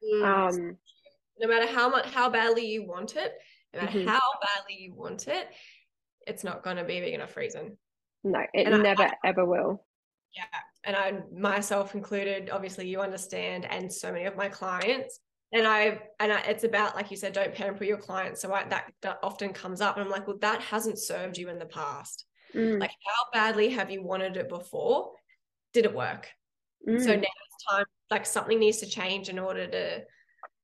mm. 0.04 0.24
um 0.24 0.76
no 1.38 1.48
matter 1.48 1.66
how 1.66 1.88
much 1.88 2.06
how 2.06 2.30
badly 2.30 2.66
you 2.66 2.86
want 2.86 3.16
it 3.16 3.32
no 3.74 3.80
matter 3.80 3.98
mm-hmm. 3.98 4.08
how 4.08 4.20
badly 4.40 4.76
you 4.78 4.94
want 4.94 5.26
it 5.26 5.48
it's 6.26 6.44
not 6.44 6.62
going 6.62 6.76
to 6.76 6.84
be 6.84 6.98
a 6.98 7.00
big 7.00 7.14
enough 7.14 7.36
reason 7.36 7.76
no 8.22 8.40
it 8.52 8.66
and 8.66 8.82
never 8.82 9.02
I, 9.02 9.12
ever 9.24 9.44
will 9.44 9.84
yeah 10.36 10.44
and 10.84 10.94
i 10.94 11.12
myself 11.36 11.94
included 11.94 12.50
obviously 12.50 12.86
you 12.88 13.00
understand 13.00 13.66
and 13.68 13.92
so 13.92 14.12
many 14.12 14.26
of 14.26 14.36
my 14.36 14.48
clients 14.48 15.20
and 15.52 15.66
I 15.66 16.00
and 16.18 16.32
I, 16.32 16.40
it's 16.42 16.64
about 16.64 16.94
like 16.94 17.10
you 17.10 17.16
said, 17.16 17.32
don't 17.32 17.54
pamper 17.54 17.84
your 17.84 17.96
clients. 17.96 18.40
So 18.40 18.52
I, 18.52 18.64
that, 18.68 18.92
that 19.02 19.18
often 19.22 19.52
comes 19.52 19.80
up, 19.80 19.96
and 19.96 20.04
I'm 20.04 20.10
like, 20.10 20.26
well, 20.26 20.38
that 20.40 20.62
hasn't 20.62 20.98
served 20.98 21.38
you 21.38 21.48
in 21.48 21.58
the 21.58 21.66
past. 21.66 22.24
Mm. 22.54 22.80
Like, 22.80 22.90
how 22.90 23.30
badly 23.32 23.70
have 23.70 23.90
you 23.90 24.02
wanted 24.02 24.36
it 24.36 24.48
before? 24.48 25.12
Did 25.72 25.84
it 25.84 25.94
work? 25.94 26.28
Mm. 26.88 27.00
So 27.00 27.14
now 27.14 27.22
it's 27.22 27.64
time. 27.68 27.84
Like 28.10 28.26
something 28.26 28.58
needs 28.58 28.78
to 28.78 28.86
change 28.86 29.28
in 29.28 29.38
order 29.38 29.66
to 29.66 30.02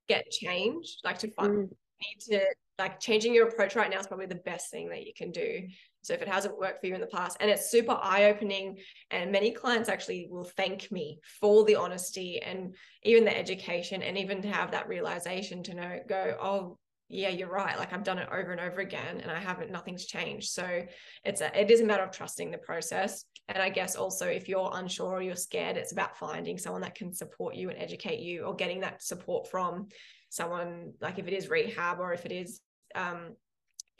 get 0.09 0.31
change. 0.31 0.99
Like 1.05 1.19
to 1.19 1.31
find 1.33 1.53
mm. 1.53 1.69
need 1.69 2.37
to 2.37 2.45
like 2.79 3.01
changing 3.01 3.35
your 3.35 3.49
approach 3.49 3.75
right 3.75 3.91
now 3.91 3.99
is 3.99 4.07
probably 4.07 4.27
the 4.27 4.35
best 4.35 4.71
thing 4.71 4.89
that 4.91 5.07
you 5.07 5.13
can 5.17 5.31
do 5.31 5.67
so 6.07 6.15
if 6.15 6.23
it 6.23 6.29
hasn't 6.29 6.59
worked 6.59 6.81
for 6.81 6.87
you 6.87 6.95
in 6.95 7.01
the 7.01 7.07
past, 7.09 7.37
and 7.41 7.51
it's 7.51 7.71
super 7.71 7.99
eye 8.01 8.25
opening, 8.25 8.79
and 9.11 9.33
many 9.33 9.51
clients 9.51 9.89
actually 9.89 10.29
will 10.31 10.49
thank 10.57 10.91
me 10.93 11.19
for 11.41 11.65
the 11.65 11.75
honesty 11.75 12.41
and 12.41 12.75
even 13.03 13.25
the 13.25 13.37
education, 13.37 14.03
and 14.03 14.17
even 14.17 14.41
to 14.43 14.49
have 14.49 14.71
that 14.71 14.89
realization 14.89 15.63
to 15.65 15.75
know, 15.75 15.99
go, 16.09 16.37
oh, 16.41 16.79
yeah, 17.09 17.29
you're 17.29 17.51
right. 17.51 17.79
Like 17.79 17.93
I've 17.93 18.03
done 18.03 18.19
it 18.19 18.29
over 18.33 18.53
and 18.53 18.61
over 18.61 18.81
again, 18.81 19.21
and 19.21 19.31
I 19.31 19.39
haven't. 19.39 19.71
Nothing's 19.71 20.07
changed. 20.07 20.51
So 20.51 20.83
it's 21.25 21.41
a, 21.41 21.61
it 21.61 21.71
is 21.71 21.81
a 21.81 21.85
matter 21.85 22.03
of 22.03 22.11
trusting 22.11 22.51
the 22.51 22.59
process. 22.59 23.25
And 23.49 23.59
I 23.59 23.69
guess 23.69 23.95
also 23.95 24.27
if 24.27 24.49
you're 24.49 24.71
unsure 24.75 25.15
or 25.15 25.23
you're 25.23 25.37
scared, 25.37 25.77
it's 25.77 25.93
about 25.93 26.17
finding 26.17 26.59
someone 26.59 26.83
that 26.83 26.97
can 26.97 27.13
support 27.13 27.55
you 27.55 27.71
and 27.71 27.79
educate 27.79 28.21
you, 28.21 28.43
or 28.43 28.57
getting 28.57 28.81
that 28.81 29.03
support 29.03 29.49
from 29.49 29.87
someone 30.31 30.93
like 31.01 31.19
if 31.19 31.29
it 31.29 31.33
is 31.33 31.49
rehab 31.49 32.01
or 32.01 32.13
if 32.13 32.27
it 32.27 32.33
is 32.33 32.61
um, 32.97 33.37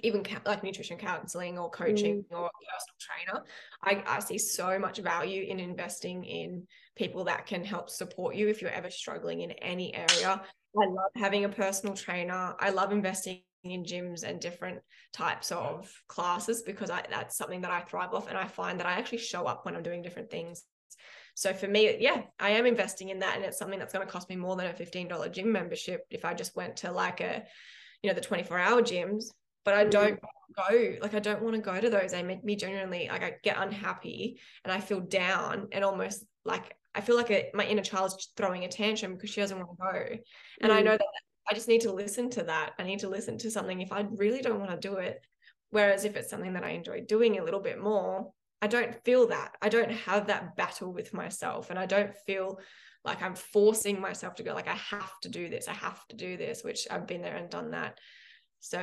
even 0.01 0.25
like 0.45 0.63
nutrition 0.63 0.99
counseling 0.99 1.59
or 1.59 1.71
coaching 1.71 2.23
mm. 2.23 2.39
or 2.39 2.51
personal 2.51 2.99
trainer 2.99 3.45
I, 3.83 4.17
I 4.17 4.21
see 4.21 4.39
so 4.39 4.79
much 4.79 4.99
value 4.99 5.45
in 5.45 5.59
investing 5.59 6.25
in 6.25 6.67
people 6.97 7.25
that 7.25 7.47
can 7.47 7.65
help 7.65 7.89
support 7.89 8.37
you 8.37 8.49
if 8.49 8.61
you're 8.61 8.71
ever 8.71 8.91
struggling 8.91 9.41
in 9.41 9.53
any 9.53 9.95
area 9.95 10.43
i 10.79 10.87
love 10.87 11.11
having 11.17 11.45
a 11.45 11.49
personal 11.49 11.95
trainer 11.95 12.55
i 12.61 12.71
love 12.71 12.93
investing 12.93 13.43
in 13.65 13.85
gyms 13.85 14.23
and 14.23 14.39
different 14.39 14.79
types 15.13 15.51
of 15.51 15.91
classes 16.09 16.63
because 16.63 16.91
I, 16.91 17.03
that's 17.11 17.37
something 17.37 17.63
that 17.63 17.71
i 17.71 17.81
thrive 17.81 18.13
off 18.13 18.29
and 18.29 18.37
i 18.37 18.47
find 18.47 18.79
that 18.79 18.87
i 18.87 18.93
actually 18.93 19.19
show 19.19 19.47
up 19.47 19.65
when 19.65 19.75
i'm 19.75 19.83
doing 19.83 20.03
different 20.03 20.31
things 20.31 20.65
so 21.37 21.53
for 21.53 21.69
me, 21.69 21.99
yeah, 22.01 22.23
I 22.41 22.53
am 22.53 22.65
investing 22.65 23.11
in 23.11 23.19
that. 23.19 23.37
And 23.37 23.45
it's 23.45 23.59
something 23.59 23.79
that's 23.79 23.93
going 23.93 24.07
to 24.07 24.11
cost 24.11 24.31
me 24.31 24.37
more 24.37 24.57
than 24.57 24.69
a 24.69 24.73
$15 24.73 25.31
gym 25.33 25.53
membership 25.53 26.01
if 26.11 26.25
I 26.25 26.33
just 26.33 26.57
went 26.57 26.77
to 26.77 26.91
like 26.91 27.21
a, 27.21 27.45
you 28.03 28.09
know, 28.09 28.15
the 28.15 28.23
24 28.23 28.59
hour 28.59 28.81
gyms 28.81 29.27
but 29.67 29.75
I 29.75 29.85
don't 29.85 30.19
go 30.57 30.95
like 31.03 31.15
I 31.15 31.19
don't 31.19 31.43
want 31.43 31.57
to 31.57 31.61
go 31.61 31.79
to 31.79 31.91
those. 31.91 32.13
They 32.13 32.23
make 32.23 32.45
me 32.45 32.57
genuinely 32.57 33.09
like 33.11 33.23
I 33.23 33.35
get 33.43 33.59
unhappy 33.59 34.41
and 34.65 34.73
I 34.73 34.81
feel 34.81 35.01
down 35.01 35.69
and 35.73 35.85
almost 35.85 36.25
like 36.45 36.75
I 36.95 37.03
feel 37.03 37.17
like 37.17 37.31
a, 37.31 37.51
my 37.53 37.67
inner 37.67 37.83
child's 37.83 38.31
throwing 38.37 38.65
a 38.65 38.69
tantrum 38.69 39.15
because 39.15 39.31
she 39.31 39.41
doesn't 39.41 39.59
want 39.59 39.71
to 39.71 39.77
go. 39.77 40.17
And 40.63 40.73
mm. 40.73 40.77
I 40.77 40.81
know 40.81 40.93
that 40.93 41.07
I 41.51 41.55
just 41.55 41.69
need 41.69 41.83
to 41.83 41.93
listen 41.93 42.31
to 42.31 42.45
that. 42.45 42.73
I 42.79 42.85
need 42.85 43.01
to 43.01 43.09
listen 43.09 43.37
to 43.39 43.51
something 43.51 43.81
if 43.81 43.93
I 43.93 44.07
really 44.13 44.41
don't 44.41 44.61
want 44.61 44.71
to 44.71 44.89
do 44.89 44.97
it. 44.97 45.21
Whereas 45.71 46.05
if 46.05 46.17
it's 46.17 46.31
something 46.31 46.55
that 46.55 46.65
I 46.65 46.71
enjoy 46.71 47.03
doing 47.03 47.39
a 47.39 47.45
little 47.45 47.61
bit 47.61 47.83
more, 47.83 48.33
I 48.63 48.69
don't 48.69 48.95
feel 49.05 49.27
that. 49.29 49.57
I 49.61 49.69
don't 49.69 49.91
have 49.91 50.29
that 50.29 50.57
battle 50.57 50.93
with 50.93 51.13
myself 51.13 51.71
and 51.71 51.79
I 51.79 51.87
don't 51.87 52.15
feel 52.25 52.61
like 53.05 53.21
I'm 53.21 53.35
forcing 53.35 54.01
myself 54.01 54.37
to 54.37 54.43
go 54.43 54.55
like 54.55 54.69
I 54.69 54.75
have 54.75 55.13
to 55.23 55.29
do 55.29 55.49
this. 55.49 55.67
I 55.69 55.75
have 55.75 56.07
to 56.09 56.17
do 56.17 56.37
this, 56.37 56.63
which 56.63 56.87
I've 56.91 57.07
been 57.09 57.21
there 57.21 57.37
and 57.37 57.51
done 57.51 57.73
that. 57.73 57.99
So 58.61 58.81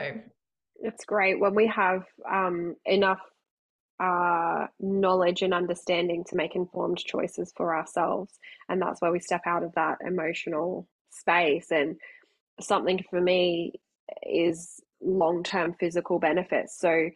it's 0.82 1.06
great 1.06 1.40
when 1.40 1.56
we 1.56 1.68
have 1.68 2.04
um, 2.30 2.76
enough 2.86 3.22
uh, 4.00 4.68
knowledge 4.80 5.42
and 5.42 5.54
understanding 5.54 6.24
to 6.26 6.36
make 6.36 6.56
informed 6.56 6.98
choices 6.98 7.54
for 7.56 7.76
ourselves. 7.76 8.34
And 8.68 8.82
that's 8.82 9.02
where 9.02 9.12
we 9.12 9.20
step 9.20 9.42
out 9.46 9.64
of 9.64 9.74
that 9.76 10.00
emotional 10.06 10.88
space. 11.10 11.68
And 11.72 11.98
something 12.60 13.04
for 13.10 13.22
me 13.22 13.74
is 14.24 14.82
long 15.02 15.44
term 15.44 15.76
physical 15.80 16.20
benefits. 16.20 16.78
So 16.78 17.10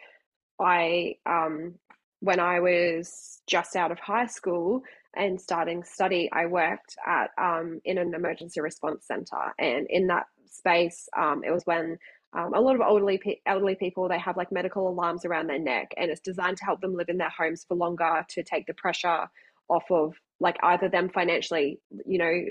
I, 0.60 1.16
um, 1.26 1.76
when 2.20 2.40
I 2.40 2.60
was 2.60 3.42
just 3.48 3.76
out 3.76 3.92
of 3.92 4.00
high 4.00 4.28
school 4.28 4.82
and 5.16 5.40
starting 5.40 5.84
study, 5.84 6.30
I 6.32 6.46
worked 6.46 6.96
at 7.06 7.32
um, 7.38 7.82
in 7.86 7.98
an 7.98 8.14
emergency 8.14 8.62
response 8.62 9.06
center, 9.06 9.54
and 9.60 9.88
in 9.90 10.08
that 10.08 10.26
space, 10.50 11.10
um, 11.18 11.44
it 11.44 11.52
was 11.52 11.66
when 11.66 11.98
um, 12.34 12.54
a 12.54 12.62
lot 12.62 12.76
of 12.76 12.82
elderly 12.82 13.20
elderly 13.46 13.76
people 13.76 14.08
they 14.10 14.20
have 14.20 14.38
like 14.38 14.52
medical 14.52 14.90
alarms 14.90 15.26
around 15.26 15.48
their 15.48 15.60
neck, 15.60 15.94
and 15.98 16.12
it's 16.12 16.22
designed 16.22 16.58
to 16.58 16.66
help 16.66 16.82
them 16.82 16.96
live 16.96 17.10
in 17.10 17.18
their 17.18 17.34
homes 17.36 17.66
for 17.68 17.76
longer 17.76 18.26
to 18.30 18.44
take 18.44 18.68
the 18.68 18.74
pressure 18.74 19.28
off 19.70 19.84
of 19.90 20.14
like 20.40 20.58
either 20.64 20.88
them 20.88 21.10
financially, 21.10 21.80
you 22.06 22.18
know, 22.18 22.44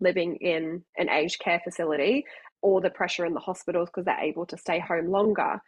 living 0.00 0.36
in 0.36 0.82
an 0.96 1.08
aged 1.08 1.40
care 1.40 1.60
facility, 1.64 2.24
or 2.60 2.80
the 2.80 2.90
pressure 2.90 3.26
in 3.26 3.34
the 3.34 3.40
hospitals 3.40 3.88
because 3.88 4.04
they're 4.04 4.20
able 4.20 4.46
to 4.46 4.56
stay 4.56 4.78
home 4.78 5.08
longer. 5.08 5.60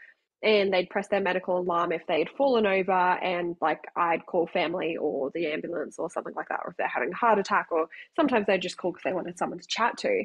And 0.43 0.73
they'd 0.73 0.91
press 0.91 1.09
their 1.09 1.23
medical 1.23 1.59
alarm 1.59 1.91
if 1.91 2.07
they'd 2.07 2.29
fallen 2.29 2.67
over, 2.67 2.93
and 2.93 3.57
like 3.63 3.81
I'd 3.97 4.27
call 4.27 4.47
family 4.47 4.95
or 5.01 5.31
the 5.35 5.51
ambulance 5.51 5.99
or 5.99 6.11
something 6.11 6.35
like 6.37 6.49
that, 6.51 6.61
or 6.65 6.73
if 6.73 6.77
they're 6.77 6.87
having 6.87 7.13
a 7.13 7.17
heart 7.17 7.39
attack, 7.39 7.69
or 7.71 7.87
sometimes 8.15 8.47
they'd 8.47 8.61
just 8.61 8.77
call 8.77 8.93
because 8.93 9.05
they 9.05 9.15
wanted 9.15 9.39
someone 9.39 9.59
to 9.59 9.67
chat 9.67 9.97
to. 9.99 10.25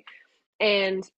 And 0.59 1.09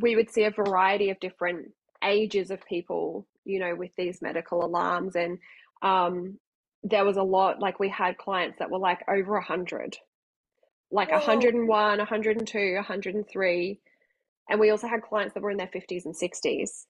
we 0.00 0.16
would 0.16 0.30
see 0.30 0.44
a 0.44 0.50
variety 0.50 1.10
of 1.10 1.20
different 1.20 1.72
ages 2.04 2.50
of 2.50 2.64
people, 2.66 3.26
you 3.44 3.58
know, 3.58 3.74
with 3.74 3.90
these 3.96 4.22
medical 4.22 4.64
alarms. 4.64 5.16
And 5.16 5.38
um, 5.82 6.38
there 6.82 7.04
was 7.04 7.16
a 7.16 7.22
lot, 7.22 7.60
like 7.60 7.78
we 7.78 7.88
had 7.88 8.18
clients 8.18 8.58
that 8.58 8.70
were 8.70 8.78
like 8.78 9.00
over 9.08 9.32
100, 9.32 9.96
like 10.90 11.10
Whoa. 11.10 11.18
101, 11.18 11.98
102, 11.98 12.74
103. 12.74 13.80
And 14.50 14.60
we 14.60 14.70
also 14.70 14.88
had 14.88 15.02
clients 15.02 15.34
that 15.34 15.42
were 15.42 15.50
in 15.50 15.58
their 15.58 15.70
50s 15.74 16.04
and 16.04 16.14
60s. 16.14 16.86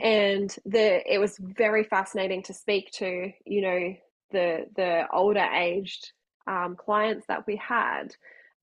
And 0.00 0.56
the 0.64 1.02
it 1.12 1.18
was 1.18 1.36
very 1.40 1.82
fascinating 1.82 2.44
to 2.44 2.54
speak 2.54 2.92
to, 2.92 3.32
you 3.44 3.60
know, 3.60 3.94
the 4.30 4.66
the 4.76 5.04
older 5.12 5.40
aged 5.40 6.12
um, 6.46 6.76
clients 6.76 7.26
that 7.26 7.44
we 7.48 7.56
had 7.56 8.14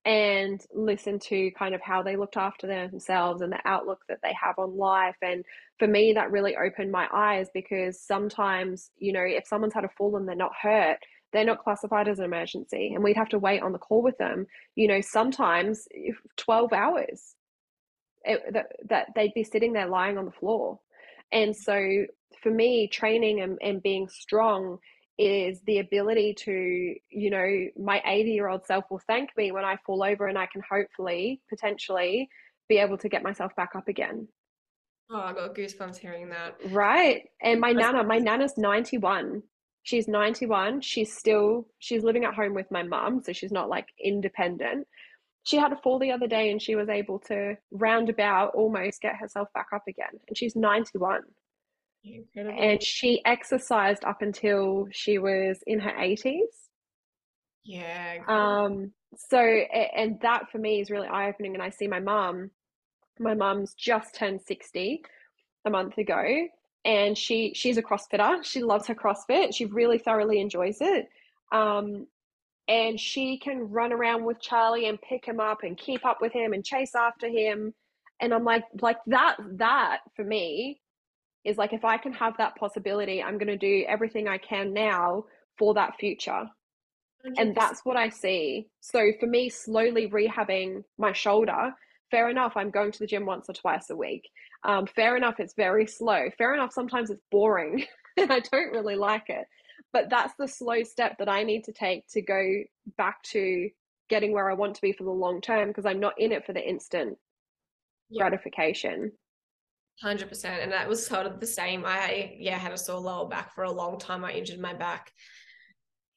and 0.03 0.61
listen 0.73 1.19
to 1.19 1.51
kind 1.51 1.75
of 1.75 1.81
how 1.81 2.01
they 2.01 2.15
looked 2.15 2.37
after 2.37 2.65
themselves 2.65 3.41
and 3.41 3.51
the 3.51 3.59
outlook 3.65 3.99
that 4.09 4.19
they 4.23 4.33
have 4.41 4.55
on 4.57 4.75
life. 4.75 5.15
And 5.21 5.45
for 5.77 5.87
me, 5.87 6.13
that 6.13 6.31
really 6.31 6.55
opened 6.55 6.91
my 6.91 7.07
eyes 7.13 7.47
because 7.53 8.01
sometimes, 8.01 8.89
you 8.97 9.13
know, 9.13 9.23
if 9.23 9.47
someone's 9.47 9.75
had 9.75 9.85
a 9.85 9.89
fall 9.89 10.17
and 10.17 10.27
they're 10.27 10.35
not 10.35 10.53
hurt, 10.59 10.97
they're 11.33 11.45
not 11.45 11.63
classified 11.63 12.07
as 12.07 12.19
an 12.19 12.25
emergency 12.25 12.91
and 12.93 13.03
we'd 13.03 13.15
have 13.15 13.29
to 13.29 13.39
wait 13.39 13.61
on 13.61 13.73
the 13.73 13.77
call 13.77 14.01
with 14.01 14.17
them, 14.17 14.47
you 14.75 14.87
know, 14.87 15.01
sometimes 15.01 15.87
12 16.37 16.73
hours 16.73 17.35
it, 18.23 18.41
that, 18.53 18.65
that 18.89 19.07
they'd 19.15 19.33
be 19.33 19.43
sitting 19.43 19.73
there 19.73 19.87
lying 19.87 20.17
on 20.17 20.25
the 20.25 20.31
floor. 20.31 20.79
And 21.31 21.55
so 21.55 22.05
for 22.41 22.51
me, 22.51 22.87
training 22.87 23.39
and, 23.41 23.57
and 23.61 23.83
being 23.83 24.09
strong 24.09 24.79
is 25.21 25.61
the 25.67 25.77
ability 25.77 26.33
to, 26.33 26.95
you 27.09 27.29
know, 27.29 27.67
my 27.77 28.01
80 28.03 28.31
year 28.31 28.49
old 28.49 28.65
self 28.65 28.85
will 28.89 29.01
thank 29.05 29.29
me 29.37 29.51
when 29.51 29.63
I 29.63 29.77
fall 29.85 30.03
over 30.03 30.25
and 30.25 30.37
I 30.37 30.47
can 30.47 30.63
hopefully, 30.67 31.41
potentially, 31.47 32.27
be 32.67 32.77
able 32.77 32.97
to 32.97 33.07
get 33.07 33.21
myself 33.21 33.55
back 33.55 33.75
up 33.75 33.87
again. 33.87 34.27
Oh, 35.11 35.19
I 35.19 35.33
got 35.33 35.53
goosebumps 35.53 35.97
hearing 35.97 36.29
that. 36.29 36.55
Right. 36.71 37.23
And 37.41 37.59
my 37.59 37.73
That's 37.73 37.93
nana, 37.93 38.03
my 38.03 38.17
nana's 38.17 38.57
91. 38.57 39.43
She's 39.83 40.07
91. 40.07 40.81
She's 40.81 41.15
still, 41.15 41.67
she's 41.77 42.03
living 42.03 42.25
at 42.25 42.33
home 42.33 42.55
with 42.55 42.71
my 42.71 42.81
mum. 42.81 43.21
So 43.23 43.31
she's 43.31 43.51
not 43.51 43.69
like 43.69 43.87
independent. 44.03 44.87
She 45.43 45.57
had 45.57 45.71
a 45.71 45.77
fall 45.77 45.99
the 45.99 46.11
other 46.11 46.27
day 46.27 46.49
and 46.49 46.61
she 46.61 46.75
was 46.75 46.89
able 46.89 47.19
to 47.27 47.57
roundabout 47.71 48.55
almost 48.55 49.01
get 49.01 49.17
herself 49.17 49.49
back 49.53 49.67
up 49.73 49.83
again. 49.87 50.19
And 50.27 50.35
she's 50.37 50.55
91. 50.55 51.21
Incredible. 52.03 52.61
And 52.61 52.81
she 52.81 53.21
exercised 53.25 54.03
up 54.03 54.21
until 54.21 54.87
she 54.91 55.17
was 55.17 55.59
in 55.67 55.79
her 55.79 55.91
80s. 55.91 56.39
Yeah. 57.63 58.19
Um 58.27 58.91
so 59.15 59.37
and 59.37 60.19
that 60.21 60.49
for 60.51 60.57
me 60.57 60.79
is 60.79 60.89
really 60.89 61.07
eye 61.07 61.29
opening 61.29 61.53
and 61.53 61.61
I 61.61 61.69
see 61.69 61.87
my 61.87 61.99
mum 61.99 62.49
my 63.19 63.35
mum's 63.35 63.73
just 63.73 64.15
turned 64.15 64.41
60 64.41 65.03
a 65.65 65.69
month 65.69 65.97
ago 65.97 66.47
and 66.85 67.15
she 67.17 67.53
she's 67.53 67.77
a 67.77 67.83
crossfitter. 67.83 68.43
She 68.43 68.63
loves 68.63 68.87
her 68.87 68.95
CrossFit. 68.95 69.53
She 69.53 69.65
really 69.65 69.99
thoroughly 69.99 70.39
enjoys 70.39 70.77
it. 70.81 71.07
Um 71.51 72.07
and 72.67 72.99
she 72.99 73.37
can 73.37 73.69
run 73.69 73.91
around 73.91 74.23
with 74.23 74.39
Charlie 74.41 74.87
and 74.87 74.99
pick 75.01 75.25
him 75.25 75.39
up 75.39 75.59
and 75.63 75.77
keep 75.77 76.05
up 76.05 76.17
with 76.21 76.31
him 76.31 76.53
and 76.53 76.65
chase 76.65 76.95
after 76.95 77.27
him 77.27 77.75
and 78.19 78.33
I'm 78.33 78.43
like 78.43 78.63
like 78.81 78.97
that 79.07 79.37
that 79.57 79.99
for 80.15 80.23
me 80.23 80.80
is 81.43 81.57
like 81.57 81.73
if 81.73 81.83
I 81.83 81.97
can 81.97 82.13
have 82.13 82.37
that 82.37 82.55
possibility, 82.55 83.21
I'm 83.21 83.37
going 83.37 83.47
to 83.47 83.57
do 83.57 83.85
everything 83.87 84.27
I 84.27 84.37
can 84.37 84.73
now 84.73 85.25
for 85.57 85.73
that 85.73 85.97
future. 85.99 86.45
100%. 87.25 87.33
And 87.37 87.55
that's 87.55 87.81
what 87.83 87.97
I 87.97 88.09
see. 88.09 88.67
So 88.79 89.11
for 89.19 89.27
me, 89.27 89.49
slowly 89.49 90.09
rehabbing 90.09 90.83
my 90.97 91.13
shoulder, 91.13 91.73
fair 92.09 92.29
enough, 92.29 92.53
I'm 92.55 92.71
going 92.71 92.91
to 92.91 92.99
the 92.99 93.07
gym 93.07 93.25
once 93.25 93.49
or 93.49 93.53
twice 93.53 93.89
a 93.89 93.95
week. 93.95 94.29
Um, 94.63 94.85
fair 94.87 95.15
enough, 95.17 95.39
it's 95.39 95.53
very 95.55 95.87
slow. 95.87 96.29
Fair 96.37 96.53
enough, 96.53 96.73
sometimes 96.73 97.09
it's 97.09 97.21
boring 97.31 97.85
and 98.17 98.31
I 98.31 98.39
don't 98.39 98.71
really 98.71 98.95
like 98.95 99.29
it. 99.29 99.45
But 99.93 100.09
that's 100.09 100.33
the 100.37 100.47
slow 100.47 100.83
step 100.83 101.17
that 101.19 101.29
I 101.29 101.43
need 101.43 101.65
to 101.65 101.73
take 101.73 102.07
to 102.09 102.21
go 102.21 102.63
back 102.97 103.21
to 103.23 103.69
getting 104.09 104.31
where 104.33 104.49
I 104.49 104.53
want 104.53 104.75
to 104.75 104.81
be 104.81 104.91
for 104.91 105.03
the 105.03 105.11
long 105.11 105.41
term 105.41 105.69
because 105.69 105.85
I'm 105.85 105.99
not 105.99 106.19
in 106.19 106.31
it 106.31 106.45
for 106.45 106.53
the 106.53 106.67
instant 106.67 107.17
gratification. 108.15 109.11
Hundred 110.01 110.29
percent, 110.29 110.63
and 110.63 110.71
that 110.71 110.89
was 110.89 111.05
sort 111.05 111.27
of 111.27 111.39
the 111.39 111.45
same. 111.45 111.83
I 111.85 112.35
yeah 112.39 112.57
had 112.57 112.71
a 112.71 112.77
sore 112.77 112.99
lower 112.99 113.27
back 113.27 113.53
for 113.53 113.65
a 113.65 113.71
long 113.71 113.99
time. 113.99 114.25
I 114.25 114.31
injured 114.31 114.59
my 114.59 114.73
back, 114.73 115.11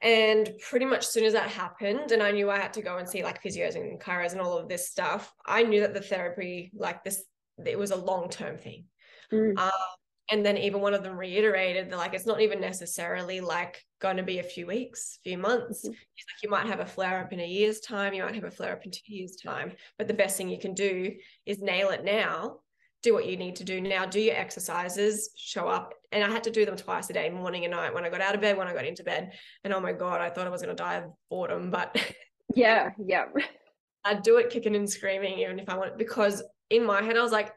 and 0.01 0.51
pretty 0.71 0.87
much 0.87 1.01
as 1.01 1.13
soon 1.13 1.25
as 1.25 1.35
that 1.35 1.51
happened, 1.51 2.11
and 2.11 2.23
I 2.23 2.31
knew 2.31 2.51
I 2.51 2.59
had 2.59 2.73
to 2.75 2.83
go 2.83 2.97
and 2.97 3.07
see 3.07 3.23
like 3.23 3.43
physios 3.43 3.77
and 3.77 4.01
chiros 4.01 4.33
and 4.33 4.41
all 4.41 4.57
of 4.57 4.69
this 4.69 4.89
stuff. 4.89 5.31
I 5.45 5.65
knew 5.65 5.81
that 5.83 5.93
the 5.93 6.01
therapy, 6.01 6.73
like 6.75 7.05
this, 7.05 7.25
it 7.65 7.79
was 7.79 7.91
a 7.91 7.97
long 7.97 8.31
term 8.31 8.57
thing. 8.57 8.87
Mm. 9.31 9.59
Um, 9.59 9.71
and 10.31 10.45
then 10.45 10.57
even 10.57 10.81
one 10.81 10.95
of 10.95 11.03
them 11.03 11.19
reiterated 11.19 11.91
that 11.91 11.99
like 11.99 12.15
it's 12.15 12.27
not 12.27 12.41
even 12.41 12.61
necessarily 12.61 13.41
like 13.41 13.83
going 14.01 14.17
to 14.17 14.23
be 14.23 14.39
a 14.39 14.43
few 14.43 14.67
weeks, 14.67 15.19
few 15.23 15.37
months. 15.37 15.81
Mm-hmm. 15.81 15.91
like 15.91 16.43
you 16.43 16.49
might 16.49 16.67
have 16.67 16.81
a 16.81 16.87
flare 16.87 17.21
up 17.21 17.33
in 17.33 17.41
a 17.41 17.47
year's 17.47 17.81
time, 17.81 18.15
you 18.15 18.23
might 18.23 18.35
have 18.35 18.45
a 18.45 18.51
flare 18.51 18.73
up 18.73 18.85
in 18.87 18.91
two 18.91 19.01
years' 19.15 19.37
time, 19.37 19.73
but 19.99 20.09
the 20.09 20.15
best 20.15 20.39
thing 20.39 20.49
you 20.49 20.59
can 20.59 20.73
do 20.73 21.13
is 21.45 21.61
nail 21.61 21.91
it 21.91 22.03
now 22.03 22.61
do 23.05 23.13
what 23.13 23.27
you 23.27 23.37
need 23.37 23.55
to 23.57 23.65
do 23.65 23.83
now, 23.83 24.07
do 24.07 24.19
your 24.19 24.35
exercises, 24.35 25.31
show 25.37 25.69
up. 25.69 25.93
And 26.11 26.25
I 26.25 26.31
had 26.31 26.43
to 26.45 26.51
do 26.51 26.65
them 26.65 26.75
twice 26.75 27.11
a 27.11 27.13
day, 27.13 27.29
morning 27.29 27.65
and 27.67 27.73
night, 27.73 27.93
when 27.93 28.03
I 28.03 28.09
got 28.09 28.23
out 28.23 28.35
of 28.35 28.41
bed, 28.41 28.57
when 28.57 28.67
I 28.67 28.73
got 28.73 28.87
into 28.87 29.05
bed. 29.05 29.33
And 29.63 29.75
oh 29.75 29.81
my 29.81 29.93
God, 29.93 30.23
I 30.23 30.31
thought 30.31 30.47
I 30.47 30.51
was 30.51 30.63
going 30.63 30.75
to 30.75 30.83
die 30.83 30.95
of 30.95 31.05
boredom, 31.29 31.71
but 31.71 31.95
yeah, 32.55 32.91
yeah. 32.99 33.27
I'd 34.07 34.23
do 34.23 34.39
it 34.39 34.49
kicking 34.49 34.75
and 34.75 34.89
screaming, 34.89 35.39
even 35.39 35.59
if 35.59 35.69
I 35.69 35.77
want, 35.77 35.99
because 35.99 36.43
in 36.71 36.85
my 36.85 37.03
head, 37.03 37.19
I 37.19 37.23
was 37.23 37.31
like, 37.31 37.53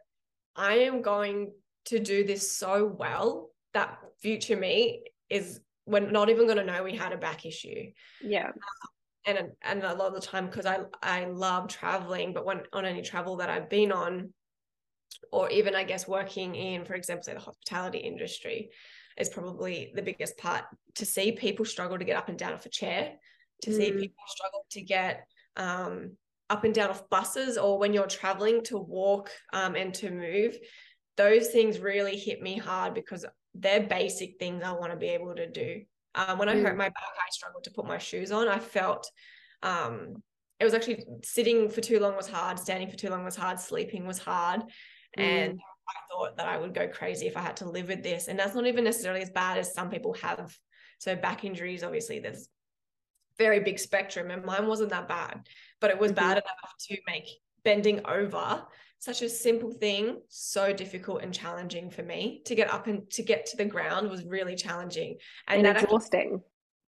I 0.54 0.80
am 0.80 1.02
going 1.02 1.54
to 1.86 2.00
do 2.00 2.26
this 2.26 2.52
so 2.52 2.86
well 2.86 3.50
that 3.74 4.00
future 4.22 4.58
me 4.58 5.04
is 5.30 5.62
we're 5.86 6.02
not 6.02 6.30
even 6.30 6.46
going 6.46 6.58
to 6.58 6.66
know 6.66 6.84
we 6.84 6.96
had 6.96 7.14
a 7.14 7.18
back 7.18 7.46
issue. 7.46 7.92
Yeah. 8.22 8.52
and 9.26 9.52
and 9.62 9.84
a 9.84 9.94
lot 9.94 10.08
of 10.08 10.16
the 10.16 10.28
time 10.28 10.48
because 10.48 10.66
I 10.66 10.80
I 11.02 11.26
love 11.26 11.70
traveling, 11.70 12.34
but 12.34 12.46
when 12.46 12.64
on 12.74 12.86
any 12.86 13.02
travel 13.02 13.38
that 13.38 13.50
I've 13.50 13.70
been 13.70 13.94
on, 13.94 14.34
or 15.32 15.50
even 15.50 15.76
I 15.76 15.84
guess 15.84 16.08
working 16.08 16.56
in, 16.56 16.86
for 16.86 16.94
example, 16.94 17.24
say 17.24 17.34
the 17.34 17.40
hospitality 17.40 18.00
industry 18.00 18.70
is 19.18 19.30
probably 19.30 19.92
the 19.96 20.02
biggest 20.02 20.38
part 20.38 20.64
to 20.96 21.06
see 21.06 21.32
people 21.32 21.66
struggle 21.66 21.98
to 21.98 22.06
get 22.06 22.18
up 22.18 22.30
and 22.30 22.38
down 22.38 22.54
off 22.54 22.66
a 22.66 22.70
chair, 22.70 23.14
to 23.64 23.72
mm. 23.72 23.78
see 23.78 23.92
people 23.92 24.24
struggle 24.28 24.66
to 24.72 24.82
get 24.82 25.28
um, 25.56 26.12
up 26.50 26.64
and 26.64 26.74
down 26.74 26.90
off 26.90 27.10
buses, 27.10 27.58
or 27.58 27.78
when 27.78 27.94
you're 27.94 28.08
traveling 28.08 28.64
to 28.66 28.78
walk 28.78 29.32
um, 29.54 29.76
and 29.76 29.94
to 29.96 30.12
move. 30.12 30.58
Those 31.18 31.48
things 31.48 31.80
really 31.80 32.16
hit 32.16 32.42
me 32.42 32.58
hard 32.58 32.94
because 32.94 33.26
they're 33.56 33.88
basic 33.88 34.38
things 34.38 34.62
I 34.64 34.74
want 34.74 34.92
to 34.92 34.98
be 34.98 35.08
able 35.08 35.34
to 35.36 35.50
do. 35.50 35.82
Um, 36.14 36.38
when 36.38 36.50
I 36.50 36.56
mm. 36.56 36.62
hurt 36.62 36.78
my 36.78 36.90
back, 36.90 36.96
I 36.98 37.30
struggled 37.32 37.64
to 37.64 37.72
put 37.72 37.88
my 37.88 37.98
shoes 37.98 38.32
on. 38.32 38.48
I 38.48 38.60
felt 38.60 39.10
um, 39.64 40.22
it 40.60 40.64
was 40.64 40.74
actually 40.74 41.04
sitting 41.24 41.70
for 41.70 41.82
too 41.82 42.00
long 42.00 42.16
was 42.16 42.28
hard, 42.28 42.60
standing 42.60 42.90
for 42.90 42.96
too 42.96 43.10
long 43.10 43.24
was 43.24 43.36
hard, 43.36 43.60
sleeping 43.60 44.06
was 44.06 44.20
hard. 44.20 44.62
And 45.18 45.54
Mm. 45.56 45.62
I 45.90 45.94
thought 46.12 46.38
that 46.38 46.48
I 46.48 46.58
would 46.58 46.74
go 46.74 46.88
crazy 46.88 47.28
if 47.28 47.38
I 47.38 47.42
had 47.42 47.58
to 47.58 47.70
live 47.70 47.88
with 47.88 48.04
this. 48.04 48.28
And 48.28 48.38
that's 48.38 48.56
not 48.56 48.68
even 48.68 48.84
necessarily 48.84 49.22
as 49.22 49.30
bad 49.30 49.58
as 49.58 49.74
some 49.74 49.90
people 49.90 50.14
have. 50.16 50.56
So 51.00 51.16
back 51.16 51.44
injuries, 51.44 51.84
obviously, 51.84 52.20
there's 52.20 52.50
very 53.38 53.60
big 53.60 53.78
spectrum, 53.80 54.32
and 54.32 54.44
mine 54.44 54.68
wasn't 54.68 54.90
that 54.90 55.08
bad, 55.08 55.48
but 55.80 55.92
it 55.92 56.00
was 56.00 56.12
Mhm. 56.12 56.16
bad 56.16 56.32
enough 56.38 56.74
to 56.88 56.98
make 57.08 57.28
bending 57.64 58.06
over 58.06 58.66
such 59.00 59.22
a 59.22 59.30
simple 59.30 59.72
thing 59.72 60.22
so 60.28 60.74
difficult 60.74 61.22
and 61.22 61.32
challenging 61.34 61.92
for 61.92 62.02
me 62.02 62.42
to 62.46 62.56
get 62.56 62.68
up 62.74 62.88
and 62.88 63.10
to 63.12 63.22
get 63.22 63.46
to 63.46 63.56
the 63.58 63.66
ground 63.66 64.10
was 64.10 64.24
really 64.26 64.56
challenging. 64.56 65.20
And, 65.48 65.58
And 65.58 65.66
that 65.68 65.78
actually- 65.78 65.96
exhausting. 65.96 66.44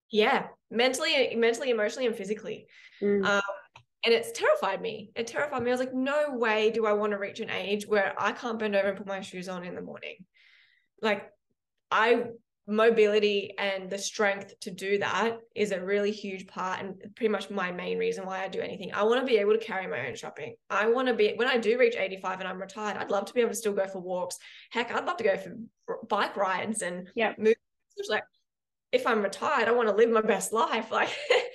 yeah, 0.10 0.48
mentally, 0.70 1.36
mentally, 1.36 1.70
emotionally, 1.70 2.08
and 2.08 2.16
physically. 2.16 2.70
Mm. 3.02 3.26
Um, 3.26 3.42
and 4.04 4.14
it's 4.14 4.32
terrified 4.32 4.82
me. 4.82 5.12
It 5.16 5.28
terrified 5.28 5.64
me. 5.64 5.70
I 5.70 5.74
was 5.74 5.80
like, 5.80 5.94
no 5.94 6.32
way 6.32 6.72
do 6.72 6.86
I 6.86 6.94
want 6.94 7.12
to 7.12 7.18
reach 7.18 7.40
an 7.40 7.50
age 7.50 7.88
where 7.88 8.14
I 8.18 8.32
can't 8.32 8.60
bend 8.60 8.76
over 8.76 8.90
and 8.90 8.98
put 8.98 9.08
my 9.08 9.22
shoes 9.22 9.50
on 9.50 9.64
in 9.64 9.76
the 9.76 9.82
morning. 9.82 10.18
Like, 11.02 11.30
I 11.92 12.26
mobility 12.68 13.54
and 13.58 13.90
the 13.90 13.98
strength 13.98 14.60
to 14.60 14.70
do 14.70 14.98
that 14.98 15.38
is 15.56 15.72
a 15.72 15.82
really 15.82 16.12
huge 16.12 16.46
part 16.48 16.82
and 16.82 16.96
pretty 17.16 17.30
much 17.30 17.50
my 17.50 17.72
main 17.72 17.98
reason 17.98 18.26
why 18.26 18.44
I 18.44 18.50
do 18.50 18.60
anything. 18.60 18.92
I 18.94 19.04
want 19.04 19.22
to 19.22 19.26
be 19.26 19.38
able 19.38 19.54
to 19.54 19.66
carry 19.66 19.88
my 19.88 20.06
own 20.06 20.16
shopping. 20.16 20.56
I 20.70 20.88
want 20.88 21.08
to 21.08 21.14
be 21.14 21.34
when 21.38 21.48
I 21.48 21.58
do 21.58 21.78
reach 21.80 21.96
85 21.98 22.40
and 22.40 22.48
I'm 22.48 22.60
retired, 22.60 22.98
I'd 22.98 23.10
love 23.10 23.26
to 23.26 23.34
be 23.34 23.40
able 23.40 23.52
to 23.52 23.56
still 23.56 23.72
go 23.74 23.88
for 23.88 24.00
walks. 24.00 24.38
Heck, 24.70 24.92
I'd 24.92 25.06
love 25.06 25.16
to 25.18 25.24
go 25.24 25.38
for 25.38 26.00
bike 26.10 26.36
rides 26.36 26.82
and 26.82 27.08
Yep. 27.16 27.40
move. 27.40 27.56
Like 28.10 28.26
if 28.92 29.06
I'm 29.06 29.22
retired, 29.22 29.68
I 29.68 29.72
want 29.72 29.90
to 29.90 29.96
live 29.96 30.10
my 30.10 30.22
best 30.22 30.54
life. 30.54 30.92
Like 30.98 31.10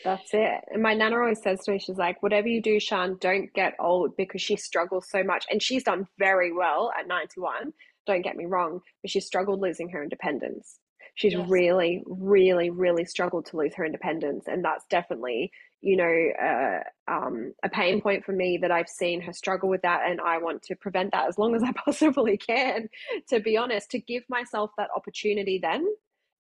That's 0.05 0.35
it. 0.35 0.61
And 0.73 0.83
my 0.83 0.95
nana 0.95 1.17
always 1.17 1.43
says 1.43 1.61
to 1.65 1.73
me, 1.73 1.79
she's 1.79 1.97
like, 1.97 2.23
whatever 2.23 2.49
you 2.49 2.61
do, 2.61 2.79
Shan, 2.81 3.17
don't 3.21 3.53
get 3.55 3.75
old 3.79 4.17
because 4.17 4.43
she 4.43 4.57
struggles 4.57 5.09
so 5.09 5.23
much. 5.23 5.47
And 5.51 5.63
she's 5.63 5.85
done 5.85 6.07
very 6.19 6.53
well 6.53 6.93
at 6.99 7.07
91. 7.07 7.73
Don't 8.07 8.23
get 8.23 8.37
me 8.37 8.47
wrong, 8.47 8.81
but 9.03 9.11
she 9.11 9.21
struggled 9.21 9.61
losing 9.61 9.89
her 9.91 10.03
independence. 10.03 10.79
She's 11.15 11.35
Yes. 11.35 11.49
really, 11.49 12.03
really, 12.07 12.71
really 12.71 13.05
struggled 13.05 13.47
to 13.47 13.57
lose 13.57 13.75
her 13.75 13.85
independence. 13.85 14.45
And 14.49 14.65
that's 14.65 14.85
definitely, 14.91 15.53
you 15.81 15.97
know, 15.97 16.29
uh, 16.43 16.81
um, 17.11 17.53
a 17.63 17.69
pain 17.69 18.01
point 18.01 18.25
for 18.25 18.33
me 18.33 18.59
that 18.63 18.71
I've 18.73 18.89
seen 18.89 19.21
her 19.23 19.33
struggle 19.33 19.69
with 19.69 19.83
that. 19.83 20.03
And 20.09 20.21
I 20.21 20.39
want 20.39 20.63
to 20.65 20.75
prevent 20.77 21.13
that 21.13 21.29
as 21.29 21.39
long 21.39 21.55
as 21.55 21.63
I 21.63 21.73
possibly 21.85 22.37
can, 22.37 22.89
to 23.29 23.41
be 23.41 23.57
honest, 23.57 23.91
to 23.91 24.01
give 24.01 24.25
myself 24.29 24.71
that 24.79 24.91
opportunity 24.97 25.59
then, 25.63 25.87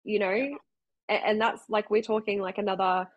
you 0.05 0.19
know, 0.19 0.59
a- 1.13 1.27
and 1.27 1.41
that's 1.41 1.63
like 1.69 1.91
we're 1.91 2.03
talking 2.03 2.41
like 2.41 2.59
another 2.59 3.09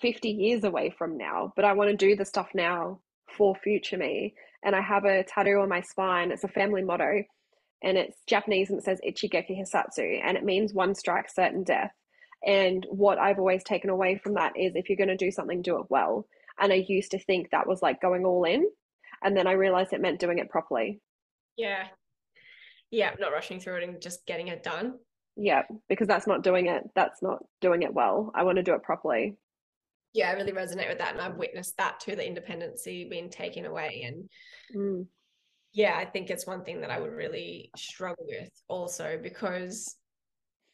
50 0.00 0.28
years 0.30 0.64
away 0.64 0.90
from 0.90 1.16
now, 1.16 1.52
but 1.56 1.64
I 1.64 1.72
want 1.72 1.90
to 1.90 1.96
do 1.96 2.16
the 2.16 2.24
stuff 2.24 2.48
now 2.54 3.00
for 3.36 3.54
future 3.54 3.96
me. 3.96 4.34
And 4.64 4.74
I 4.74 4.80
have 4.80 5.04
a 5.04 5.22
tattoo 5.24 5.60
on 5.60 5.68
my 5.68 5.80
spine. 5.80 6.30
It's 6.30 6.44
a 6.44 6.48
family 6.48 6.82
motto 6.82 7.22
and 7.82 7.96
it's 7.96 8.16
Japanese 8.26 8.70
and 8.70 8.78
it 8.78 8.84
says 8.84 9.00
Ichigeki 9.06 9.58
Hissatsu 9.58 10.20
and 10.24 10.36
it 10.36 10.44
means 10.44 10.74
one 10.74 10.94
strike 10.94 11.30
certain 11.30 11.62
death. 11.64 11.92
And 12.46 12.86
what 12.90 13.18
I've 13.18 13.38
always 13.38 13.64
taken 13.64 13.90
away 13.90 14.20
from 14.22 14.34
that 14.34 14.52
is 14.56 14.72
if 14.74 14.88
you're 14.88 14.96
going 14.96 15.08
to 15.08 15.16
do 15.16 15.30
something, 15.30 15.62
do 15.62 15.78
it 15.80 15.86
well. 15.88 16.26
And 16.60 16.72
I 16.72 16.84
used 16.88 17.12
to 17.12 17.18
think 17.18 17.50
that 17.50 17.66
was 17.66 17.82
like 17.82 18.00
going 18.00 18.24
all 18.24 18.44
in. 18.44 18.66
And 19.22 19.36
then 19.36 19.46
I 19.46 19.52
realized 19.52 19.92
it 19.92 20.00
meant 20.00 20.20
doing 20.20 20.38
it 20.38 20.50
properly. 20.50 21.00
Yeah. 21.56 21.86
Yeah, 22.90 23.10
not 23.18 23.32
rushing 23.32 23.60
through 23.60 23.76
it 23.78 23.82
and 23.84 24.00
just 24.00 24.24
getting 24.26 24.48
it 24.48 24.62
done. 24.62 24.94
Yeah, 25.40 25.62
because 25.88 26.08
that's 26.08 26.26
not 26.26 26.42
doing 26.42 26.66
it. 26.66 26.82
That's 26.96 27.22
not 27.22 27.44
doing 27.60 27.82
it 27.82 27.94
well. 27.94 28.32
I 28.34 28.42
want 28.42 28.56
to 28.56 28.64
do 28.64 28.74
it 28.74 28.82
properly. 28.82 29.36
Yeah, 30.12 30.30
I 30.30 30.32
really 30.32 30.52
resonate 30.52 30.88
with 30.88 30.98
that. 30.98 31.12
And 31.12 31.20
I've 31.20 31.36
witnessed 31.36 31.76
that 31.78 32.00
too, 32.00 32.16
the 32.16 32.26
independency 32.26 33.06
being 33.08 33.30
taken 33.30 33.64
away. 33.64 34.02
And 34.04 34.28
Mm. 34.74 35.06
yeah, 35.72 35.96
I 35.96 36.04
think 36.04 36.28
it's 36.28 36.46
one 36.46 36.64
thing 36.64 36.80
that 36.80 36.90
I 36.90 36.98
would 36.98 37.12
really 37.12 37.70
struggle 37.76 38.26
with 38.26 38.50
also 38.66 39.18
because 39.22 39.96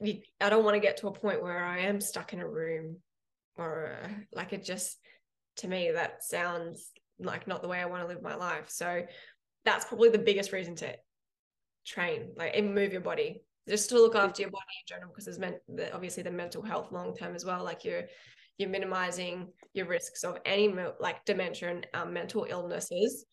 you, 0.00 0.22
I 0.40 0.48
don't 0.48 0.64
want 0.64 0.76
to 0.76 0.80
get 0.80 0.96
to 0.98 1.08
a 1.08 1.12
point 1.12 1.42
where 1.42 1.62
I 1.62 1.80
am 1.80 2.00
stuck 2.00 2.32
in 2.32 2.40
a 2.40 2.48
room 2.48 2.96
or 3.56 3.98
uh, 4.02 4.08
like 4.32 4.52
it 4.54 4.64
just, 4.64 4.98
to 5.56 5.68
me, 5.68 5.90
that 5.92 6.24
sounds 6.24 6.90
like 7.18 7.46
not 7.46 7.60
the 7.60 7.68
way 7.68 7.80
I 7.80 7.86
want 7.86 8.02
to 8.02 8.08
live 8.08 8.22
my 8.22 8.34
life. 8.34 8.70
So 8.70 9.02
that's 9.64 9.84
probably 9.84 10.08
the 10.08 10.18
biggest 10.18 10.52
reason 10.52 10.74
to 10.76 10.96
train, 11.86 12.32
like 12.36 12.56
and 12.56 12.74
move 12.74 12.92
your 12.92 13.02
body, 13.02 13.42
just 13.68 13.88
to 13.90 13.96
look 13.96 14.14
after 14.14 14.42
your 14.42 14.50
body 14.50 14.64
in 14.80 14.86
general, 14.86 15.10
because 15.10 15.24
there's 15.24 15.38
the, 15.68 15.94
obviously 15.94 16.22
the 16.22 16.30
mental 16.30 16.62
health 16.62 16.92
long 16.92 17.14
term 17.14 17.34
as 17.34 17.44
well. 17.44 17.64
Like 17.64 17.84
you're 17.84 18.04
you're 18.58 18.68
minimizing 18.68 19.48
your 19.72 19.86
risks 19.86 20.22
of 20.22 20.38
any 20.44 20.72
like 21.00 21.24
dementia 21.24 21.70
and 21.70 21.86
um, 21.94 22.12
mental 22.12 22.46
illnesses, 22.48 23.24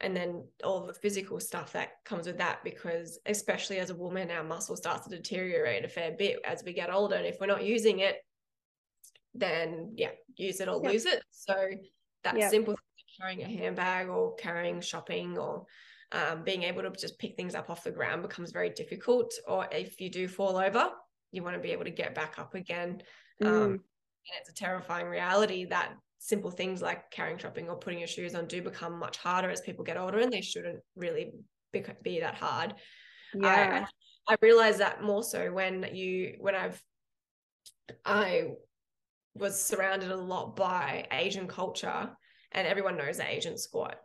and 0.00 0.16
then 0.16 0.46
all 0.62 0.86
the 0.86 0.94
physical 0.94 1.40
stuff 1.40 1.72
that 1.72 2.04
comes 2.04 2.26
with 2.26 2.38
that. 2.38 2.62
Because 2.64 3.18
especially 3.26 3.78
as 3.78 3.90
a 3.90 3.96
woman, 3.96 4.30
our 4.30 4.44
muscle 4.44 4.76
starts 4.76 5.08
to 5.08 5.16
deteriorate 5.16 5.84
a 5.84 5.88
fair 5.88 6.12
bit 6.18 6.38
as 6.44 6.62
we 6.64 6.72
get 6.72 6.92
older, 6.92 7.16
and 7.16 7.26
if 7.26 7.36
we're 7.40 7.46
not 7.46 7.64
using 7.64 7.98
it, 7.98 8.16
then 9.34 9.92
yeah, 9.96 10.12
use 10.36 10.60
it 10.60 10.68
or 10.68 10.80
Yep. 10.82 10.92
lose 10.92 11.06
it. 11.06 11.22
So 11.30 11.70
that 12.22 12.38
Yep. 12.38 12.50
simple 12.50 12.74
thing 12.74 13.04
carrying 13.20 13.42
a 13.42 13.46
handbag 13.46 14.08
or 14.08 14.34
carrying 14.36 14.80
shopping 14.80 15.36
or 15.36 15.66
um, 16.14 16.44
being 16.44 16.62
able 16.62 16.82
to 16.82 16.90
just 16.90 17.18
pick 17.18 17.36
things 17.36 17.54
up 17.54 17.68
off 17.68 17.84
the 17.84 17.90
ground 17.90 18.22
becomes 18.22 18.52
very 18.52 18.70
difficult. 18.70 19.34
Or 19.46 19.66
if 19.70 20.00
you 20.00 20.08
do 20.10 20.28
fall 20.28 20.56
over, 20.56 20.90
you 21.32 21.42
want 21.42 21.56
to 21.56 21.62
be 21.62 21.72
able 21.72 21.84
to 21.84 21.90
get 21.90 22.14
back 22.14 22.38
up 22.38 22.54
again. 22.54 23.02
Um, 23.42 23.48
Mm. 23.50 23.70
and 23.72 23.80
it's 24.40 24.48
a 24.48 24.54
terrifying 24.54 25.06
reality 25.06 25.66
that 25.66 25.92
simple 26.18 26.50
things 26.50 26.80
like 26.80 27.10
carrying 27.10 27.36
shopping 27.36 27.68
or 27.68 27.76
putting 27.76 27.98
your 27.98 28.08
shoes 28.08 28.34
on 28.34 28.46
do 28.46 28.62
become 28.62 28.98
much 28.98 29.18
harder 29.18 29.50
as 29.50 29.60
people 29.60 29.84
get 29.84 29.98
older, 29.98 30.20
and 30.20 30.32
they 30.32 30.40
shouldn't 30.40 30.80
really 30.96 31.32
be, 31.72 31.84
be 32.02 32.20
that 32.20 32.36
hard. 32.36 32.74
Yeah. 33.34 33.86
I, 34.28 34.32
I 34.32 34.36
realize 34.40 34.78
that 34.78 35.02
more 35.02 35.22
so 35.22 35.52
when 35.52 35.74
you 35.92 36.36
when 36.38 36.54
I've 36.54 36.80
I 38.06 38.52
was 39.34 39.60
surrounded 39.60 40.10
a 40.10 40.16
lot 40.16 40.56
by 40.56 41.06
Asian 41.10 41.48
culture, 41.48 42.10
and 42.52 42.66
everyone 42.66 42.96
knows 42.96 43.16
the 43.18 43.28
Asian 43.28 43.58
squat. 43.58 43.96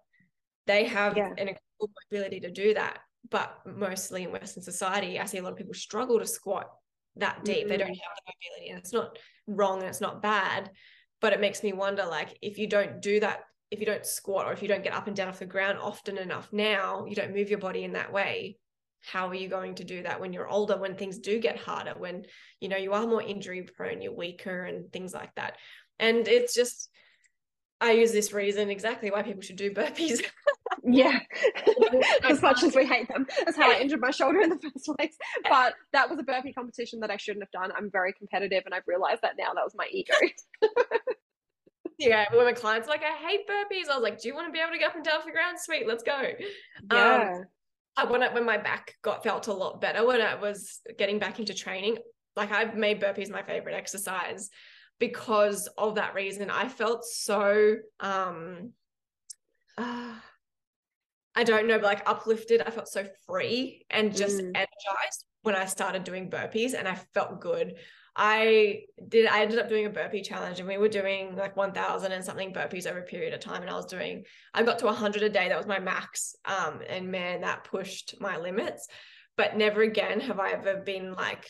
They 0.65 0.85
have 0.85 1.15
Yeah. 1.15 1.33
an 1.37 1.49
ability 2.11 2.41
to 2.41 2.51
do 2.51 2.73
that, 2.73 2.99
but 3.29 3.59
mostly 3.65 4.23
in 4.23 4.31
Western 4.31 4.63
society, 4.63 5.19
I 5.19 5.25
see 5.25 5.37
a 5.37 5.43
lot 5.43 5.51
of 5.51 5.57
people 5.57 5.73
struggle 5.73 6.19
to 6.19 6.27
squat 6.27 6.69
that 7.15 7.43
deep. 7.43 7.67
They 7.67 7.75
Mm. 7.75 7.79
don't 7.79 7.87
have 7.89 8.17
the 8.25 8.33
mobility, 8.33 8.69
and 8.71 8.79
it's 8.79 8.93
not 8.93 9.17
wrong 9.47 9.79
and 9.79 9.87
it's 9.89 10.01
not 10.01 10.21
bad, 10.21 10.71
but 11.21 11.33
it 11.33 11.39
makes 11.39 11.63
me 11.63 11.73
wonder, 11.73 12.05
like, 12.05 12.37
if 12.41 12.57
you 12.57 12.67
don't 12.67 13.01
do 13.01 13.19
that, 13.19 13.43
if 13.71 13.79
you 13.79 13.85
don't 13.85 14.05
squat 14.05 14.47
or 14.47 14.53
if 14.53 14.61
you 14.61 14.67
don't 14.67 14.83
get 14.83 14.93
up 14.93 15.07
and 15.07 15.15
down 15.15 15.27
off 15.27 15.39
the 15.39 15.45
ground 15.45 15.77
often 15.77 16.17
enough 16.17 16.51
now, 16.51 17.05
you 17.05 17.15
don't 17.15 17.33
move 17.35 17.49
your 17.49 17.59
body 17.59 17.83
in 17.83 17.93
that 17.93 18.11
way 18.11 18.57
how 19.01 19.27
are 19.29 19.35
you 19.35 19.47
going 19.47 19.75
to 19.75 19.83
do 19.83 20.03
that 20.03 20.19
when 20.19 20.33
you're 20.33 20.47
older 20.47 20.77
when 20.77 20.95
things 20.95 21.19
do 21.19 21.39
get 21.39 21.57
harder 21.57 21.93
when 21.97 22.25
you 22.59 22.67
know 22.67 22.77
you 22.77 22.93
are 22.93 23.07
more 23.07 23.21
injury 23.21 23.61
prone 23.61 24.01
you're 24.01 24.13
weaker 24.13 24.63
and 24.63 24.91
things 24.91 25.13
like 25.13 25.33
that 25.35 25.55
and 25.99 26.27
it's 26.27 26.53
just 26.53 26.89
i 27.79 27.91
use 27.91 28.11
this 28.11 28.33
reason 28.33 28.69
exactly 28.69 29.09
why 29.09 29.23
people 29.23 29.41
should 29.41 29.55
do 29.55 29.71
burpees 29.71 30.21
Yeah. 30.83 31.19
as 32.23 32.41
much 32.41 32.63
as 32.63 32.75
we 32.75 32.85
hate 32.85 33.07
them. 33.07 33.25
That's 33.45 33.57
how 33.57 33.71
I 33.71 33.79
injured 33.79 34.01
my 34.01 34.11
shoulder 34.11 34.41
in 34.41 34.49
the 34.49 34.59
first 34.59 34.85
place. 34.85 35.17
But 35.49 35.73
that 35.93 36.09
was 36.09 36.19
a 36.19 36.23
burpee 36.23 36.53
competition 36.53 36.99
that 37.01 37.11
I 37.11 37.17
shouldn't 37.17 37.43
have 37.43 37.51
done. 37.51 37.71
I'm 37.75 37.89
very 37.91 38.13
competitive 38.13 38.63
and 38.65 38.73
I've 38.73 38.87
realized 38.87 39.21
that 39.23 39.33
now. 39.37 39.53
That 39.53 39.63
was 39.63 39.75
my 39.75 39.87
ego. 39.91 40.13
yeah 41.97 42.25
when 42.33 42.45
my 42.45 42.53
clients 42.53 42.87
are 42.87 42.91
like 42.91 43.03
i 43.03 43.27
hate 43.27 43.41
burpees 43.45 43.89
i 43.91 43.93
was 43.93 44.01
like 44.01 44.17
do 44.21 44.29
you 44.29 44.33
want 44.33 44.47
to 44.47 44.53
be 44.53 44.59
able 44.59 44.71
to 44.71 44.77
get 44.77 44.87
up 44.87 44.95
and 44.95 45.03
down 45.03 45.17
off 45.17 45.25
the 45.25 45.31
ground 45.31 45.59
sweet 45.59 45.85
let's 45.85 46.01
go 46.01 46.21
Yeah. 46.93 47.41
I, 47.97 48.05
when, 48.05 48.23
I, 48.23 48.33
when 48.33 48.45
my 48.45 48.57
back 48.57 48.95
got 49.01 49.23
felt 49.23 49.47
a 49.47 49.53
lot 49.53 49.81
better 49.81 50.05
when 50.05 50.21
I 50.21 50.35
was 50.35 50.79
getting 50.97 51.19
back 51.19 51.39
into 51.39 51.53
training, 51.53 51.97
like 52.35 52.51
I've 52.51 52.75
made 52.75 53.01
burpees 53.01 53.29
my 53.29 53.43
favorite 53.43 53.75
exercise 53.75 54.49
because 54.99 55.67
of 55.77 55.95
that 55.95 56.13
reason. 56.13 56.49
I 56.49 56.67
felt 56.69 57.03
so 57.03 57.75
um 57.99 58.71
uh, 59.77 60.13
I 61.39 61.43
don't 61.43 61.67
know, 61.67 61.77
but 61.77 61.85
like 61.85 62.09
uplifted. 62.09 62.61
I 62.61 62.69
felt 62.69 62.89
so 62.89 63.07
free 63.25 63.85
and 63.89 64.13
just 64.13 64.41
Mm. 64.41 64.47
energized 64.55 65.23
when 65.43 65.55
I 65.55 65.63
started 65.67 66.03
doing 66.03 66.29
burpees 66.29 66.73
and 66.77 66.85
I 66.85 66.95
felt 67.13 67.39
good. 67.39 67.77
I 68.13 68.81
did 69.07 69.25
I 69.25 69.43
ended 69.43 69.57
up 69.57 69.69
doing 69.69 69.85
a 69.85 69.89
burpee 69.89 70.21
challenge 70.21 70.59
and 70.59 70.67
we 70.67 70.77
were 70.77 70.89
doing 70.89 71.37
like 71.37 71.55
1000 71.55 72.11
and 72.11 72.25
something 72.25 72.51
burpees 72.53 72.85
over 72.87 72.99
a 72.99 73.03
period 73.03 73.33
of 73.33 73.39
time 73.39 73.61
and 73.61 73.71
I 73.71 73.75
was 73.75 73.85
doing 73.85 74.25
I 74.53 74.63
got 74.63 74.79
to 74.79 74.87
100 74.87 75.23
a 75.23 75.29
day 75.29 75.47
that 75.47 75.57
was 75.57 75.65
my 75.67 75.79
max 75.79 76.35
um 76.43 76.81
and 76.89 77.09
man 77.09 77.39
that 77.41 77.63
pushed 77.63 78.15
my 78.19 78.35
limits 78.35 78.89
but 79.37 79.55
never 79.55 79.81
again 79.81 80.19
have 80.19 80.39
I 80.41 80.51
ever 80.51 80.81
been 80.81 81.13
like 81.13 81.49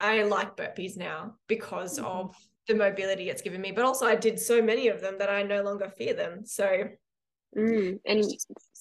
I 0.00 0.24
like 0.24 0.56
burpees 0.56 0.96
now 0.96 1.36
because 1.46 2.00
Mhm. 2.00 2.04
of 2.04 2.36
the 2.66 2.74
mobility 2.74 3.30
it's 3.30 3.42
given 3.42 3.60
me 3.60 3.70
but 3.70 3.84
also 3.84 4.06
I 4.06 4.16
did 4.16 4.40
so 4.40 4.60
many 4.60 4.88
of 4.88 5.00
them 5.00 5.18
that 5.18 5.30
I 5.30 5.44
no 5.44 5.62
longer 5.62 5.88
fear 5.90 6.14
them 6.14 6.44
so 6.44 6.88
Mm. 7.56 8.00
And 8.04 8.24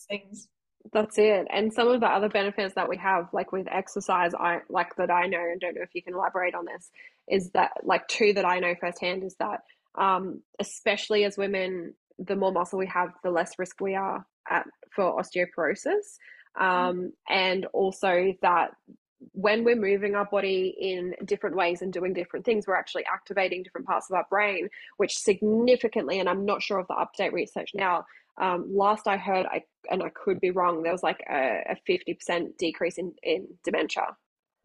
things 0.06 0.47
that's 0.93 1.18
it. 1.18 1.47
And 1.51 1.74
some 1.74 1.88
of 1.88 1.99
the 1.99 2.08
other 2.08 2.30
benefits 2.30 2.76
that 2.76 2.88
we 2.88 2.97
have, 2.97 3.30
like 3.34 3.51
with 3.51 3.68
exercise, 3.72 4.34
I 4.36 4.60
like 4.70 4.95
that 4.97 5.10
I 5.10 5.26
know 5.26 5.39
and 5.39 5.60
don't 5.60 5.76
know 5.76 5.82
if 5.82 5.95
you 5.95 6.03
can 6.03 6.14
elaborate 6.14 6.53
on 6.53 6.66
this, 6.66 6.91
is 7.28 7.49
that 7.51 7.72
like 7.84 8.08
two 8.08 8.34
that 8.34 8.45
I 8.45 8.60
know 8.60 8.76
firsthand 8.80 9.24
is 9.24 9.36
that 9.39 9.62
um, 9.97 10.41
especially 10.60 11.24
as 11.24 11.38
women 11.38 11.93
the 12.20 12.36
more 12.36 12.51
muscle 12.51 12.80
we 12.80 12.88
have, 12.88 13.10
the 13.24 13.32
less 13.32 13.60
risk 13.60 13.82
we 13.82 13.95
are 13.95 14.26
at 14.49 14.66
for 14.95 15.22
osteoporosis. 15.22 16.18
Um, 16.58 17.12
and 17.28 17.66
also 17.74 18.34
that 18.41 18.72
when 19.32 19.64
we're 19.64 19.76
moving 19.76 20.16
our 20.16 20.26
body 20.26 20.74
in 20.80 21.16
different 21.26 21.56
ways 21.56 21.82
and 21.82 21.91
doing 21.91 22.14
different 22.14 22.45
things, 22.45 22.68
we're 22.68 22.76
actually 22.76 23.06
activating 23.06 23.64
different 23.64 23.88
parts 23.88 24.10
of 24.10 24.16
our 24.16 24.26
brain, 24.30 24.70
which 24.97 25.18
significantly, 25.18 26.20
and 26.20 26.30
I'm 26.30 26.45
not 26.45 26.62
sure 26.62 26.80
of 26.80 26.88
the 26.88 26.93
update 26.93 27.34
research 27.34 27.72
now. 27.74 28.06
Um, 28.41 28.67
last 28.69 29.07
I 29.07 29.17
heard, 29.17 29.45
I 29.45 29.63
and 29.89 30.03
I 30.03 30.09
could 30.09 30.39
be 30.41 30.51
wrong, 30.51 30.83
there 30.83 30.91
was 30.91 31.03
like 31.03 31.23
a, 31.29 31.61
a 31.69 31.75
50% 31.89 32.57
decrease 32.57 32.97
in, 32.97 33.13
in 33.23 33.47
dementia. 33.63 34.07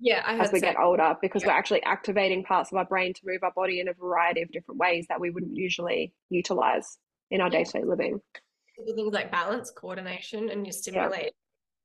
Yeah, 0.00 0.22
I 0.24 0.38
as 0.38 0.50
we 0.50 0.60
get 0.60 0.78
older, 0.78 1.14
because 1.20 1.42
yeah. 1.42 1.48
we're 1.48 1.58
actually 1.58 1.82
activating 1.82 2.42
parts 2.42 2.72
of 2.72 2.78
our 2.78 2.86
brain 2.86 3.12
to 3.12 3.20
move 3.24 3.42
our 3.42 3.52
body 3.52 3.80
in 3.80 3.88
a 3.88 3.92
variety 3.92 4.40
of 4.40 4.50
different 4.50 4.80
ways 4.80 5.06
that 5.08 5.20
we 5.20 5.30
wouldn't 5.30 5.54
usually 5.54 6.12
utilize 6.30 6.98
in 7.30 7.40
our 7.40 7.50
day 7.50 7.64
to 7.64 7.72
day 7.72 7.84
living. 7.84 8.18
Things 8.96 9.12
like 9.12 9.30
balance, 9.30 9.70
coordination, 9.70 10.48
and 10.48 10.66
you 10.66 10.72
stimulate. 10.72 11.32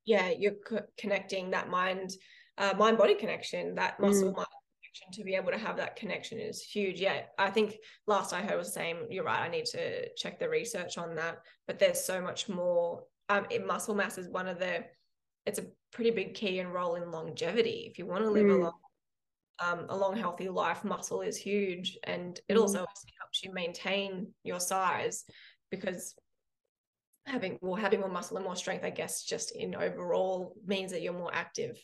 Yeah, 0.05 0.27
yeah 0.27 0.35
you're 0.39 0.53
co- 0.65 0.85
connecting 0.97 1.51
that 1.51 1.69
mind 1.69 2.11
uh, 2.57 2.73
mind 2.77 2.97
body 2.97 3.15
connection, 3.15 3.75
that 3.75 3.99
muscle 3.99 4.31
mm. 4.31 4.37
mind 4.37 4.47
connection 4.95 5.23
to 5.23 5.25
be 5.25 5.35
able 5.35 5.51
to 5.51 5.57
have 5.57 5.77
that 5.77 5.95
connection 5.95 6.39
is 6.39 6.61
huge. 6.61 6.99
Yeah, 6.99 7.21
I 7.37 7.49
think 7.49 7.77
last 8.07 8.33
I 8.33 8.41
heard 8.41 8.57
was 8.57 8.67
the 8.67 8.79
same. 8.79 8.97
You're 9.09 9.23
right. 9.23 9.41
I 9.41 9.49
need 9.49 9.65
to 9.67 10.09
check 10.15 10.39
the 10.39 10.49
research 10.49 10.97
on 10.97 11.15
that. 11.15 11.39
But 11.67 11.79
there's 11.79 12.03
so 12.03 12.21
much 12.21 12.49
more. 12.49 13.03
Um, 13.29 13.45
it, 13.49 13.65
muscle 13.65 13.95
mass 13.95 14.17
is 14.17 14.29
one 14.29 14.47
of 14.47 14.59
the. 14.59 14.85
It's 15.45 15.59
a 15.59 15.65
pretty 15.91 16.11
big 16.11 16.33
key 16.33 16.59
and 16.59 16.73
role 16.73 16.95
in 16.95 17.11
longevity. 17.11 17.87
If 17.89 17.99
you 17.99 18.05
want 18.05 18.23
to 18.23 18.31
live 18.31 18.45
mm. 18.45 18.59
a 18.59 18.63
long, 18.63 18.73
um, 19.59 19.85
a 19.89 19.97
long 19.97 20.15
healthy 20.15 20.49
life, 20.49 20.83
muscle 20.83 21.21
is 21.21 21.37
huge, 21.37 21.97
and 22.03 22.39
it 22.47 22.55
mm. 22.55 22.61
also 22.61 22.79
helps 22.79 23.43
you 23.43 23.53
maintain 23.53 24.27
your 24.43 24.59
size 24.59 25.23
because 25.71 26.15
having 27.27 27.57
well 27.61 27.75
having 27.75 27.99
more 27.99 28.09
muscle 28.09 28.37
and 28.37 28.45
more 28.45 28.55
strength 28.55 28.85
i 28.85 28.89
guess 28.91 29.23
just 29.23 29.55
in 29.55 29.73
overall 29.73 30.55
means 30.67 30.91
that 30.91 31.01
you're 31.01 31.11
more 31.11 31.33
active 31.33 31.75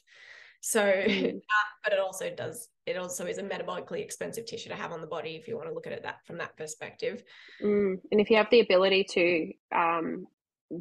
so, 0.61 0.81
mm. 1.07 1.41
but 1.83 1.91
it 1.93 1.99
also 1.99 2.29
does, 2.29 2.69
it 2.85 2.95
also 2.97 3.25
is 3.25 3.39
a 3.39 3.43
metabolically 3.43 4.01
expensive 4.01 4.45
tissue 4.45 4.69
to 4.69 4.75
have 4.75 4.91
on 4.91 5.01
the 5.01 5.07
body 5.07 5.31
if 5.31 5.47
you 5.47 5.57
want 5.57 5.67
to 5.67 5.73
look 5.73 5.87
at 5.87 5.93
it 5.93 6.03
that 6.03 6.25
from 6.25 6.37
that 6.37 6.55
perspective. 6.55 7.23
Mm. 7.61 7.99
And 8.11 8.21
if 8.21 8.29
you 8.29 8.37
have 8.37 8.49
the 8.51 8.61
ability 8.61 9.05
to, 9.11 9.51
um, 9.77 10.27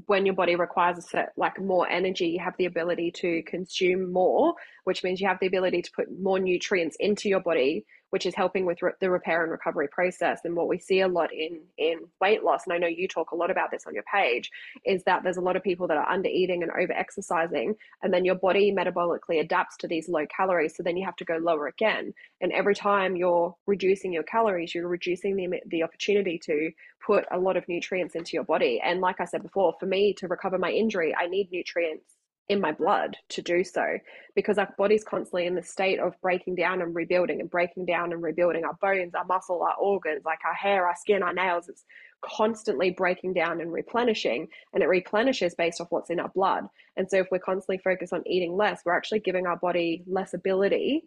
when 0.07 0.25
your 0.25 0.37
body 0.37 0.55
requires 0.55 0.99
a 0.99 1.03
set, 1.03 1.33
like 1.37 1.61
more 1.61 1.89
energy, 1.89 2.29
you 2.29 2.41
have 2.41 2.55
the 2.59 2.67
ability 2.67 3.11
to 3.11 3.43
consume 3.43 4.13
more, 4.13 4.55
which 4.85 5.03
means 5.03 5.21
you 5.21 5.27
have 5.27 5.41
the 5.41 5.49
ability 5.49 5.83
to 5.83 5.91
put 5.97 6.07
more 6.21 6.39
nutrients 6.39 6.97
into 7.01 7.29
your 7.29 7.41
body 7.41 7.85
which 8.11 8.27
is 8.27 8.35
helping 8.35 8.67
with 8.67 8.83
re- 8.83 8.93
the 9.01 9.11
repair 9.11 9.43
and 9.43 9.51
recovery 9.51 9.89
process. 9.89 10.41
And 10.45 10.55
what 10.55 10.69
we 10.69 10.79
see 10.79 11.01
a 11.01 11.09
lot 11.09 11.33
in 11.33 11.61
in 11.79 12.01
weight 12.21 12.43
loss, 12.45 12.65
and 12.67 12.75
I 12.75 12.79
know 12.79 12.87
you 12.87 13.09
talk 13.09 13.31
a 13.31 13.37
lot 13.37 13.51
about 13.51 13.71
this 13.71 13.87
on 13.87 13.95
your 13.95 14.05
page, 14.13 14.51
is 14.85 15.03
that 15.05 15.23
there's 15.23 15.37
a 15.37 15.43
lot 15.43 15.57
of 15.57 15.63
people 15.63 15.87
that 15.89 15.97
are 15.97 16.09
under 16.09 16.29
eating 16.29 16.63
and 16.63 16.73
over 16.73 16.93
exercising, 16.93 17.75
and 18.03 18.13
then 18.13 18.25
your 18.25 18.35
body 18.35 18.73
metabolically 18.73 19.41
adapts 19.41 19.77
to 19.79 19.89
these 19.89 20.09
low 20.09 20.27
calories. 20.27 20.77
So 20.77 20.83
then 20.83 20.97
you 20.97 21.05
have 21.05 21.17
to 21.17 21.25
go 21.25 21.39
lower 21.39 21.67
again. 21.67 22.13
And 22.41 22.53
every 22.53 22.75
time 22.75 23.17
you're 23.17 23.55
reducing 23.67 24.13
your 24.13 24.25
calories, 24.25 24.75
you're 24.75 24.89
reducing 24.89 25.37
the 25.37 25.61
the 25.67 25.83
opportunity 25.83 26.39
to 26.45 26.71
put 27.05 27.25
a 27.31 27.39
lot 27.39 27.57
of 27.57 27.69
nutrients 27.69 28.15
into 28.15 28.33
your 28.35 28.45
body. 28.45 28.81
And 28.85 29.01
like 29.01 29.21
I 29.21 29.25
said 29.25 29.43
before, 29.43 29.75
for 29.81 29.87
me 29.87 30.15
to 30.15 30.29
recover 30.29 30.59
my 30.59 30.71
injury, 30.71 31.15
I 31.19 31.27
need 31.27 31.51
nutrients 31.51 32.20
in 32.51 32.61
my 32.61 32.73
blood 32.73 33.17
to 33.29 33.41
do 33.41 33.63
so 33.63 33.97
because 34.35 34.59
our 34.59 34.75
body's 34.77 35.05
constantly 35.05 35.47
in 35.47 35.55
the 35.55 35.63
state 35.63 36.01
of 36.01 36.21
breaking 36.21 36.57
down 36.57 36.83
and 36.83 36.97
rebuilding 36.97 37.41
and 37.41 37.49
breaking 37.49 37.87
down 37.87 38.13
and 38.13 38.21
rebuilding 38.21 38.65
our 38.65 38.75
bones, 38.83 39.15
our 39.15 39.25
muscle, 39.25 39.63
our 39.63 39.77
organs, 39.77 40.25
like 40.25 40.41
our 40.45 40.53
hair, 40.53 40.85
our 40.85 40.97
skin, 40.97 41.23
our 41.23 41.33
nails. 41.33 41.69
It's 41.69 41.85
constantly 42.23 42.91
breaking 42.91 43.35
down 43.35 43.61
and 43.61 43.73
replenishing, 43.73 44.49
and 44.75 44.83
it 44.83 44.89
replenishes 44.89 45.55
based 45.55 45.81
off 45.81 45.87
what's 45.91 46.11
in 46.11 46.19
our 46.19 46.29
blood. 46.31 46.65
And 46.97 47.09
so, 47.09 47.19
if 47.19 47.29
we're 47.31 47.39
constantly 47.39 47.79
focused 47.79 48.13
on 48.13 48.27
eating 48.27 48.57
less, 48.57 48.83
we're 48.85 48.97
actually 48.97 49.21
giving 49.21 49.47
our 49.47 49.57
body 49.57 50.03
less 50.09 50.35
ability 50.35 51.05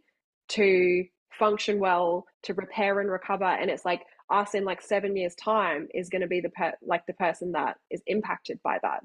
to 0.50 1.04
function 1.38 1.78
well, 1.78 2.26
to 2.44 2.54
repair 2.54 3.02
and 3.02 3.12
recover. 3.12 3.44
And 3.44 3.70
it's 3.70 3.84
like 3.84 4.04
us 4.30 4.56
in 4.56 4.64
like 4.64 4.82
seven 4.82 5.18
years' 5.18 5.36
time 5.36 5.90
is 5.94 6.08
going 6.08 6.22
to 6.22 6.28
be 6.28 6.40
the 6.40 6.50
per- 6.52 6.78
like 6.82 7.06
the 7.06 7.14
person 7.14 7.52
that 7.52 7.76
is 7.92 8.02
impacted 8.08 8.62
by 8.64 8.80
that. 8.82 9.02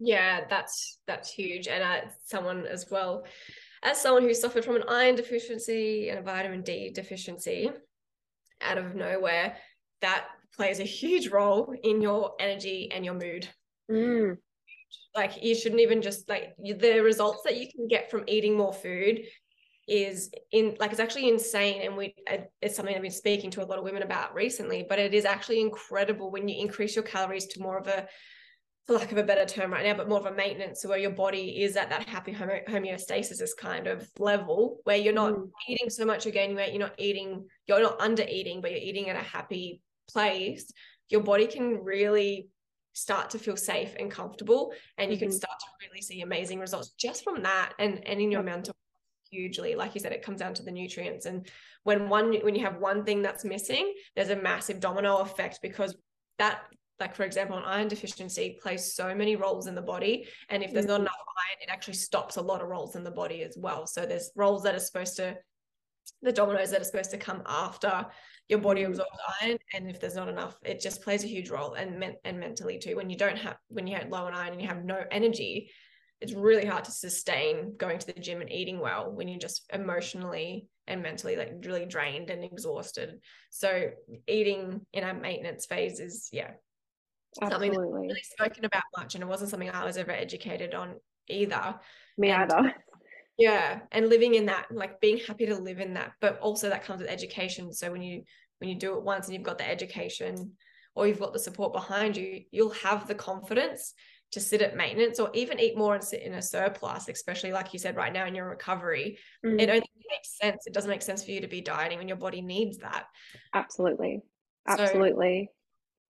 Yeah, 0.00 0.40
that's 0.48 0.98
that's 1.06 1.30
huge. 1.30 1.68
And 1.68 1.84
uh, 1.84 2.10
someone 2.24 2.66
as 2.66 2.86
well 2.90 3.24
as 3.82 4.00
someone 4.00 4.22
who 4.22 4.34
suffered 4.34 4.64
from 4.64 4.76
an 4.76 4.84
iron 4.88 5.14
deficiency 5.14 6.08
and 6.08 6.18
a 6.18 6.22
vitamin 6.22 6.62
D 6.62 6.90
deficiency 6.90 7.70
out 8.62 8.78
of 8.78 8.94
nowhere, 8.94 9.56
that 10.00 10.26
plays 10.56 10.80
a 10.80 10.84
huge 10.84 11.28
role 11.28 11.74
in 11.82 12.00
your 12.00 12.32
energy 12.40 12.90
and 12.92 13.04
your 13.04 13.14
mood. 13.14 13.48
Mm. 13.90 14.38
Like 15.14 15.42
you 15.42 15.54
shouldn't 15.54 15.80
even 15.80 16.02
just 16.02 16.28
like 16.28 16.54
the 16.58 17.00
results 17.00 17.42
that 17.44 17.56
you 17.56 17.68
can 17.70 17.86
get 17.86 18.10
from 18.10 18.24
eating 18.26 18.56
more 18.56 18.72
food 18.72 19.20
is 19.88 20.30
in 20.52 20.76
like 20.78 20.92
it's 20.92 21.00
actually 21.00 21.28
insane 21.28 21.82
and 21.82 21.96
we 21.96 22.14
it's 22.62 22.76
something 22.76 22.94
I've 22.94 23.02
been 23.02 23.10
speaking 23.10 23.50
to 23.52 23.62
a 23.62 23.66
lot 23.66 23.78
of 23.78 23.84
women 23.84 24.02
about 24.02 24.34
recently 24.34 24.86
but 24.88 25.00
it 25.00 25.14
is 25.14 25.24
actually 25.24 25.60
incredible 25.60 26.30
when 26.30 26.46
you 26.46 26.60
increase 26.60 26.94
your 26.94 27.02
calories 27.02 27.46
to 27.46 27.60
more 27.60 27.76
of 27.76 27.88
a 27.88 28.06
for 28.90 28.98
lack 28.98 29.12
of 29.12 29.18
a 29.18 29.22
better 29.22 29.46
term 29.46 29.72
right 29.72 29.84
now, 29.84 29.94
but 29.94 30.08
more 30.08 30.18
of 30.18 30.26
a 30.26 30.34
maintenance 30.34 30.84
where 30.84 30.98
your 30.98 31.12
body 31.12 31.62
is 31.62 31.76
at 31.76 31.90
that 31.90 32.08
happy 32.08 32.34
homeostasis 32.34 33.50
kind 33.56 33.86
of 33.86 34.08
level 34.18 34.80
where 34.82 34.96
you're 34.96 35.12
not 35.12 35.32
mm. 35.32 35.48
eating 35.68 35.88
so 35.88 36.04
much 36.04 36.26
again, 36.26 36.56
weight, 36.56 36.72
you're 36.72 36.80
not 36.80 36.98
eating, 36.98 37.46
you're 37.68 37.80
not 37.80 38.00
under 38.00 38.24
eating, 38.28 38.60
but 38.60 38.72
you're 38.72 38.80
eating 38.80 39.08
at 39.08 39.14
a 39.14 39.20
happy 39.20 39.80
place. 40.10 40.72
Your 41.08 41.20
body 41.20 41.46
can 41.46 41.84
really 41.84 42.48
start 42.92 43.30
to 43.30 43.38
feel 43.38 43.56
safe 43.56 43.94
and 43.96 44.10
comfortable 44.10 44.72
and 44.98 45.12
you 45.12 45.16
mm-hmm. 45.16 45.26
can 45.26 45.32
start 45.32 45.56
to 45.60 45.66
really 45.86 46.02
see 46.02 46.22
amazing 46.22 46.58
results 46.58 46.90
just 46.98 47.22
from 47.22 47.44
that 47.44 47.72
and 47.78 48.04
and 48.08 48.20
in 48.20 48.32
your 48.32 48.42
mental 48.42 48.74
hugely 49.30 49.76
like 49.76 49.94
you 49.94 50.00
said 50.00 50.10
it 50.10 50.24
comes 50.24 50.40
down 50.40 50.52
to 50.52 50.64
the 50.64 50.72
nutrients 50.72 51.24
and 51.24 51.48
when 51.84 52.08
one 52.08 52.34
when 52.42 52.56
you 52.56 52.64
have 52.64 52.78
one 52.78 53.04
thing 53.04 53.22
that's 53.22 53.44
missing 53.44 53.94
there's 54.16 54.30
a 54.30 54.42
massive 54.42 54.80
domino 54.80 55.18
effect 55.18 55.60
because 55.62 55.94
that 56.40 56.62
like 57.00 57.14
for 57.14 57.24
example 57.24 57.56
an 57.56 57.64
iron 57.64 57.88
deficiency 57.88 58.58
plays 58.60 58.94
so 58.94 59.14
many 59.14 59.36
roles 59.36 59.66
in 59.66 59.74
the 59.74 59.82
body 59.82 60.26
and 60.48 60.62
if 60.62 60.72
there's 60.72 60.86
not 60.86 60.94
mm-hmm. 60.94 61.02
enough 61.02 61.14
iron 61.48 61.58
it 61.62 61.70
actually 61.70 61.94
stops 61.94 62.36
a 62.36 62.42
lot 62.42 62.60
of 62.60 62.68
roles 62.68 62.96
in 62.96 63.04
the 63.04 63.10
body 63.10 63.42
as 63.42 63.56
well 63.58 63.86
so 63.86 64.06
there's 64.06 64.30
roles 64.36 64.62
that 64.62 64.74
are 64.74 64.80
supposed 64.80 65.16
to 65.16 65.36
the 66.22 66.32
dominoes 66.32 66.70
that 66.70 66.80
are 66.80 66.84
supposed 66.84 67.10
to 67.10 67.18
come 67.18 67.42
after 67.46 68.06
your 68.48 68.58
body 68.58 68.82
mm-hmm. 68.82 68.92
absorbs 68.92 69.18
iron 69.42 69.58
and 69.74 69.88
if 69.88 70.00
there's 70.00 70.16
not 70.16 70.28
enough 70.28 70.56
it 70.64 70.80
just 70.80 71.02
plays 71.02 71.24
a 71.24 71.28
huge 71.28 71.50
role 71.50 71.74
and 71.74 71.98
men- 71.98 72.16
and 72.24 72.38
mentally 72.38 72.78
too 72.78 72.96
when 72.96 73.10
you 73.10 73.16
don't 73.16 73.38
have 73.38 73.56
when 73.68 73.86
you 73.86 73.96
have 73.96 74.08
low 74.08 74.26
on 74.26 74.34
iron 74.34 74.52
and 74.52 74.60
you 74.60 74.68
have 74.68 74.84
no 74.84 75.02
energy 75.10 75.70
it's 76.20 76.34
really 76.34 76.66
hard 76.66 76.84
to 76.84 76.90
sustain 76.90 77.74
going 77.78 77.98
to 77.98 78.06
the 78.06 78.20
gym 78.20 78.40
and 78.40 78.52
eating 78.52 78.78
well 78.78 79.10
when 79.10 79.26
you're 79.28 79.38
just 79.38 79.64
emotionally 79.72 80.66
and 80.86 81.02
mentally 81.02 81.36
like 81.36 81.52
really 81.64 81.86
drained 81.86 82.30
and 82.30 82.44
exhausted 82.44 83.20
so 83.50 83.90
eating 84.26 84.80
in 84.92 85.04
a 85.04 85.14
maintenance 85.14 85.66
phase 85.66 86.00
is 86.00 86.28
yeah 86.32 86.50
Absolutely. 87.40 87.68
something 87.68 87.92
that's 87.92 88.08
really 88.08 88.22
spoken 88.22 88.64
about 88.64 88.82
much 88.96 89.14
and 89.14 89.22
it 89.22 89.26
wasn't 89.26 89.50
something 89.50 89.70
I 89.70 89.84
was 89.84 89.96
ever 89.96 90.10
educated 90.10 90.74
on 90.74 90.96
either. 91.28 91.76
Me 92.18 92.30
and, 92.30 92.52
either. 92.52 92.74
Yeah. 93.38 93.80
And 93.92 94.10
living 94.10 94.34
in 94.34 94.46
that, 94.46 94.66
like 94.70 95.00
being 95.00 95.18
happy 95.26 95.46
to 95.46 95.56
live 95.56 95.80
in 95.80 95.94
that. 95.94 96.12
But 96.20 96.38
also 96.40 96.68
that 96.68 96.84
comes 96.84 97.00
with 97.00 97.08
education. 97.08 97.72
So 97.72 97.90
when 97.90 98.02
you 98.02 98.22
when 98.58 98.68
you 98.68 98.76
do 98.76 98.96
it 98.96 99.02
once 99.02 99.26
and 99.26 99.34
you've 99.34 99.42
got 99.42 99.56
the 99.56 99.66
education 99.66 100.52
or 100.94 101.06
you've 101.06 101.20
got 101.20 101.32
the 101.32 101.38
support 101.38 101.72
behind 101.72 102.18
you, 102.18 102.42
you'll 102.50 102.70
have 102.70 103.08
the 103.08 103.14
confidence 103.14 103.94
to 104.32 104.40
sit 104.40 104.60
at 104.60 104.76
maintenance 104.76 105.18
or 105.18 105.30
even 105.32 105.58
eat 105.58 105.76
more 105.76 105.94
and 105.94 106.04
sit 106.04 106.22
in 106.22 106.34
a 106.34 106.42
surplus, 106.42 107.08
especially 107.08 107.52
like 107.52 107.72
you 107.72 107.78
said 107.78 107.96
right 107.96 108.12
now 108.12 108.26
in 108.26 108.34
your 108.34 108.48
recovery. 108.48 109.18
Mm. 109.44 109.60
It 109.60 109.70
only 109.70 109.90
makes 110.10 110.36
sense. 110.38 110.66
It 110.66 110.74
doesn't 110.74 110.90
make 110.90 111.02
sense 111.02 111.24
for 111.24 111.30
you 111.30 111.40
to 111.40 111.48
be 111.48 111.62
dieting 111.62 111.98
when 111.98 112.08
your 112.08 112.18
body 112.18 112.42
needs 112.42 112.78
that. 112.78 113.06
Absolutely. 113.54 114.20
Absolutely. 114.68 115.48
So, 115.48 115.54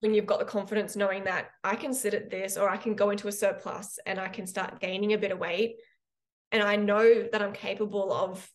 when 0.06 0.14
you've 0.14 0.28
got 0.28 0.38
the 0.38 0.45
confidence 0.45 0.95
knowing 0.95 1.24
that 1.24 1.47
I 1.64 1.76
can 1.76 1.91
sit 1.91 2.14
at 2.14 2.30
this 2.30 2.58
or 2.58 2.70
I 2.70 2.78
can 2.78 2.93
go 2.93 3.10
into 3.10 3.28
a 3.28 3.32
surplus 3.32 3.97
and 4.06 4.20
I 4.20 4.28
can 4.28 4.45
start 4.45 4.80
gaining 4.80 5.14
a 5.14 5.18
bit 5.18 5.32
of 5.32 5.39
weight 5.39 5.78
and 6.51 6.62
I 6.62 6.76
know 6.76 7.24
that 7.32 7.41
I'm 7.41 7.53
capable 7.53 8.14
of 8.14 8.47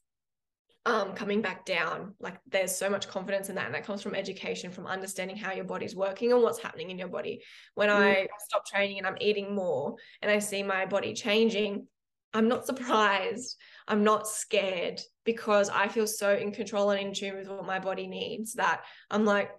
um, 0.86 1.12
coming 1.14 1.42
back 1.42 1.66
down. 1.66 2.14
Like 2.20 2.38
there's 2.46 2.76
so 2.76 2.88
much 2.88 3.08
confidence 3.08 3.48
in 3.48 3.56
that. 3.56 3.66
And 3.66 3.74
that 3.74 3.84
comes 3.84 4.00
from 4.00 4.14
education, 4.14 4.70
from 4.70 4.86
understanding 4.86 5.36
how 5.36 5.52
your 5.52 5.64
body's 5.64 5.96
working 5.96 6.32
and 6.32 6.40
what's 6.40 6.60
happening 6.60 6.90
in 6.90 7.00
your 7.00 7.08
body. 7.08 7.42
When 7.74 7.88
mm. 7.88 7.94
I 7.94 8.28
stop 8.46 8.64
training 8.64 8.98
and 8.98 9.06
I'm 9.06 9.18
eating 9.20 9.52
more 9.52 9.96
and 10.22 10.30
I 10.30 10.38
see 10.38 10.62
my 10.62 10.86
body 10.86 11.14
changing, 11.14 11.88
I'm 12.32 12.46
not 12.46 12.64
surprised. 12.70 13.56
I'm 13.88 14.04
not 14.04 14.28
scared 14.28 15.00
because 15.24 15.68
I 15.68 15.88
feel 15.88 16.06
so 16.06 16.32
in 16.32 16.52
control 16.52 16.90
and 16.90 17.00
in 17.08 17.12
tune 17.12 17.36
with 17.36 17.48
what 17.48 17.66
my 17.66 17.80
body 17.80 18.06
needs 18.06 18.52
that 18.54 18.82
I'm 19.10 19.24
like, 19.24 19.50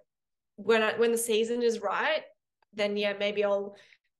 when 0.64 0.82
I, 0.82 0.94
when 0.98 1.12
the 1.12 1.18
season 1.18 1.62
is 1.62 1.82
right, 1.82 2.22
then 2.74 2.98
yeah, 2.98 3.14
maybe 3.18 3.44
I'll 3.44 3.76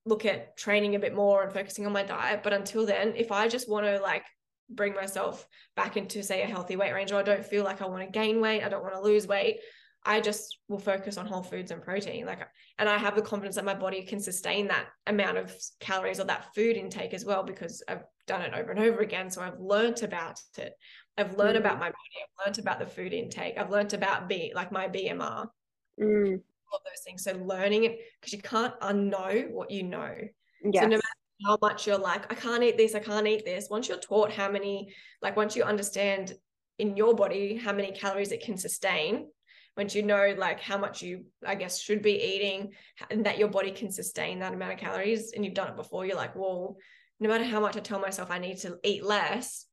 look 0.06 0.26
at 0.26 0.58
training 0.58 0.96
a 0.96 1.00
bit 1.00 1.16
more 1.16 1.44
and 1.44 1.54
focusing 1.54 1.86
on 1.86 1.94
my 1.94 2.04
diet. 2.04 2.42
But 2.44 2.54
until 2.54 2.86
then, 2.86 3.14
if 3.16 3.32
I 3.32 3.48
just 3.48 3.70
want 3.70 3.86
to 3.86 4.00
like 4.00 4.24
bring 4.70 4.94
myself 4.94 5.48
back 5.76 5.98
into 5.98 6.24
say 6.24 6.42
a 6.42 6.48
healthy 6.48 6.76
weight 6.76 6.94
range, 6.94 7.12
or 7.12 7.16
I 7.16 7.24
don't 7.24 7.46
feel 7.46 7.64
like 7.64 7.82
I 7.82 7.88
want 7.88 8.04
to 8.04 8.10
gain 8.10 8.42
weight, 8.42 8.64
I 8.64 8.70
don't 8.70 8.84
want 8.84 8.96
to 8.96 9.02
lose 9.02 9.28
weight, 9.28 9.60
I 10.04 10.20
just 10.20 10.58
will 10.68 10.80
focus 10.80 11.18
on 11.18 11.28
whole 11.28 11.44
foods 11.44 11.70
and 11.70 11.82
protein. 11.82 12.26
Like, 12.26 12.40
and 12.80 12.90
I 12.90 12.98
have 12.98 13.16
the 13.16 13.22
confidence 13.22 13.56
that 13.56 13.66
my 13.66 13.76
body 13.76 14.04
can 14.04 14.20
sustain 14.20 14.68
that 14.68 14.88
amount 15.06 15.38
of 15.38 15.56
calories 15.80 16.20
or 16.20 16.24
that 16.24 16.56
food 16.56 16.76
intake 16.76 17.14
as 17.14 17.24
well 17.24 17.44
because 17.44 17.84
I've 17.88 18.04
done 18.26 18.42
it 18.42 18.54
over 18.56 18.72
and 18.72 18.80
over 18.80 19.02
again. 19.02 19.30
So 19.30 19.42
I've 19.42 19.60
learned 19.60 20.02
about 20.02 20.40
it. 20.58 20.74
I've 21.18 21.38
learned 21.38 21.58
mm. 21.58 21.62
about 21.62 21.80
my 21.80 21.88
body. 21.88 21.96
I've 22.24 22.48
learned 22.48 22.60
about 22.60 22.80
the 22.80 22.86
food 22.88 23.14
intake. 23.14 23.58
I've 23.58 23.70
learned 23.70 23.94
about 23.94 24.28
B, 24.28 24.52
like 24.56 24.72
my 24.72 24.88
BMR. 24.88 25.48
Mm. 26.02 26.42
All 26.72 26.78
of 26.78 26.84
those 26.86 27.04
things. 27.06 27.24
So 27.24 27.34
learning 27.34 27.84
it 27.86 28.00
because 28.20 28.34
you 28.34 28.42
can't 28.42 28.80
unknow 28.80 29.50
what 29.52 29.72
you 29.72 29.84
know. 29.84 30.14
Yes. 30.64 30.84
So 30.84 30.88
no 30.88 30.96
matter 30.96 31.08
how 31.46 31.58
much 31.62 31.88
you're 31.88 31.98
like, 31.98 32.32
I 32.32 32.36
can't 32.36 32.64
eat 32.64 32.78
this, 32.78 32.96
I 32.96 33.00
can't 33.00 33.28
eat 33.28 33.46
this. 33.46 33.68
Once 33.70 33.90
you're 33.90 33.98
taught 33.98 34.32
how 34.32 34.50
many, 34.50 34.94
like 35.22 35.36
once 35.36 35.56
you 35.56 35.64
understand 35.64 36.34
in 36.80 36.96
your 36.96 37.14
body 37.14 37.56
how 37.56 37.74
many 37.74 37.92
calories 37.92 38.32
it 38.32 38.44
can 38.44 38.58
sustain, 38.58 39.28
once 39.78 39.96
you 39.96 40.04
know 40.04 40.36
like 40.38 40.60
how 40.60 40.78
much 40.78 41.02
you 41.02 41.26
i 41.46 41.56
guess 41.56 41.80
should 41.80 42.02
be 42.02 42.22
eating 42.22 42.72
and 43.10 43.26
that 43.26 43.38
your 43.38 43.48
body 43.48 43.72
can 43.72 43.92
sustain 43.92 44.40
that 44.40 44.54
amount 44.54 44.74
of 44.74 44.80
calories 44.80 45.32
and 45.34 45.46
you've 45.46 45.54
done 45.54 45.70
it 45.70 45.76
before 45.76 46.06
you're 46.06 46.16
like 46.16 46.36
well 46.36 46.78
no 47.20 47.30
matter 47.30 47.44
how 47.44 47.60
much 47.60 47.78
i 47.78 47.80
tell 47.80 48.00
myself 48.00 48.30
i 48.32 48.38
need 48.38 48.58
to 48.58 48.78
eat 48.84 49.04
less 49.04 49.66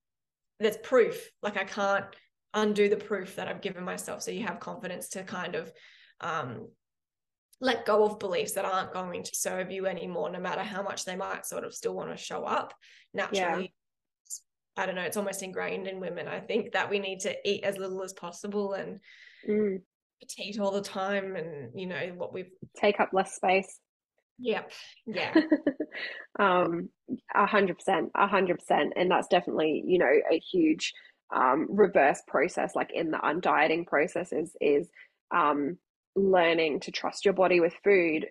there's 0.61 0.77
proof 0.79 1.31
like 1.43 1.57
i 1.57 1.65
can't 1.65 2.07
undo 2.55 2.89
the 2.89 2.97
proof 2.97 3.37
that 3.37 3.49
i've 3.49 3.61
given 3.61 3.85
myself 3.85 4.23
so 4.23 4.31
you 4.31 4.47
have 4.47 4.61
confidence 4.61 5.09
to 5.09 5.23
kind 5.23 5.55
of 5.55 5.73
um, 6.21 6.69
let 7.61 7.87
go 7.87 8.05
of 8.05 8.19
beliefs 8.19 8.53
that 8.53 8.65
aren't 8.65 8.93
going 8.93 9.23
to 9.23 9.35
serve 9.35 9.71
you 9.71 9.87
anymore 9.87 10.31
no 10.31 10.41
matter 10.41 10.63
how 10.63 10.83
much 10.83 11.05
they 11.05 11.17
might 11.17 11.47
sort 11.47 11.65
of 11.65 11.75
still 11.75 11.95
want 11.95 12.11
to 12.11 12.17
show 12.17 12.45
up 12.45 12.73
naturally 13.15 13.73
yeah. 14.77 14.83
i 14.83 14.87
don't 14.87 14.95
know 14.95 15.03
it's 15.03 15.17
almost 15.17 15.43
ingrained 15.43 15.87
in 15.87 16.01
women 16.01 16.29
i 16.29 16.39
think 16.39 16.73
that 16.73 16.89
we 16.89 16.99
need 16.99 17.21
to 17.21 17.35
eat 17.49 17.65
as 17.65 17.77
little 17.77 18.03
as 18.03 18.13
possible 18.13 18.75
and 18.75 19.01
mm. 19.49 19.81
petite 20.21 20.59
all 20.59 20.71
the 20.71 20.81
time 20.81 21.37
and 21.37 21.71
you 21.75 21.87
know 21.87 22.13
what 22.17 22.33
we've 22.33 22.51
take 22.77 23.01
up 23.01 23.11
less 23.13 23.35
space 23.35 23.81
yep 24.39 24.71
yeah 25.07 25.35
um 26.39 26.89
a 27.35 27.47
hundred 27.47 27.77
percent 27.77 28.11
a 28.15 28.27
hundred 28.27 28.59
percent 28.59 28.93
and 28.97 29.11
that's 29.11 29.27
definitely 29.27 29.83
you 29.85 29.99
know 29.99 30.13
a 30.31 30.39
huge 30.39 30.93
um 31.35 31.67
reverse 31.71 32.23
process 32.29 32.77
like 32.77 32.93
in 32.93 33.11
the 33.11 33.19
undieting 33.19 33.85
process 33.85 34.33
is 34.33 34.57
is 34.61 34.89
um 35.35 35.77
learning 36.19 36.81
to 36.81 36.91
trust 36.91 37.25
your 37.25 37.35
body 37.35 37.61
with 37.61 37.75
food 37.85 38.27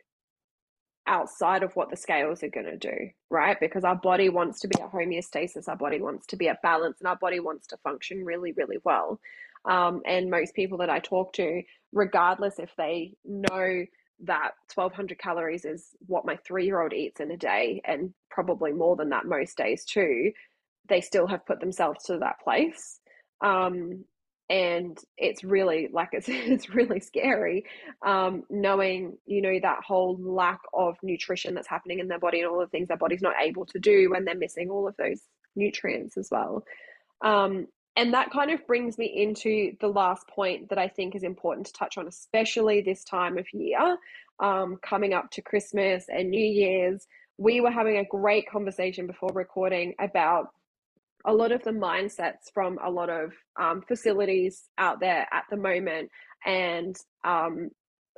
outside 1.07 1.63
of 1.63 1.75
what 1.75 1.89
the 1.89 1.95
scales 1.95 2.43
are 2.43 2.49
going 2.49 2.65
to 2.65 2.77
do, 2.77 3.09
right? 3.29 3.57
Because 3.59 3.83
our 3.83 3.95
body 3.95 4.29
wants 4.29 4.59
to 4.61 4.67
be 4.67 4.79
at 4.81 4.91
homeostasis, 4.91 5.67
our 5.67 5.77
body 5.77 6.01
wants 6.01 6.27
to 6.27 6.35
be 6.35 6.49
at 6.49 6.61
balance, 6.61 6.99
and 6.99 7.07
our 7.07 7.15
body 7.15 7.39
wants 7.39 7.67
to 7.67 7.77
function 7.77 8.25
really, 8.25 8.51
really 8.51 8.77
well. 8.83 9.19
Um, 9.65 10.01
and 10.05 10.29
most 10.29 10.53
people 10.53 10.77
that 10.79 10.89
I 10.89 10.99
talk 10.99 11.33
to, 11.33 11.61
regardless 11.93 12.59
if 12.59 12.69
they 12.77 13.13
know 13.25 13.85
that 14.23 14.51
1200 14.73 15.19
calories 15.19 15.65
is 15.65 15.89
what 16.07 16.25
my 16.25 16.35
three 16.37 16.65
year 16.65 16.81
old 16.81 16.93
eats 16.93 17.19
in 17.19 17.31
a 17.31 17.37
day, 17.37 17.81
and 17.85 18.13
probably 18.29 18.73
more 18.73 18.95
than 18.95 19.09
that 19.09 19.25
most 19.25 19.57
days 19.57 19.85
too, 19.85 20.31
they 20.89 21.01
still 21.01 21.27
have 21.27 21.45
put 21.45 21.59
themselves 21.59 22.05
to 22.05 22.17
that 22.19 22.39
place. 22.43 22.99
Um, 23.41 24.05
and 24.49 24.97
it's 25.17 25.43
really 25.43 25.89
like 25.91 26.09
it's 26.13 26.27
it's 26.29 26.69
really 26.69 26.99
scary 26.99 27.65
um, 28.05 28.43
knowing 28.49 29.17
you 29.25 29.41
know 29.41 29.59
that 29.61 29.79
whole 29.85 30.17
lack 30.19 30.59
of 30.73 30.97
nutrition 31.03 31.53
that's 31.53 31.67
happening 31.67 31.99
in 31.99 32.07
their 32.07 32.19
body 32.19 32.39
and 32.39 32.49
all 32.49 32.59
the 32.59 32.67
things 32.67 32.87
their 32.87 32.97
body's 32.97 33.21
not 33.21 33.35
able 33.41 33.65
to 33.65 33.79
do 33.79 34.09
when 34.09 34.25
they're 34.25 34.35
missing 34.35 34.69
all 34.69 34.87
of 34.87 34.95
those 34.97 35.21
nutrients 35.55 36.17
as 36.17 36.29
well 36.31 36.63
um, 37.21 37.67
and 37.97 38.13
that 38.13 38.29
kind 38.29 38.51
of 38.51 38.65
brings 38.67 38.99
me 38.99 39.07
into 39.07 39.75
the 39.79 39.87
last 39.87 40.27
point 40.27 40.69
that 40.69 40.77
I 40.77 40.87
think 40.87 41.15
is 41.15 41.23
important 41.23 41.65
to 41.65 41.73
touch 41.73 41.97
on, 41.97 42.07
especially 42.07 42.81
this 42.81 43.03
time 43.03 43.39
of 43.39 43.51
year, 43.51 43.97
um, 44.39 44.77
coming 44.83 45.13
up 45.13 45.31
to 45.31 45.41
Christmas 45.41 46.05
and 46.07 46.29
New 46.29 46.45
Year's. 46.45 47.07
We 47.39 47.59
were 47.59 47.71
having 47.71 47.97
a 47.97 48.05
great 48.05 48.47
conversation 48.47 49.07
before 49.07 49.31
recording 49.33 49.95
about 49.99 50.49
a 51.25 51.33
lot 51.33 51.51
of 51.51 51.63
the 51.63 51.71
mindsets 51.71 52.51
from 52.53 52.77
a 52.83 52.89
lot 52.89 53.09
of 53.09 53.33
um, 53.59 53.81
facilities 53.87 54.69
out 54.77 54.99
there 54.99 55.27
at 55.31 55.43
the 55.49 55.57
moment. 55.57 56.09
And 56.45 56.95
um, 57.23 57.69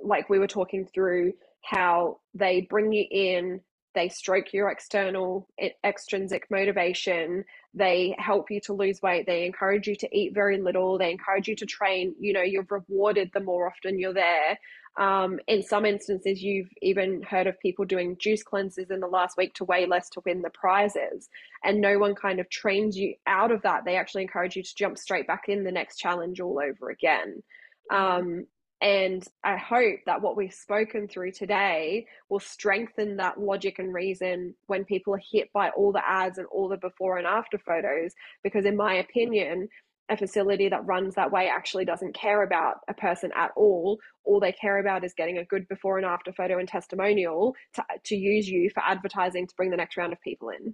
like 0.04 0.30
we 0.30 0.40
were 0.40 0.48
talking 0.48 0.88
through 0.94 1.34
how 1.64 2.20
they 2.34 2.68
bring 2.70 2.92
you 2.92 3.06
in 3.10 3.62
they 3.96 4.10
stroke 4.10 4.54
your 4.54 4.70
external 4.70 5.48
extrinsic 5.84 6.46
motivation 6.52 7.44
they 7.74 8.16
help 8.18 8.50
you 8.50 8.60
to 8.60 8.74
lose 8.74 9.02
weight 9.02 9.26
they 9.26 9.46
encourage 9.46 9.88
you 9.88 9.96
to 9.96 10.10
eat 10.18 10.34
very 10.34 10.60
little 10.60 10.98
they 10.98 11.12
encourage 11.12 11.48
you 11.48 11.56
to 11.56 11.66
train 11.66 12.16
you 12.20 12.34
know 12.34 12.42
you're 12.42 12.66
rewarded 12.70 13.30
the 13.34 13.40
more 13.40 13.68
often 13.68 14.00
you're 14.00 14.14
there. 14.14 14.60
Um, 14.98 15.40
in 15.48 15.64
some 15.64 15.86
instances 15.86 16.42
you've 16.42 16.70
even 16.82 17.22
heard 17.22 17.48
of 17.48 17.60
people 17.60 17.86
doing 17.86 18.18
juice 18.20 18.44
cleanses 18.44 18.90
in 18.90 19.00
the 19.00 19.08
last 19.08 19.38
week 19.38 19.54
to 19.56 19.64
weigh 19.64 19.86
less 19.86 20.10
to 20.10 20.22
win 20.26 20.42
the 20.42 20.50
prizes. 20.50 21.30
And 21.64 21.80
no 21.80 22.00
one 22.00 22.16
kind 22.16 22.40
of 22.40 22.50
trains 22.50 22.98
you 22.98 23.14
out 23.26 23.52
of 23.52 23.62
that. 23.62 23.86
They 23.86 23.96
actually 23.96 24.24
encourage 24.24 24.56
you 24.56 24.64
to 24.64 24.76
jump 24.76 24.98
straight 24.98 25.28
back 25.28 25.44
in 25.48 25.64
the 25.64 25.72
next 25.72 25.98
challenge 25.98 26.42
all 26.42 26.60
over 26.60 26.90
again. 26.90 27.44
Um, 27.92 28.46
and 28.82 29.28
I 29.44 29.58
hope 29.58 30.00
that 30.06 30.22
what 30.22 30.38
we've 30.38 30.54
spoken 30.54 31.08
through 31.08 31.34
today 31.34 32.06
will 32.30 32.40
strengthen 32.40 33.18
that 33.18 33.40
logic 33.40 33.78
and 33.80 33.94
reason 33.94 34.56
when 34.68 34.86
people 34.86 35.14
are 35.14 35.22
hit 35.32 35.52
by 35.54 35.70
all 35.70 35.92
the 35.92 36.08
ads 36.08 36.38
and 36.38 36.48
all 36.48 36.70
the 36.70 36.78
before 36.78 37.18
and 37.18 37.28
after 37.28 37.58
photos. 37.58 38.14
Because, 38.42 38.66
in 38.66 38.78
my 38.78 38.96
opinion, 38.96 39.68
a 40.08 40.16
facility 40.16 40.70
that 40.70 40.86
runs 40.86 41.16
that 41.16 41.32
way 41.32 41.50
actually 41.50 41.84
doesn't 41.84 42.16
care 42.16 42.44
about 42.44 42.76
a 42.88 42.94
person 42.94 43.32
at 43.36 43.52
all. 43.58 44.00
All 44.24 44.40
they 44.40 44.54
care 44.54 44.80
about 44.80 45.04
is 45.04 45.14
getting 45.14 45.40
a 45.40 45.46
good 45.46 45.68
before 45.68 45.98
and 45.98 46.06
after 46.06 46.32
photo 46.32 46.58
and 46.58 46.68
testimonial 46.68 47.56
to, 47.76 47.84
to 48.06 48.16
use 48.16 48.48
you 48.48 48.70
for 48.74 48.82
advertising 48.84 49.46
to 49.46 49.56
bring 49.56 49.72
the 49.72 49.78
next 49.78 49.98
round 49.98 50.14
of 50.14 50.22
people 50.22 50.50
in. 50.50 50.74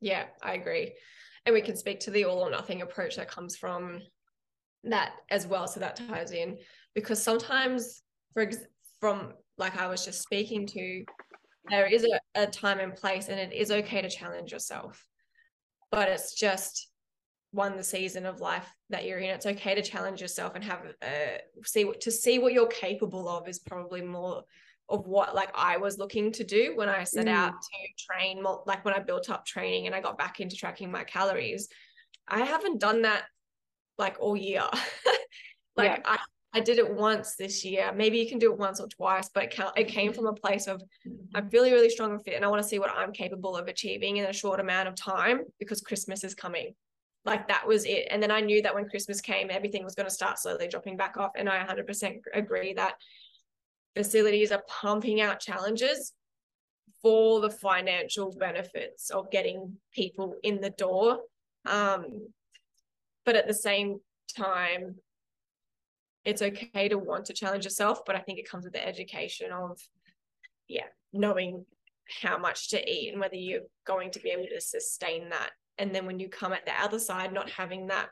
Yeah, 0.00 0.24
I 0.42 0.54
agree. 0.54 0.94
And 1.44 1.54
we 1.54 1.60
can 1.60 1.76
speak 1.76 2.00
to 2.00 2.10
the 2.10 2.24
all 2.24 2.40
or 2.40 2.50
nothing 2.50 2.80
approach 2.80 3.16
that 3.16 3.30
comes 3.30 3.56
from 3.56 4.00
that 4.84 5.12
as 5.30 5.46
well 5.46 5.66
so 5.66 5.80
that 5.80 6.00
ties 6.08 6.32
in. 6.32 6.58
Because 6.94 7.22
sometimes 7.22 8.02
for 8.32 8.42
ex- 8.42 8.58
from 9.00 9.32
like 9.56 9.76
i 9.78 9.86
was 9.86 10.04
just 10.04 10.22
speaking 10.22 10.66
to 10.66 11.04
there 11.68 11.86
is 11.86 12.04
a, 12.04 12.42
a 12.42 12.46
time 12.46 12.80
and 12.80 12.94
place 12.94 13.28
and 13.28 13.38
it 13.38 13.52
is 13.52 13.70
okay 13.70 14.02
to 14.02 14.08
challenge 14.08 14.52
yourself. 14.52 15.06
But 15.90 16.08
it's 16.08 16.34
just 16.34 16.88
one 17.52 17.76
the 17.76 17.82
season 17.82 18.26
of 18.26 18.40
life 18.40 18.66
that 18.90 19.04
you're 19.04 19.18
in. 19.18 19.30
It's 19.30 19.46
okay 19.46 19.74
to 19.74 19.82
challenge 19.82 20.20
yourself 20.20 20.54
and 20.54 20.64
have 20.64 20.80
uh 21.02 21.38
see 21.64 21.84
what 21.84 22.00
to 22.02 22.10
see 22.10 22.38
what 22.38 22.52
you're 22.52 22.66
capable 22.66 23.28
of 23.28 23.48
is 23.48 23.58
probably 23.58 24.02
more 24.02 24.44
of 24.88 25.06
what 25.06 25.34
like 25.34 25.50
I 25.54 25.76
was 25.76 25.98
looking 25.98 26.32
to 26.32 26.44
do 26.44 26.72
when 26.76 26.88
I 26.88 27.04
set 27.04 27.26
mm. 27.26 27.32
out 27.32 27.52
to 27.52 28.04
train 28.04 28.44
like 28.66 28.84
when 28.84 28.94
I 28.94 29.00
built 29.00 29.30
up 29.30 29.46
training 29.46 29.86
and 29.86 29.94
I 29.94 30.00
got 30.00 30.18
back 30.18 30.40
into 30.40 30.56
tracking 30.56 30.90
my 30.90 31.04
calories. 31.04 31.68
I 32.28 32.44
haven't 32.44 32.80
done 32.80 33.02
that 33.02 33.24
like 34.00 34.16
all 34.18 34.36
year. 34.36 34.64
like 35.76 35.90
yeah. 35.90 36.02
I, 36.04 36.18
I 36.52 36.60
did 36.60 36.78
it 36.78 36.92
once 36.92 37.36
this 37.36 37.64
year. 37.64 37.92
Maybe 37.94 38.18
you 38.18 38.28
can 38.28 38.40
do 38.40 38.52
it 38.52 38.58
once 38.58 38.80
or 38.80 38.88
twice, 38.88 39.30
but 39.32 39.44
it, 39.44 39.60
it 39.76 39.88
came 39.88 40.12
from 40.12 40.26
a 40.26 40.32
place 40.32 40.66
of 40.66 40.82
I'm 41.34 41.48
feeling 41.48 41.72
really 41.72 41.90
strong 41.90 42.10
and 42.10 42.24
fit, 42.24 42.34
and 42.34 42.44
I 42.44 42.48
want 42.48 42.60
to 42.60 42.68
see 42.68 42.80
what 42.80 42.90
I'm 42.90 43.12
capable 43.12 43.56
of 43.56 43.68
achieving 43.68 44.16
in 44.16 44.24
a 44.24 44.32
short 44.32 44.58
amount 44.58 44.88
of 44.88 44.96
time 44.96 45.42
because 45.60 45.80
Christmas 45.80 46.24
is 46.24 46.34
coming. 46.34 46.74
Like 47.24 47.46
that 47.48 47.68
was 47.68 47.84
it. 47.84 48.08
And 48.10 48.22
then 48.22 48.30
I 48.30 48.40
knew 48.40 48.62
that 48.62 48.74
when 48.74 48.88
Christmas 48.88 49.20
came, 49.20 49.48
everything 49.50 49.84
was 49.84 49.94
going 49.94 50.08
to 50.08 50.14
start 50.14 50.38
slowly 50.38 50.68
dropping 50.68 50.96
back 50.96 51.18
off. 51.18 51.32
And 51.36 51.48
I 51.48 51.64
100% 51.64 52.16
agree 52.32 52.72
that 52.74 52.94
facilities 53.94 54.52
are 54.52 54.64
pumping 54.66 55.20
out 55.20 55.38
challenges 55.38 56.14
for 57.02 57.40
the 57.40 57.50
financial 57.50 58.34
benefits 58.38 59.10
of 59.10 59.30
getting 59.30 59.76
people 59.92 60.34
in 60.42 60.60
the 60.60 60.70
door. 60.70 61.20
Um, 61.66 62.28
but 63.24 63.36
at 63.36 63.46
the 63.46 63.54
same 63.54 64.00
time 64.36 64.96
it's 66.24 66.42
okay 66.42 66.88
to 66.88 66.98
want 66.98 67.24
to 67.24 67.32
challenge 67.32 67.64
yourself 67.64 68.04
but 68.04 68.16
i 68.16 68.20
think 68.20 68.38
it 68.38 68.48
comes 68.48 68.64
with 68.64 68.72
the 68.72 68.86
education 68.86 69.50
of 69.52 69.78
yeah 70.68 70.86
knowing 71.12 71.64
how 72.22 72.38
much 72.38 72.70
to 72.70 72.90
eat 72.90 73.10
and 73.10 73.20
whether 73.20 73.36
you're 73.36 73.60
going 73.86 74.10
to 74.10 74.20
be 74.20 74.30
able 74.30 74.46
to 74.52 74.60
sustain 74.60 75.28
that 75.30 75.50
and 75.78 75.94
then 75.94 76.06
when 76.06 76.18
you 76.18 76.28
come 76.28 76.52
at 76.52 76.64
the 76.66 76.82
other 76.82 76.98
side 76.98 77.32
not 77.32 77.48
having 77.48 77.86
that 77.86 78.08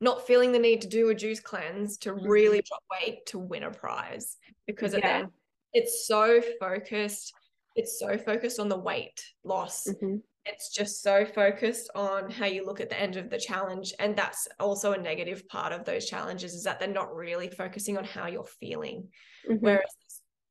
not 0.00 0.26
feeling 0.26 0.50
the 0.50 0.58
need 0.58 0.80
to 0.80 0.88
do 0.88 1.10
a 1.10 1.14
juice 1.14 1.40
cleanse 1.40 1.98
to 1.98 2.12
mm-hmm. 2.12 2.26
really 2.26 2.62
drop 2.62 2.82
weight 2.90 3.24
to 3.26 3.38
win 3.38 3.64
a 3.64 3.70
prize 3.70 4.36
because 4.66 4.94
yeah. 4.94 5.24
it's 5.72 6.06
so 6.06 6.42
focused 6.58 7.32
it's 7.76 7.98
so 7.98 8.18
focused 8.18 8.58
on 8.58 8.68
the 8.68 8.78
weight 8.78 9.24
loss 9.44 9.86
mm-hmm 9.88 10.16
it's 10.46 10.72
just 10.74 11.02
so 11.02 11.24
focused 11.24 11.90
on 11.94 12.30
how 12.30 12.46
you 12.46 12.64
look 12.64 12.80
at 12.80 12.88
the 12.88 13.00
end 13.00 13.16
of 13.16 13.28
the 13.30 13.38
challenge 13.38 13.92
and 13.98 14.16
that's 14.16 14.48
also 14.58 14.92
a 14.92 14.98
negative 14.98 15.46
part 15.48 15.72
of 15.72 15.84
those 15.84 16.06
challenges 16.06 16.54
is 16.54 16.64
that 16.64 16.78
they're 16.78 16.88
not 16.88 17.14
really 17.14 17.48
focusing 17.48 17.98
on 17.98 18.04
how 18.04 18.26
you're 18.26 18.44
feeling 18.44 19.08
mm-hmm. 19.48 19.64
whereas 19.64 19.90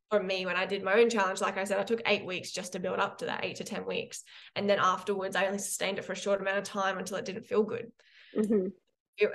for 0.10 0.22
me 0.22 0.46
when 0.46 0.56
i 0.56 0.66
did 0.66 0.84
my 0.84 0.94
own 0.94 1.10
challenge 1.10 1.42
like 1.42 1.58
i 1.58 1.64
said 1.64 1.80
i 1.80 1.84
took 1.84 2.02
eight 2.06 2.26
weeks 2.26 2.52
just 2.52 2.74
to 2.74 2.80
build 2.80 3.00
up 3.00 3.18
to 3.18 3.26
that 3.26 3.44
eight 3.44 3.56
to 3.56 3.64
ten 3.64 3.86
weeks 3.86 4.24
and 4.56 4.70
then 4.70 4.80
afterwards 4.80 5.36
i 5.36 5.46
only 5.46 5.58
sustained 5.58 5.98
it 5.98 6.06
for 6.06 6.14
a 6.14 6.18
short 6.18 6.42
amount 6.42 6.58
of 6.58 6.64
time 6.64 6.98
until 6.98 7.18
it 7.18 7.26
didn't 7.26 7.46
feel 7.46 7.64
good 7.64 7.92
mm-hmm. 8.38 8.68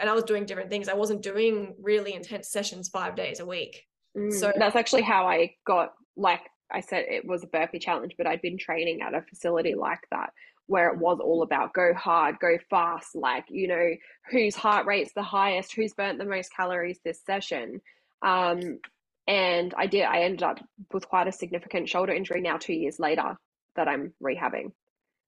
and 0.00 0.10
I 0.10 0.14
was 0.14 0.24
doing 0.24 0.46
different 0.46 0.70
things. 0.70 0.88
I 0.88 0.94
wasn't 0.94 1.22
doing 1.22 1.74
really 1.80 2.14
intense 2.14 2.48
sessions 2.48 2.88
five 2.88 3.16
days 3.16 3.40
a 3.40 3.46
week. 3.46 3.84
Mm, 4.16 4.32
So- 4.32 4.52
that's 4.56 4.76
actually 4.76 5.02
how 5.02 5.26
I 5.26 5.56
got 5.66 5.92
like 6.16 6.40
I 6.74 6.80
said 6.80 7.04
it 7.08 7.26
was 7.26 7.42
a 7.44 7.46
burpee 7.46 7.78
challenge, 7.78 8.14
but 8.18 8.26
I'd 8.26 8.42
been 8.42 8.58
training 8.58 9.00
at 9.02 9.14
a 9.14 9.22
facility 9.22 9.74
like 9.74 10.00
that 10.10 10.30
where 10.66 10.88
it 10.88 10.98
was 10.98 11.18
all 11.20 11.42
about 11.42 11.74
go 11.74 11.92
hard, 11.94 12.38
go 12.40 12.56
fast, 12.70 13.14
like 13.14 13.44
you 13.48 13.68
know 13.68 13.90
whose 14.30 14.54
heart 14.56 14.86
rate's 14.86 15.12
the 15.14 15.22
highest, 15.22 15.74
who's 15.74 15.94
burnt 15.94 16.18
the 16.18 16.24
most 16.24 16.50
calories 16.54 16.98
this 17.04 17.20
session. 17.24 17.80
Um, 18.22 18.78
and 19.26 19.72
I 19.76 19.86
did. 19.86 20.02
I 20.04 20.22
ended 20.22 20.42
up 20.42 20.58
with 20.92 21.08
quite 21.08 21.28
a 21.28 21.32
significant 21.32 21.88
shoulder 21.88 22.12
injury 22.12 22.40
now 22.40 22.56
two 22.58 22.74
years 22.74 22.98
later 22.98 23.36
that 23.76 23.88
I'm 23.88 24.12
rehabbing 24.22 24.72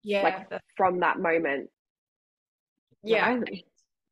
Yeah. 0.04 0.24
Like, 0.24 0.62
from 0.78 1.00
that 1.00 1.20
moment. 1.20 1.70
yeah. 3.04 3.39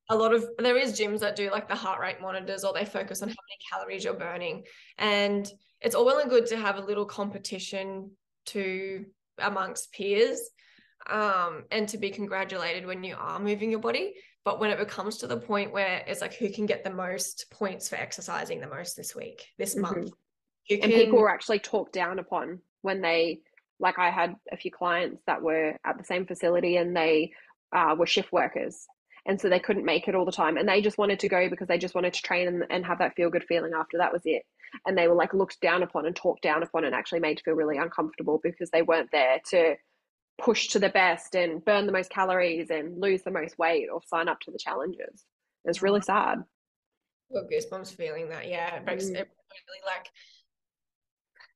a 0.10 0.16
lot 0.16 0.34
of 0.34 0.46
there 0.58 0.78
is 0.78 1.00
gyms 1.00 1.20
that 1.20 1.36
do 1.36 1.50
like 1.52 1.68
the 1.68 1.76
heart 1.76 2.00
rate 2.02 2.22
monitors 2.22 2.64
or 2.64 2.74
they 2.74 2.86
focus 2.86 3.22
on 3.22 3.30
how 3.30 3.36
many 3.48 3.58
calories 3.72 4.04
you're 4.04 4.14
burning 4.14 4.64
and 4.98 5.52
it's 5.84 5.96
all 5.96 6.06
well 6.06 6.20
and 6.20 6.30
good 6.30 6.48
to 6.48 6.58
have 6.58 6.78
a 6.78 6.82
little 6.82 7.06
competition 7.06 8.12
to 8.46 9.06
amongst 9.40 9.92
peers 9.92 10.50
um 11.10 11.64
and 11.72 11.90
to 11.90 11.98
be 11.98 12.10
congratulated 12.10 12.86
when 12.86 13.04
you 13.04 13.16
are 13.20 13.40
moving 13.40 13.70
your 13.70 13.80
body. 13.80 14.14
But 14.46 14.60
when 14.60 14.72
it 14.72 14.78
becomes 14.78 15.18
to 15.18 15.28
the 15.28 15.38
point 15.38 15.72
where 15.72 16.04
it's 16.08 16.22
like 16.22 16.34
who 16.34 16.50
can 16.50 16.66
get 16.66 16.84
the 16.84 16.90
most 16.90 17.46
points 17.50 17.90
for 17.90 17.96
exercising 17.96 18.60
the 18.60 18.68
most 18.68 18.96
this 18.96 19.16
week 19.16 19.46
this 19.58 19.76
month? 19.76 20.12
You 20.68 20.80
and 20.82 20.92
people 20.92 21.20
were 21.20 21.30
actually 21.30 21.60
talked 21.60 21.94
down 21.94 22.20
upon 22.20 22.60
when 22.82 23.02
they 23.02 23.42
like 23.80 24.00
i 24.00 24.10
had 24.10 24.36
a 24.52 24.56
few 24.56 24.72
clients 24.72 25.22
that 25.28 25.42
were 25.42 25.76
at 25.84 25.98
the 25.98 26.04
same 26.06 26.26
facility 26.26 26.78
and 26.78 26.96
they 26.96 27.34
uh, 27.74 27.96
were 27.98 28.06
shift 28.06 28.32
workers. 28.32 28.86
And 29.26 29.40
so 29.40 29.50
they 29.50 29.60
couldn't 29.60 29.86
make 29.86 30.08
it 30.08 30.16
all 30.16 30.26
the 30.26 30.32
time. 30.32 30.58
And 30.58 30.68
they 30.68 30.82
just 30.82 30.98
wanted 30.98 31.20
to 31.22 31.30
go 31.30 31.50
because 31.50 31.68
they 31.68 31.78
just 31.78 31.96
wanted 31.96 32.14
to 32.14 32.22
train 32.22 32.48
and, 32.48 32.66
and 32.70 32.86
have 32.86 33.00
that 33.00 33.16
feel 33.16 33.30
good 33.30 33.46
feeling 33.46 33.72
after 33.74 33.98
that 33.98 34.14
was 34.14 34.22
it 34.26 34.44
and 34.86 34.98
they 34.98 35.08
were 35.08 35.16
like 35.16 35.34
looked 35.34 35.60
down 35.62 35.84
upon 35.84 36.06
and 36.06 36.16
talked 36.16 36.44
down 36.44 36.64
upon 36.64 36.86
and 36.86 36.96
actually 36.96 37.20
made 37.20 37.38
to 37.38 37.44
feel 37.44 37.54
really 37.56 37.78
uncomfortable 37.78 38.40
because 38.44 38.70
they 38.72 38.82
weren't 38.82 39.12
there 39.12 39.40
to 39.50 39.76
push 40.42 40.70
to 40.70 40.80
the 40.80 40.90
best 40.90 41.36
and 41.36 41.64
burn 41.64 41.86
the 41.86 41.92
most 41.92 42.10
calories 42.10 42.70
and 42.70 43.00
lose 43.00 43.22
the 43.24 43.32
most 43.32 43.58
weight 43.60 43.88
or 43.92 44.02
sign 44.06 44.28
up 44.28 44.40
to 44.40 44.52
the 44.52 44.58
challenges 44.58 45.26
it's 45.66 45.82
really 45.82 46.02
sad 46.02 46.44
got 47.34 47.50
goosebumps 47.50 47.96
feeling 47.96 48.30
that. 48.30 48.48
Yeah, 48.48 48.76
it 48.76 48.86
breaks 48.86 49.06
Mm. 49.06 49.16
it 49.16 49.28
really 49.28 49.82
like 49.86 50.10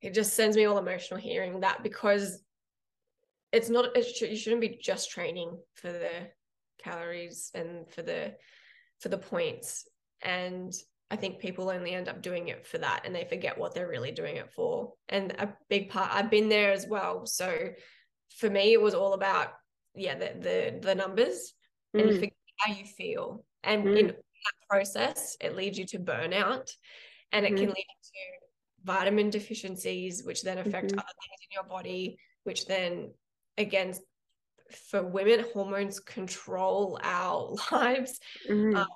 it 0.01 0.13
just 0.13 0.34
sends 0.34 0.55
me 0.55 0.65
all 0.65 0.78
emotional 0.78 1.20
hearing 1.20 1.59
that 1.61 1.84
because 1.84 2.43
it's 3.51 3.70
not 3.70 3.95
it 3.95 4.03
should, 4.03 4.30
you 4.30 4.36
shouldn't 4.36 4.61
be 4.61 4.80
just 4.82 5.09
training 5.09 5.57
for 5.76 5.91
the 5.91 6.30
calories 6.84 7.51
and 7.55 7.89
for 7.89 8.01
the 8.01 8.36
for 8.99 9.09
the 9.09 9.18
points 9.18 9.88
and 10.22 10.74
I 11.09 11.15
think 11.15 11.39
people 11.39 11.69
only 11.69 11.93
end 11.93 12.09
up 12.09 12.21
doing 12.21 12.49
it 12.49 12.67
for 12.67 12.79
that 12.79 13.03
and 13.05 13.15
they 13.15 13.25
forget 13.25 13.57
what 13.57 13.73
they're 13.73 13.87
really 13.87 14.11
doing 14.11 14.35
it 14.37 14.51
for. 14.51 14.93
And 15.07 15.31
a 15.33 15.55
big 15.69 15.89
part 15.89 16.13
I've 16.13 16.29
been 16.29 16.49
there 16.49 16.71
as 16.73 16.85
well. 16.87 17.25
So 17.25 17.69
for 18.35 18.49
me 18.49 18.73
it 18.73 18.81
was 18.81 18.93
all 18.93 19.13
about 19.13 19.53
yeah 19.95 20.15
the 20.15 20.33
the, 20.39 20.79
the 20.81 20.95
numbers 20.95 21.53
and 21.93 22.09
Mm. 22.09 22.15
forget 22.15 22.33
how 22.57 22.73
you 22.73 22.85
feel. 22.85 23.45
And 23.63 23.85
Mm. 23.85 23.99
in 23.99 24.07
that 24.07 24.67
process, 24.69 25.37
it 25.39 25.55
leads 25.55 25.79
you 25.79 25.85
to 25.87 25.99
burnout 25.99 26.69
and 27.31 27.45
it 27.45 27.55
can 27.55 27.69
Mhm. 27.69 27.73
lead 27.75 27.85
to 28.03 28.19
vitamin 28.83 29.29
deficiencies, 29.29 30.23
which 30.23 30.43
then 30.43 30.57
affect 30.57 30.91
Mhm. 30.91 30.97
other 30.97 31.13
things 31.21 31.39
in 31.41 31.47
your 31.51 31.63
body, 31.63 32.19
which 32.43 32.65
then, 32.65 33.13
again, 33.57 33.93
for 34.89 35.03
women, 35.03 35.45
hormones 35.53 35.99
control 35.99 36.99
our 37.01 37.55
lives. 37.71 38.19
Mhm. 38.49 38.75
Um, 38.77 38.87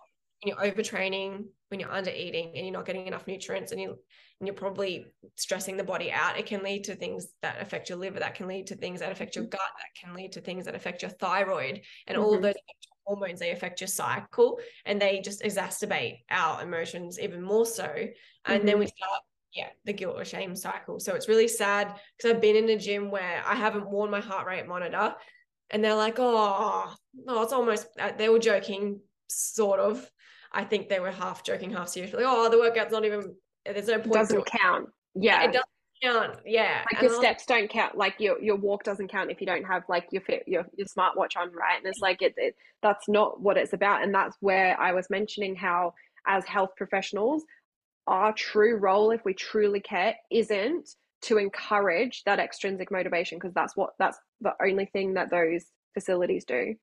you're 0.50 0.58
overtraining, 0.58 1.46
when 1.70 1.80
you're 1.80 1.92
under 1.92 2.12
eating 2.12 2.52
and 2.56 2.66
you're 2.66 2.74
not 2.74 2.86
getting 2.86 3.08
enough 3.08 3.28
nutrients 3.28 3.72
and 3.72 3.80
you 3.80 3.98
and 4.40 4.48
you're 4.48 4.56
probably 4.56 5.06
stressing 5.36 5.78
the 5.78 5.84
body 5.84 6.12
out, 6.12 6.38
it 6.38 6.48
can 6.48 6.64
lead 6.64 6.84
to 6.86 6.96
things 6.96 7.28
that 7.44 7.62
affect 7.62 7.90
your 7.90 7.98
liver, 8.00 8.20
that 8.20 8.34
can 8.34 8.48
lead 8.48 8.66
to 8.68 8.76
things 8.76 9.00
that 9.00 9.12
affect 9.12 9.36
your 9.36 9.44
mm-hmm. 9.44 9.52
gut, 9.52 9.62
that 9.78 10.04
can 10.04 10.16
lead 10.16 10.32
to 10.32 10.42
things 10.42 10.66
that 10.66 10.74
affect 10.74 11.04
your 11.04 11.12
thyroid. 11.12 11.82
And 12.08 12.18
all 12.18 12.34
of 12.34 12.42
those 12.42 12.56
hormones, 13.06 13.40
they 13.40 13.52
affect 13.52 13.82
your 13.82 13.88
cycle 13.88 14.60
and 14.86 15.00
they 15.00 15.22
just 15.24 15.44
exacerbate 15.44 16.22
our 16.32 16.64
emotions 16.64 17.20
even 17.20 17.44
more 17.44 17.68
so. 17.68 17.86
And 18.46 18.68
then 18.68 18.76
mm-hmm. 18.76 18.80
we 18.80 18.88
start, 18.88 19.22
yeah, 19.54 19.68
the 19.86 19.94
guilt 19.94 20.16
or 20.18 20.26
shame 20.26 20.56
cycle. 20.56 21.00
So 21.00 21.14
it's 21.14 21.30
really 21.30 21.48
sad 21.48 21.94
because 22.18 22.32
I've 22.32 22.42
been 22.42 22.56
in 22.56 22.70
a 22.70 22.80
gym 22.80 23.12
where 23.12 23.44
I 23.46 23.54
haven't 23.54 23.90
worn 23.92 24.10
my 24.10 24.22
heart 24.22 24.48
rate 24.48 24.68
monitor 24.68 25.14
and 25.70 25.84
they're 25.84 25.94
like, 25.94 26.16
oh, 26.18 26.96
no, 27.14 27.44
it's 27.44 27.54
almost, 27.54 27.88
uh, 28.00 28.12
they 28.18 28.28
were 28.28 28.40
joking, 28.40 29.02
sort 29.28 29.80
of. 29.80 30.10
I 30.52 30.64
think 30.64 30.90
they 30.90 31.00
were 31.00 31.12
half 31.12 31.44
joking, 31.44 31.72
half 31.72 31.90
serious. 31.90 32.14
Like, 32.14 32.26
oh, 32.28 32.50
the 32.50 32.58
workout's 32.58 32.92
not 32.92 33.06
even. 33.06 33.36
There's 33.66 33.88
no 33.88 34.00
point. 34.00 34.14
doesn't 34.14 34.46
count 34.46 34.90
yeah 35.16 35.44
It 35.44 35.54
doesn't 35.54 35.66
count. 36.04 36.40
Yeah. 36.46 36.84
like 36.86 36.94
And 36.94 37.02
your 37.04 37.12
I 37.12 37.18
was 37.18 37.26
steps 37.26 37.46
don't 37.46 37.70
count 37.70 37.98
like 37.98 38.16
your 38.20 38.42
your 38.42 38.56
walk 38.56 38.84
doesn't 38.84 39.10
count 39.10 39.32
if 39.32 39.40
you 39.40 39.48
don't 39.48 39.64
have 39.66 39.84
like 39.90 40.08
your 40.12 40.22
fit 40.22 40.44
your, 40.48 40.66
your 40.76 40.88
smartwatch 40.88 41.38
on 41.38 41.52
right 41.52 41.78
and 41.78 41.86
it's 41.86 42.00
mm-hmm. 42.00 42.06
like 42.06 42.22
it, 42.22 42.34
it 42.38 42.56
that's 42.82 43.08
not 43.08 43.42
what 43.42 43.58
it's 43.58 43.74
about 43.74 44.04
and 44.04 44.14
that's 44.14 44.36
where 44.40 44.80
i 44.80 44.92
was 44.92 45.10
mentioning 45.10 45.56
how 45.56 45.94
as 46.26 46.46
health 46.46 46.72
professionals 46.76 47.44
our 48.08 48.34
true 48.34 48.78
role 48.78 49.12
if 49.12 49.24
we 49.24 49.34
truly 49.34 49.80
care 49.80 50.16
isn't 50.32 50.90
to 51.22 51.38
encourage 51.38 52.24
that 52.24 52.40
extrinsic 52.40 52.90
motivation 52.90 53.38
because 53.38 53.54
that's 53.54 53.76
what 53.76 53.92
that's 54.00 54.18
the 54.42 54.54
only 54.64 54.86
thing 54.86 55.14
that 55.14 55.30
those 55.30 55.66
facilities 55.94 56.46
do 56.46 56.74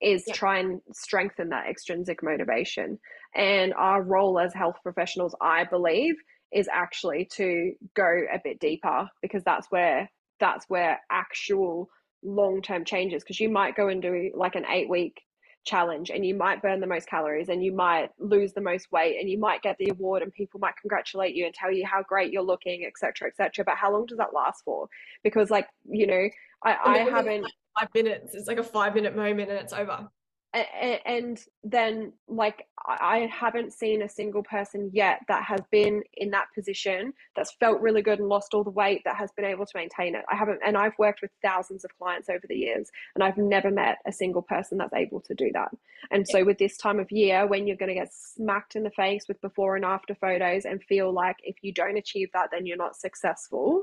is 0.00 0.24
Yeah. 0.26 0.34
try 0.34 0.58
and 0.58 0.80
strengthen 0.92 1.48
that 1.50 1.66
extrinsic 1.68 2.22
motivation. 2.22 2.98
And 3.34 3.74
our 3.74 4.02
role 4.02 4.38
as 4.38 4.54
health 4.54 4.76
professionals 4.82 5.34
i 5.40 5.64
believe 5.64 6.14
is 6.52 6.68
actually 6.72 7.26
to 7.26 7.74
go 7.94 8.22
a 8.32 8.40
bit 8.42 8.58
deeper 8.58 9.08
because 9.20 9.44
that's 9.44 9.70
where 9.70 10.10
that's 10.40 10.64
where 10.68 11.00
actual 11.10 11.88
long-term 12.22 12.84
changes 12.84 13.22
because 13.22 13.40
you 13.40 13.48
might 13.50 13.76
go 13.76 13.88
and 13.88 14.02
do 14.02 14.30
like 14.34 14.54
an 14.54 14.64
eight 14.70 14.88
week 14.88 15.20
challenge 15.64 16.10
and 16.10 16.24
you 16.24 16.34
might 16.34 16.62
burn 16.62 16.80
the 16.80 16.86
most 16.86 17.06
calories 17.06 17.48
and 17.48 17.62
you 17.62 17.74
might 17.74 18.08
lose 18.18 18.52
the 18.54 18.60
most 18.60 18.90
weight 18.90 19.18
and 19.20 19.28
you 19.28 19.38
might 19.38 19.60
get 19.60 19.76
the 19.78 19.90
award 19.90 20.22
and 20.22 20.32
people 20.32 20.58
might 20.58 20.74
congratulate 20.80 21.34
you 21.34 21.44
and 21.44 21.54
tell 21.54 21.70
you 21.70 21.84
how 21.86 22.02
great 22.02 22.32
you're 22.32 22.42
looking 22.42 22.86
etc 22.86 23.28
etc 23.28 23.64
but 23.64 23.76
how 23.76 23.92
long 23.92 24.06
does 24.06 24.18
that 24.18 24.32
last 24.32 24.64
for? 24.64 24.88
Because 25.22 25.50
like 25.50 25.68
you 25.84 26.06
know 26.06 26.28
i, 26.64 26.76
I 26.84 26.98
haven't 26.98 27.46
five 27.78 27.88
minutes. 27.94 28.34
It's 28.34 28.48
like 28.48 28.58
a 28.58 28.64
five 28.64 28.94
minute 28.94 29.16
moment 29.16 29.50
and 29.50 29.58
it's 29.58 29.72
over. 29.72 30.08
and 30.54 31.38
then 31.62 32.12
like 32.26 32.66
I 32.86 32.96
I 33.00 33.26
haven't 33.26 33.72
seen 33.74 34.02
a 34.02 34.08
single 34.08 34.42
person 34.42 34.90
yet 34.94 35.20
that 35.28 35.44
has 35.44 35.60
been 35.70 36.02
in 36.14 36.30
that 36.30 36.46
position 36.54 37.12
that's 37.36 37.52
felt 37.52 37.80
really 37.82 38.00
good 38.00 38.18
and 38.18 38.28
lost 38.28 38.54
all 38.54 38.64
the 38.64 38.70
weight 38.70 39.02
that 39.04 39.16
has 39.16 39.30
been 39.32 39.44
able 39.44 39.66
to 39.66 39.72
maintain 39.76 40.14
it. 40.14 40.24
I 40.30 40.36
haven't, 40.36 40.60
and 40.64 40.76
I've 40.76 40.98
worked 40.98 41.20
with 41.20 41.30
thousands 41.42 41.84
of 41.84 41.96
clients 41.98 42.30
over 42.30 42.46
the 42.48 42.56
years, 42.56 42.90
and 43.14 43.22
I've 43.22 43.36
never 43.36 43.70
met 43.70 43.98
a 44.06 44.12
single 44.12 44.42
person 44.42 44.78
that's 44.78 44.94
able 44.94 45.20
to 45.22 45.34
do 45.34 45.50
that. 45.52 45.70
And 46.10 46.26
so, 46.26 46.44
with 46.44 46.58
this 46.58 46.76
time 46.78 46.98
of 46.98 47.10
year, 47.12 47.46
when 47.46 47.66
you're 47.66 47.76
going 47.76 47.94
to 47.94 47.94
get 48.02 48.12
smacked 48.12 48.74
in 48.74 48.84
the 48.84 48.90
face 48.90 49.26
with 49.28 49.40
before 49.42 49.76
and 49.76 49.84
after 49.84 50.14
photos 50.14 50.64
and 50.64 50.82
feel 50.84 51.12
like 51.12 51.36
if 51.42 51.56
you 51.62 51.72
don't 51.72 51.98
achieve 51.98 52.30
that, 52.32 52.50
then 52.50 52.64
you're 52.64 52.76
not 52.76 52.96
successful. 52.96 53.82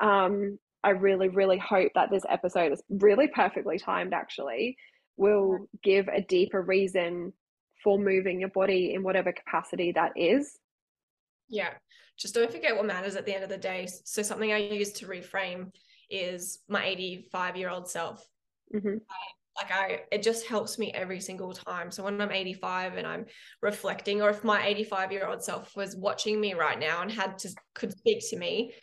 Um, 0.00 0.58
I 0.84 0.90
really, 0.90 1.28
really 1.28 1.58
hope 1.58 1.92
that 1.94 2.10
this 2.10 2.24
episode 2.28 2.72
is 2.72 2.82
really 2.88 3.28
perfectly 3.28 3.78
timed, 3.78 4.12
actually, 4.12 4.76
will 5.16 5.68
give 5.82 6.08
a 6.08 6.20
deeper 6.20 6.60
reason 6.60 7.32
for 7.82 7.98
moving 7.98 8.40
your 8.40 8.50
body 8.50 8.94
in 8.94 9.02
whatever 9.02 9.32
capacity 9.32 9.92
that 9.92 10.12
is. 10.16 10.58
Yeah. 11.48 11.70
Just 12.18 12.34
don't 12.34 12.50
forget 12.50 12.76
what 12.76 12.86
matters 12.86 13.16
at 13.16 13.26
the 13.26 13.34
end 13.34 13.44
of 13.44 13.50
the 13.50 13.58
day. 13.58 13.88
So 14.04 14.22
something 14.22 14.52
I 14.52 14.58
use 14.58 14.92
to 14.92 15.06
reframe 15.06 15.70
is 16.10 16.60
my 16.68 16.84
85 16.84 17.56
year 17.56 17.70
old 17.70 17.88
self. 17.88 18.24
hmm 18.72 18.98
like 19.56 19.70
I 19.70 20.00
it 20.10 20.22
just 20.22 20.46
helps 20.46 20.78
me 20.78 20.90
every 20.92 21.20
single 21.20 21.52
time. 21.52 21.90
So 21.90 22.02
when 22.02 22.20
I'm 22.20 22.32
85 22.32 22.96
and 22.96 23.06
I'm 23.06 23.26
reflecting, 23.62 24.20
or 24.20 24.30
if 24.30 24.44
my 24.44 24.66
85 24.66 25.12
year 25.12 25.26
old 25.28 25.42
self 25.42 25.76
was 25.76 25.96
watching 25.96 26.40
me 26.40 26.54
right 26.54 26.78
now 26.78 27.02
and 27.02 27.10
had 27.10 27.38
to 27.38 27.50
could 27.74 27.92
speak 27.92 28.28
to 28.30 28.36
me, 28.36 28.74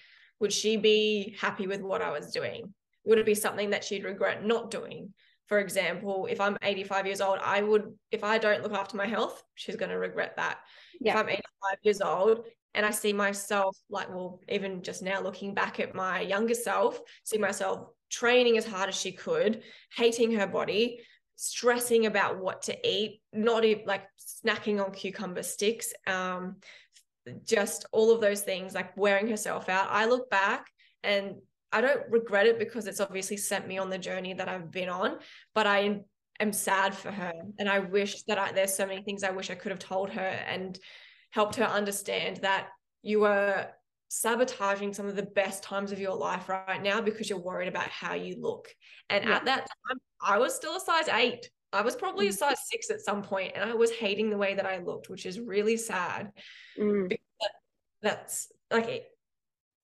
would 0.41 0.51
she 0.51 0.75
be 0.75 1.35
happy 1.39 1.67
with 1.67 1.81
what 1.81 2.01
I 2.01 2.11
was 2.11 2.31
doing? 2.31 2.73
Would 3.05 3.19
it 3.19 3.25
be 3.25 3.35
something 3.35 3.69
that 3.69 3.83
she'd 3.83 4.03
regret 4.03 4.45
not 4.45 4.71
doing? 4.71 5.13
For 5.47 5.59
example, 5.59 6.27
if 6.29 6.41
I'm 6.41 6.57
85 6.61 7.05
years 7.05 7.21
old, 7.21 7.39
I 7.43 7.61
would 7.61 7.93
if 8.11 8.23
I 8.23 8.37
don't 8.37 8.63
look 8.63 8.73
after 8.73 8.97
my 8.97 9.07
health, 9.07 9.41
she's 9.55 9.75
going 9.75 9.91
to 9.91 9.97
regret 9.97 10.33
that. 10.37 10.59
Yeah. 10.99 11.13
If 11.13 11.19
I'm 11.19 11.29
85 11.29 11.43
years 11.83 12.01
old 12.01 12.45
and 12.73 12.85
I 12.85 12.91
see 12.91 13.13
myself 13.13 13.77
like 13.89 14.09
well 14.09 14.39
even 14.49 14.81
just 14.81 15.03
now 15.03 15.21
looking 15.21 15.53
back 15.53 15.79
at 15.79 15.93
my 15.93 16.21
younger 16.21 16.53
self, 16.55 16.99
see 17.23 17.37
myself 17.37 17.87
training 18.09 18.57
as 18.57 18.65
hard 18.65 18.89
as 18.89 18.95
she 18.95 19.11
could, 19.11 19.61
hating 19.95 20.31
her 20.33 20.47
body, 20.47 21.01
stressing 21.35 22.05
about 22.05 22.39
what 22.39 22.61
to 22.63 22.87
eat, 22.87 23.21
not 23.33 23.65
even 23.65 23.85
like 23.85 24.03
snacking 24.19 24.83
on 24.83 24.91
cucumber 24.91 25.43
sticks, 25.43 25.93
um, 26.07 26.57
just 27.45 27.85
all 27.91 28.11
of 28.11 28.21
those 28.21 28.41
things, 28.41 28.73
like 28.73 28.95
wearing 28.97 29.27
herself 29.27 29.69
out. 29.69 29.87
I 29.89 30.05
look 30.05 30.29
back 30.29 30.67
and 31.03 31.35
I 31.71 31.81
don't 31.81 32.01
regret 32.09 32.47
it 32.47 32.59
because 32.59 32.87
it's 32.87 32.99
obviously 32.99 33.37
sent 33.37 33.67
me 33.67 33.77
on 33.77 33.89
the 33.89 33.97
journey 33.97 34.33
that 34.33 34.49
I've 34.49 34.71
been 34.71 34.89
on, 34.89 35.17
but 35.55 35.67
I 35.67 36.01
am 36.39 36.53
sad 36.53 36.95
for 36.95 37.11
her 37.11 37.33
and 37.59 37.69
I 37.69 37.79
wish 37.79 38.23
that 38.23 38.37
I, 38.37 38.51
there's 38.51 38.73
so 38.73 38.85
many 38.85 39.03
things 39.03 39.23
I 39.23 39.31
wish 39.31 39.49
I 39.49 39.55
could 39.55 39.71
have 39.71 39.79
told 39.79 40.09
her 40.09 40.21
and 40.21 40.77
helped 41.31 41.55
her 41.55 41.65
understand 41.65 42.37
that 42.37 42.67
you 43.03 43.21
were 43.21 43.67
sabotaging 44.09 44.93
some 44.93 45.07
of 45.07 45.15
the 45.15 45.23
best 45.23 45.63
times 45.63 45.93
of 45.93 45.99
your 45.99 46.15
life 46.15 46.49
right 46.49 46.83
now 46.83 46.99
because 46.99 47.29
you're 47.29 47.39
worried 47.39 47.69
about 47.69 47.87
how 47.87 48.13
you 48.13 48.35
look. 48.41 48.67
And 49.09 49.23
yeah. 49.23 49.37
at 49.37 49.45
that 49.45 49.59
time, 49.59 49.97
I 50.21 50.37
was 50.37 50.53
still 50.53 50.75
a 50.75 50.81
size 50.81 51.07
eight. 51.07 51.49
I 51.73 51.81
was 51.81 51.95
probably 51.95 52.27
a 52.27 52.31
mm. 52.31 52.37
size 52.37 52.57
six 52.69 52.89
at 52.89 53.01
some 53.01 53.21
point, 53.21 53.53
and 53.55 53.69
I 53.69 53.73
was 53.73 53.91
hating 53.91 54.29
the 54.29 54.37
way 54.37 54.55
that 54.55 54.65
I 54.65 54.79
looked, 54.79 55.09
which 55.09 55.25
is 55.25 55.39
really 55.39 55.77
sad. 55.77 56.31
Mm. 56.79 57.15
That's 58.01 58.51
like 58.71 58.87
it, 58.87 59.05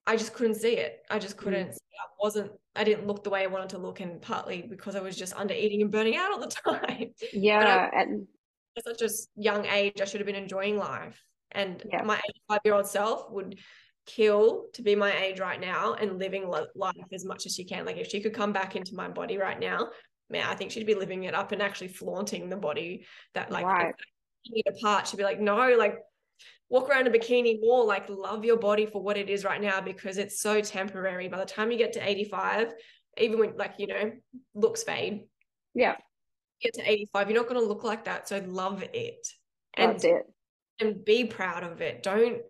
I 0.06 0.16
just 0.16 0.34
couldn't 0.34 0.56
see 0.56 0.78
it. 0.78 1.00
I 1.10 1.20
just 1.20 1.38
couldn't. 1.38 1.70
Mm. 1.70 1.74
I 1.76 2.08
wasn't. 2.22 2.52
I 2.76 2.84
didn't 2.84 3.08
look 3.08 3.24
the 3.24 3.30
way 3.30 3.44
I 3.44 3.48
wanted 3.48 3.70
to 3.70 3.78
look, 3.78 4.00
and 4.00 4.22
partly 4.22 4.62
because 4.62 4.96
I 4.96 5.02
was 5.02 5.16
just 5.16 5.36
under 5.36 5.54
eating 5.54 5.82
and 5.82 5.92
burning 5.92 6.16
out 6.16 6.32
all 6.32 6.40
the 6.40 6.48
time. 6.88 7.12
Yeah, 7.34 7.90
I, 7.94 8.02
and 8.02 8.28
at 8.78 8.84
such 8.86 9.02
a 9.02 9.10
young 9.36 9.66
age, 9.66 10.02
I 10.02 10.06
should 10.06 10.22
have 10.22 10.28
been 10.28 10.36
enjoying 10.36 10.78
life. 10.78 11.22
And 11.52 11.84
yeah. 11.92 12.04
my 12.04 12.20
85 12.50 12.60
year 12.66 12.74
old 12.74 12.88
self 12.88 13.30
would 13.32 13.58
kill 14.06 14.68
to 14.74 14.82
be 14.82 14.96
my 14.96 15.16
age 15.22 15.40
right 15.40 15.60
now 15.60 15.94
and 15.94 16.20
living 16.20 16.48
life 16.48 16.96
as 17.14 17.26
much 17.26 17.46
as 17.46 17.54
she 17.54 17.66
can. 17.66 17.86
Like 17.86 17.98
if 17.98 18.08
she 18.08 18.22
could 18.22 18.34
come 18.34 18.54
back 18.54 18.76
into 18.76 18.96
my 18.96 19.08
body 19.10 19.38
right 19.38 19.60
now, 19.60 19.90
man, 20.30 20.48
I 20.48 20.56
think 20.56 20.72
she'd 20.72 20.88
be 20.88 20.96
living 20.96 21.24
it 21.24 21.34
up 21.34 21.52
and 21.52 21.62
actually 21.62 21.90
flaunting 21.90 22.50
the 22.50 22.58
body 22.58 23.06
that 23.34 23.52
like 23.52 23.66
right. 23.66 23.94
apart. 24.68 25.08
She'd 25.08 25.18
be 25.18 25.24
like, 25.24 25.40
no, 25.40 25.76
like 25.78 26.00
walk 26.70 26.90
around 26.90 27.08
a 27.08 27.12
bikini 27.12 27.60
more, 27.62 27.86
like 27.86 28.10
love 28.10 28.44
your 28.44 28.58
body 28.58 28.86
for 28.86 29.02
what 29.02 29.18
it 29.18 29.30
is 29.30 29.44
right 29.44 29.62
now 29.62 29.82
because 29.82 30.18
it's 30.18 30.42
so 30.42 30.62
temporary. 30.62 31.28
By 31.28 31.40
the 31.40 31.46
time 31.46 31.72
you 31.72 31.78
get 31.78 31.94
to 31.94 32.08
85, 32.08 32.74
even 33.18 33.40
when 33.40 33.58
like, 33.58 33.76
you 33.78 33.88
know, 33.88 34.12
looks 34.54 34.84
fade. 34.84 35.24
Yeah. 35.74 35.96
Get 36.62 36.74
to 36.76 36.90
85, 36.90 37.30
you're 37.30 37.40
not 37.40 37.48
gonna 37.48 37.62
look 37.62 37.84
like 37.84 38.06
that. 38.06 38.28
So 38.28 38.44
love 38.46 38.84
it. 38.94 39.28
And, 39.76 39.94
That's 39.94 40.04
it. 40.04 40.24
And 40.80 41.06
be 41.06 41.26
proud 41.26 41.64
of 41.64 41.82
it. 41.82 42.04
Don't 42.04 42.42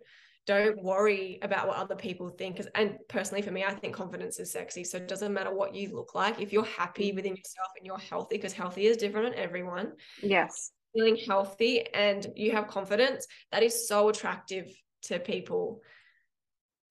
don't 0.48 0.82
worry 0.82 1.38
about 1.42 1.68
what 1.68 1.76
other 1.76 1.94
people 1.94 2.30
think 2.30 2.60
and 2.74 2.96
personally 3.08 3.42
for 3.42 3.50
me 3.50 3.64
i 3.64 3.72
think 3.72 3.94
confidence 3.94 4.40
is 4.40 4.50
sexy 4.50 4.82
so 4.82 4.96
it 4.96 5.06
doesn't 5.06 5.32
matter 5.32 5.54
what 5.54 5.74
you 5.74 5.94
look 5.94 6.14
like 6.14 6.40
if 6.40 6.52
you're 6.52 6.64
happy 6.64 7.12
within 7.12 7.36
yourself 7.36 7.68
and 7.76 7.86
you're 7.86 7.98
healthy 7.98 8.36
because 8.36 8.52
healthy 8.52 8.86
is 8.86 8.96
different 8.96 9.26
on 9.26 9.34
everyone. 9.34 9.92
Yes. 10.22 10.72
Feeling 10.94 11.16
healthy 11.16 11.86
and 11.94 12.26
you 12.34 12.52
have 12.52 12.66
confidence 12.68 13.26
that 13.52 13.62
is 13.62 13.86
so 13.86 14.08
attractive 14.08 14.66
to 15.02 15.18
people. 15.18 15.82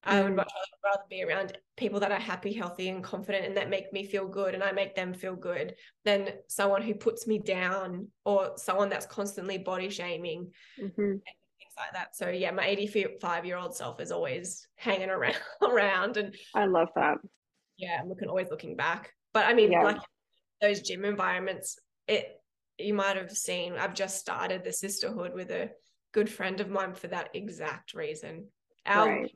I 0.03 0.21
would 0.21 0.33
mm. 0.33 0.37
much 0.37 0.51
rather 0.83 1.03
be 1.09 1.23
around 1.23 1.57
people 1.75 1.99
that 2.01 2.11
are 2.11 2.19
happy, 2.19 2.53
healthy, 2.53 2.87
and 2.89 3.03
confident 3.03 3.45
and 3.45 3.57
that 3.57 3.69
make 3.69 3.91
me 3.91 4.05
feel 4.05 4.27
good 4.27 4.53
and 4.53 4.63
I 4.63 4.71
make 4.71 4.95
them 4.95 5.13
feel 5.13 5.35
good 5.35 5.75
than 6.05 6.29
someone 6.47 6.81
who 6.81 6.93
puts 6.93 7.27
me 7.27 7.39
down 7.39 8.07
or 8.23 8.51
someone 8.55 8.89
that's 8.89 9.05
constantly 9.05 9.57
body 9.57 9.89
shaming. 9.89 10.51
Mm-hmm 10.81 11.15
like 11.77 11.93
that. 11.93 12.15
So 12.15 12.29
yeah, 12.29 12.51
my 12.51 12.65
85 12.65 13.45
year 13.45 13.57
old 13.57 13.75
self 13.75 13.99
is 13.99 14.11
always 14.11 14.67
hanging 14.75 15.09
around 15.09 15.37
around 15.61 16.17
and 16.17 16.35
I 16.55 16.65
love 16.65 16.89
that. 16.95 17.17
Yeah, 17.77 17.99
I'm 18.01 18.09
looking 18.09 18.29
always 18.29 18.49
looking 18.49 18.75
back. 18.75 19.11
But 19.33 19.45
I 19.45 19.53
mean 19.53 19.71
yeah. 19.71 19.83
like 19.83 19.99
those 20.61 20.81
gym 20.81 21.05
environments, 21.05 21.77
it 22.07 22.41
you 22.77 22.93
might 22.93 23.17
have 23.17 23.31
seen 23.31 23.73
I've 23.73 23.93
just 23.93 24.19
started 24.19 24.63
the 24.63 24.73
sisterhood 24.73 25.33
with 25.33 25.51
a 25.51 25.71
good 26.13 26.29
friend 26.29 26.59
of 26.59 26.69
mine 26.69 26.93
for 26.93 27.07
that 27.07 27.29
exact 27.33 27.93
reason. 27.93 28.47
Our 28.85 29.09
right. 29.09 29.31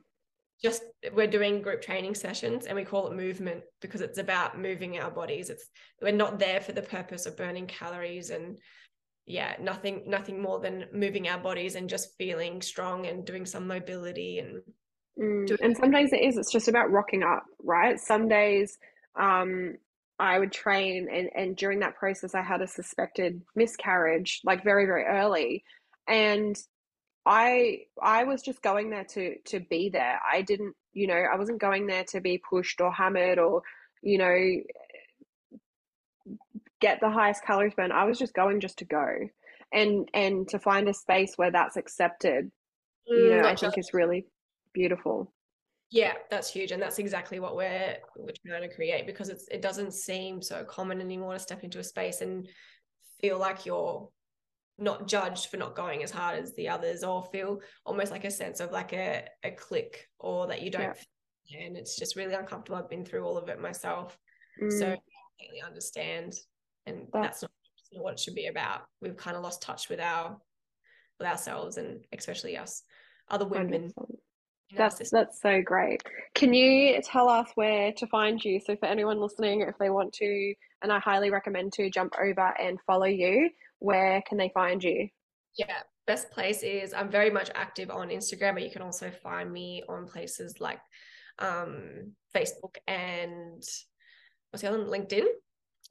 just 0.62 0.82
we're 1.12 1.26
doing 1.26 1.62
group 1.62 1.82
training 1.82 2.14
sessions 2.14 2.66
and 2.66 2.76
we 2.76 2.84
call 2.84 3.08
it 3.08 3.16
movement 3.16 3.62
because 3.80 4.00
it's 4.00 4.18
about 4.18 4.58
moving 4.58 4.98
our 4.98 5.10
bodies. 5.10 5.50
It's 5.50 5.68
we're 6.00 6.12
not 6.12 6.38
there 6.38 6.60
for 6.60 6.72
the 6.72 6.82
purpose 6.82 7.26
of 7.26 7.36
burning 7.36 7.66
calories 7.66 8.30
and 8.30 8.56
yeah 9.26 9.54
nothing 9.60 10.02
nothing 10.06 10.40
more 10.40 10.60
than 10.60 10.86
moving 10.92 11.28
our 11.28 11.38
bodies 11.38 11.74
and 11.74 11.88
just 11.88 12.16
feeling 12.18 12.60
strong 12.60 13.06
and 13.06 13.24
doing 13.24 13.46
some 13.46 13.66
mobility 13.66 14.38
and 14.38 14.62
mm. 15.18 15.60
and 15.60 15.76
some 15.76 15.90
days 15.90 16.12
it 16.12 16.22
is 16.22 16.36
it's 16.36 16.52
just 16.52 16.68
about 16.68 16.90
rocking 16.90 17.22
up 17.22 17.44
right 17.62 18.00
some 18.00 18.28
days 18.28 18.78
um 19.18 19.74
I 20.18 20.38
would 20.38 20.52
train 20.52 21.08
and 21.12 21.30
and 21.34 21.56
during 21.56 21.80
that 21.80 21.96
process 21.96 22.34
I 22.34 22.42
had 22.42 22.62
a 22.62 22.66
suspected 22.66 23.42
miscarriage 23.54 24.40
like 24.44 24.64
very 24.64 24.86
very 24.86 25.04
early 25.04 25.64
and 26.08 26.56
I 27.24 27.82
I 28.00 28.24
was 28.24 28.42
just 28.42 28.62
going 28.62 28.90
there 28.90 29.04
to 29.04 29.36
to 29.46 29.60
be 29.60 29.90
there. 29.90 30.20
I 30.30 30.42
didn't, 30.42 30.74
you 30.92 31.06
know, 31.06 31.14
I 31.32 31.36
wasn't 31.36 31.60
going 31.60 31.86
there 31.86 32.04
to 32.08 32.20
be 32.20 32.38
pushed 32.38 32.80
or 32.80 32.92
hammered 32.92 33.38
or, 33.38 33.62
you 34.02 34.18
know, 34.18 34.60
get 36.82 37.00
the 37.00 37.08
highest 37.08 37.44
calories 37.44 37.74
burn. 37.74 37.92
I 37.92 38.04
was 38.04 38.18
just 38.18 38.34
going 38.34 38.60
just 38.60 38.78
to 38.78 38.84
go. 38.84 39.06
And 39.72 40.08
and 40.12 40.46
to 40.48 40.58
find 40.58 40.86
a 40.88 40.92
space 40.92 41.32
where 41.36 41.50
that's 41.50 41.78
accepted, 41.78 42.50
mm, 43.10 43.16
you 43.16 43.36
know, 43.36 43.48
I 43.48 43.56
think 43.56 43.78
is 43.78 43.94
really 43.94 44.26
beautiful. 44.74 45.32
Yeah, 45.90 46.12
that's 46.30 46.50
huge. 46.50 46.72
And 46.72 46.82
that's 46.82 46.98
exactly 46.98 47.40
what 47.40 47.56
we're 47.56 47.96
we're 48.16 48.34
trying 48.46 48.68
to 48.68 48.74
create 48.74 49.06
because 49.06 49.30
it's 49.30 49.48
it 49.48 49.62
doesn't 49.62 49.94
seem 49.94 50.42
so 50.42 50.64
common 50.64 51.00
anymore 51.00 51.34
to 51.34 51.38
step 51.38 51.64
into 51.64 51.78
a 51.78 51.84
space 51.84 52.20
and 52.20 52.46
feel 53.20 53.38
like 53.38 53.64
you're 53.64 54.08
not 54.78 55.06
judged 55.06 55.46
for 55.46 55.58
not 55.58 55.76
going 55.76 56.02
as 56.02 56.10
hard 56.10 56.38
as 56.38 56.54
the 56.54 56.68
others 56.68 57.04
or 57.04 57.22
feel 57.24 57.60
almost 57.86 58.10
like 58.10 58.24
a 58.24 58.30
sense 58.30 58.58
of 58.58 58.72
like 58.72 58.92
a, 58.92 59.24
a 59.44 59.50
click 59.50 60.08
or 60.18 60.46
that 60.46 60.62
you 60.62 60.70
don't 60.70 60.96
yeah. 61.46 61.60
and 61.60 61.76
it's 61.76 61.96
just 61.96 62.16
really 62.16 62.34
uncomfortable. 62.34 62.78
I've 62.78 62.90
been 62.90 63.04
through 63.04 63.24
all 63.24 63.36
of 63.36 63.48
it 63.48 63.60
myself. 63.60 64.18
Mm. 64.60 64.72
So 64.72 64.86
I 64.86 64.98
completely 65.38 65.62
understand 65.64 66.34
and 66.86 67.06
that's, 67.12 67.40
that's 67.40 67.52
not 67.92 68.04
what 68.04 68.12
it 68.14 68.20
should 68.20 68.34
be 68.34 68.46
about. 68.46 68.82
We've 69.00 69.16
kind 69.16 69.36
of 69.36 69.42
lost 69.42 69.62
touch 69.62 69.88
with 69.88 70.00
our 70.00 70.36
with 71.18 71.28
ourselves 71.28 71.76
and 71.76 72.00
especially 72.12 72.56
us 72.56 72.82
other 73.30 73.46
women 73.46 73.92
that's 74.74 75.10
that's 75.10 75.40
so 75.40 75.60
great. 75.62 76.02
Can 76.34 76.54
you 76.54 77.00
tell 77.02 77.28
us 77.28 77.48
where 77.56 77.92
to 77.92 78.06
find 78.06 78.42
you? 78.42 78.58
So 78.58 78.74
for 78.76 78.86
anyone 78.86 79.20
listening 79.20 79.60
if 79.60 79.76
they 79.78 79.90
want 79.90 80.14
to 80.14 80.54
and 80.82 80.92
i 80.92 80.98
highly 80.98 81.30
recommend 81.30 81.72
to 81.74 81.90
jump 81.90 82.14
over 82.20 82.54
and 82.60 82.78
follow 82.86 83.06
you 83.06 83.50
where 83.78 84.22
can 84.22 84.38
they 84.38 84.50
find 84.54 84.82
you? 84.82 85.08
Yeah 85.56 85.82
best 86.06 86.30
place 86.32 86.64
is 86.64 86.92
i'm 86.92 87.08
very 87.08 87.30
much 87.30 87.48
active 87.54 87.88
on 87.88 88.08
instagram 88.08 88.54
but 88.54 88.62
you 88.64 88.70
can 88.70 88.82
also 88.82 89.08
find 89.22 89.52
me 89.52 89.84
on 89.88 90.04
places 90.04 90.56
like 90.58 90.80
um 91.38 92.12
facebook 92.34 92.76
and 92.88 93.62
what's 94.50 94.62
the 94.62 94.68
other 94.68 94.84
one? 94.84 94.88
Linkedin? 94.88 95.26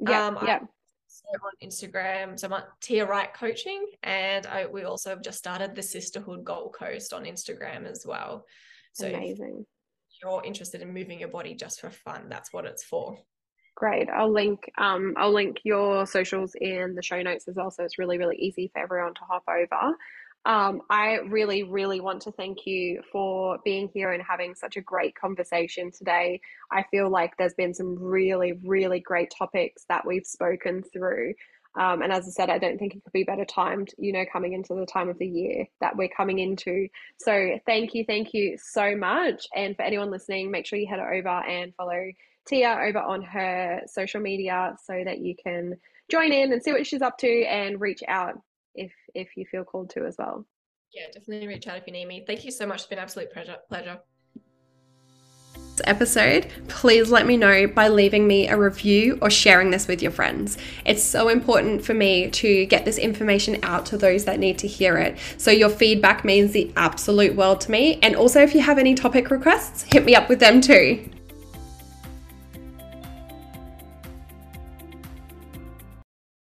Yeah 0.01 0.27
um, 0.27 0.37
yeah 0.45 0.59
on 1.43 1.67
Instagram. 1.67 2.39
So 2.39 2.47
I'm 2.47 2.53
at 2.53 2.67
Tia 2.81 3.05
Wright 3.05 3.33
Coaching, 3.33 3.85
and 4.03 4.45
I, 4.45 4.65
we 4.65 4.83
also 4.83 5.09
have 5.09 5.21
just 5.21 5.37
started 5.37 5.75
the 5.75 5.83
Sisterhood 5.83 6.43
Gold 6.43 6.73
Coast 6.73 7.13
on 7.13 7.23
Instagram 7.23 7.89
as 7.89 8.05
well. 8.05 8.45
So 8.93 9.07
amazing. 9.07 9.65
you're 10.21 10.43
interested 10.43 10.81
in 10.81 10.93
moving 10.93 11.19
your 11.19 11.29
body 11.29 11.53
just 11.53 11.81
for 11.81 11.89
fun, 11.89 12.27
that's 12.29 12.51
what 12.51 12.65
it's 12.65 12.83
for. 12.83 13.17
Great. 13.75 14.09
I'll 14.09 14.31
link 14.31 14.69
um 14.77 15.15
I'll 15.17 15.31
link 15.31 15.61
your 15.63 16.05
socials 16.05 16.53
in 16.59 16.93
the 16.93 17.01
show 17.01 17.21
notes 17.21 17.47
as 17.47 17.55
well. 17.55 17.71
So 17.71 17.83
it's 17.83 17.97
really, 17.97 18.17
really 18.17 18.35
easy 18.35 18.69
for 18.71 18.79
everyone 18.79 19.13
to 19.15 19.21
hop 19.21 19.43
over. 19.47 19.95
Um, 20.45 20.81
I 20.89 21.19
really, 21.27 21.63
really 21.63 21.99
want 21.99 22.23
to 22.23 22.31
thank 22.31 22.65
you 22.65 23.01
for 23.11 23.59
being 23.63 23.89
here 23.93 24.11
and 24.11 24.23
having 24.27 24.55
such 24.55 24.75
a 24.75 24.81
great 24.81 25.15
conversation 25.15 25.91
today. 25.91 26.41
I 26.71 26.83
feel 26.89 27.09
like 27.09 27.37
there's 27.37 27.53
been 27.53 27.73
some 27.73 27.95
really, 27.99 28.53
really 28.63 28.99
great 28.99 29.31
topics 29.37 29.85
that 29.87 30.05
we've 30.05 30.25
spoken 30.25 30.81
through. 30.81 31.33
Um, 31.79 32.01
and 32.01 32.11
as 32.11 32.27
I 32.27 32.31
said, 32.31 32.49
I 32.49 32.57
don't 32.57 32.77
think 32.77 32.95
it 32.95 33.03
could 33.03 33.13
be 33.13 33.23
better 33.23 33.45
timed, 33.45 33.91
you 33.97 34.11
know, 34.11 34.25
coming 34.31 34.53
into 34.53 34.73
the 34.73 34.85
time 34.85 35.09
of 35.09 35.17
the 35.19 35.27
year 35.27 35.67
that 35.79 35.95
we're 35.95 36.09
coming 36.09 36.39
into. 36.39 36.87
So 37.17 37.59
thank 37.65 37.93
you, 37.93 38.03
thank 38.05 38.33
you 38.33 38.57
so 38.61 38.95
much. 38.95 39.47
And 39.55 39.75
for 39.75 39.83
anyone 39.83 40.11
listening, 40.11 40.51
make 40.51 40.65
sure 40.65 40.79
you 40.79 40.87
head 40.87 40.99
over 40.99 41.29
and 41.29 41.73
follow 41.75 42.11
Tia 42.47 42.79
over 42.87 42.99
on 42.99 43.21
her 43.21 43.81
social 43.87 44.19
media 44.19 44.75
so 44.83 45.01
that 45.05 45.19
you 45.19 45.35
can 45.41 45.75
join 46.09 46.33
in 46.33 46.51
and 46.51 46.61
see 46.61 46.73
what 46.73 46.85
she's 46.85 47.01
up 47.01 47.17
to 47.19 47.43
and 47.45 47.79
reach 47.79 48.01
out 48.07 48.41
if 48.75 48.91
if 49.13 49.29
you 49.35 49.45
feel 49.49 49.63
called 49.63 49.89
to 49.91 50.05
as 50.05 50.15
well. 50.17 50.45
Yeah, 50.93 51.05
definitely 51.13 51.47
reach 51.47 51.67
out 51.67 51.77
if 51.77 51.87
you 51.87 51.93
need 51.93 52.07
me. 52.07 52.23
Thank 52.25 52.43
you 52.43 52.51
so 52.51 52.65
much. 52.65 52.79
It's 52.79 52.87
been 52.87 52.99
absolute 52.99 53.31
pleasure. 53.31 53.57
pleasure. 53.69 53.99
Episode, 55.85 56.47
please 56.67 57.09
let 57.09 57.25
me 57.25 57.37
know 57.37 57.65
by 57.65 57.87
leaving 57.87 58.27
me 58.27 58.47
a 58.47 58.57
review 58.57 59.17
or 59.21 59.31
sharing 59.31 59.71
this 59.71 59.87
with 59.87 60.01
your 60.01 60.11
friends. 60.11 60.57
It's 60.85 61.01
so 61.01 61.29
important 61.29 61.83
for 61.83 61.93
me 61.93 62.29
to 62.29 62.65
get 62.67 62.85
this 62.85 62.97
information 62.97 63.57
out 63.63 63.85
to 63.87 63.97
those 63.97 64.25
that 64.25 64.37
need 64.37 64.59
to 64.59 64.67
hear 64.67 64.97
it. 64.97 65.17
So, 65.37 65.49
your 65.49 65.69
feedback 65.69 66.23
means 66.23 66.51
the 66.51 66.71
absolute 66.75 67.35
world 67.35 67.61
to 67.61 67.71
me. 67.71 67.99
And 68.03 68.15
also, 68.15 68.41
if 68.41 68.53
you 68.53 68.61
have 68.61 68.77
any 68.77 68.93
topic 68.93 69.31
requests, 69.31 69.83
hit 69.91 70.05
me 70.05 70.13
up 70.13 70.29
with 70.29 70.39
them 70.39 70.61
too. 70.61 71.09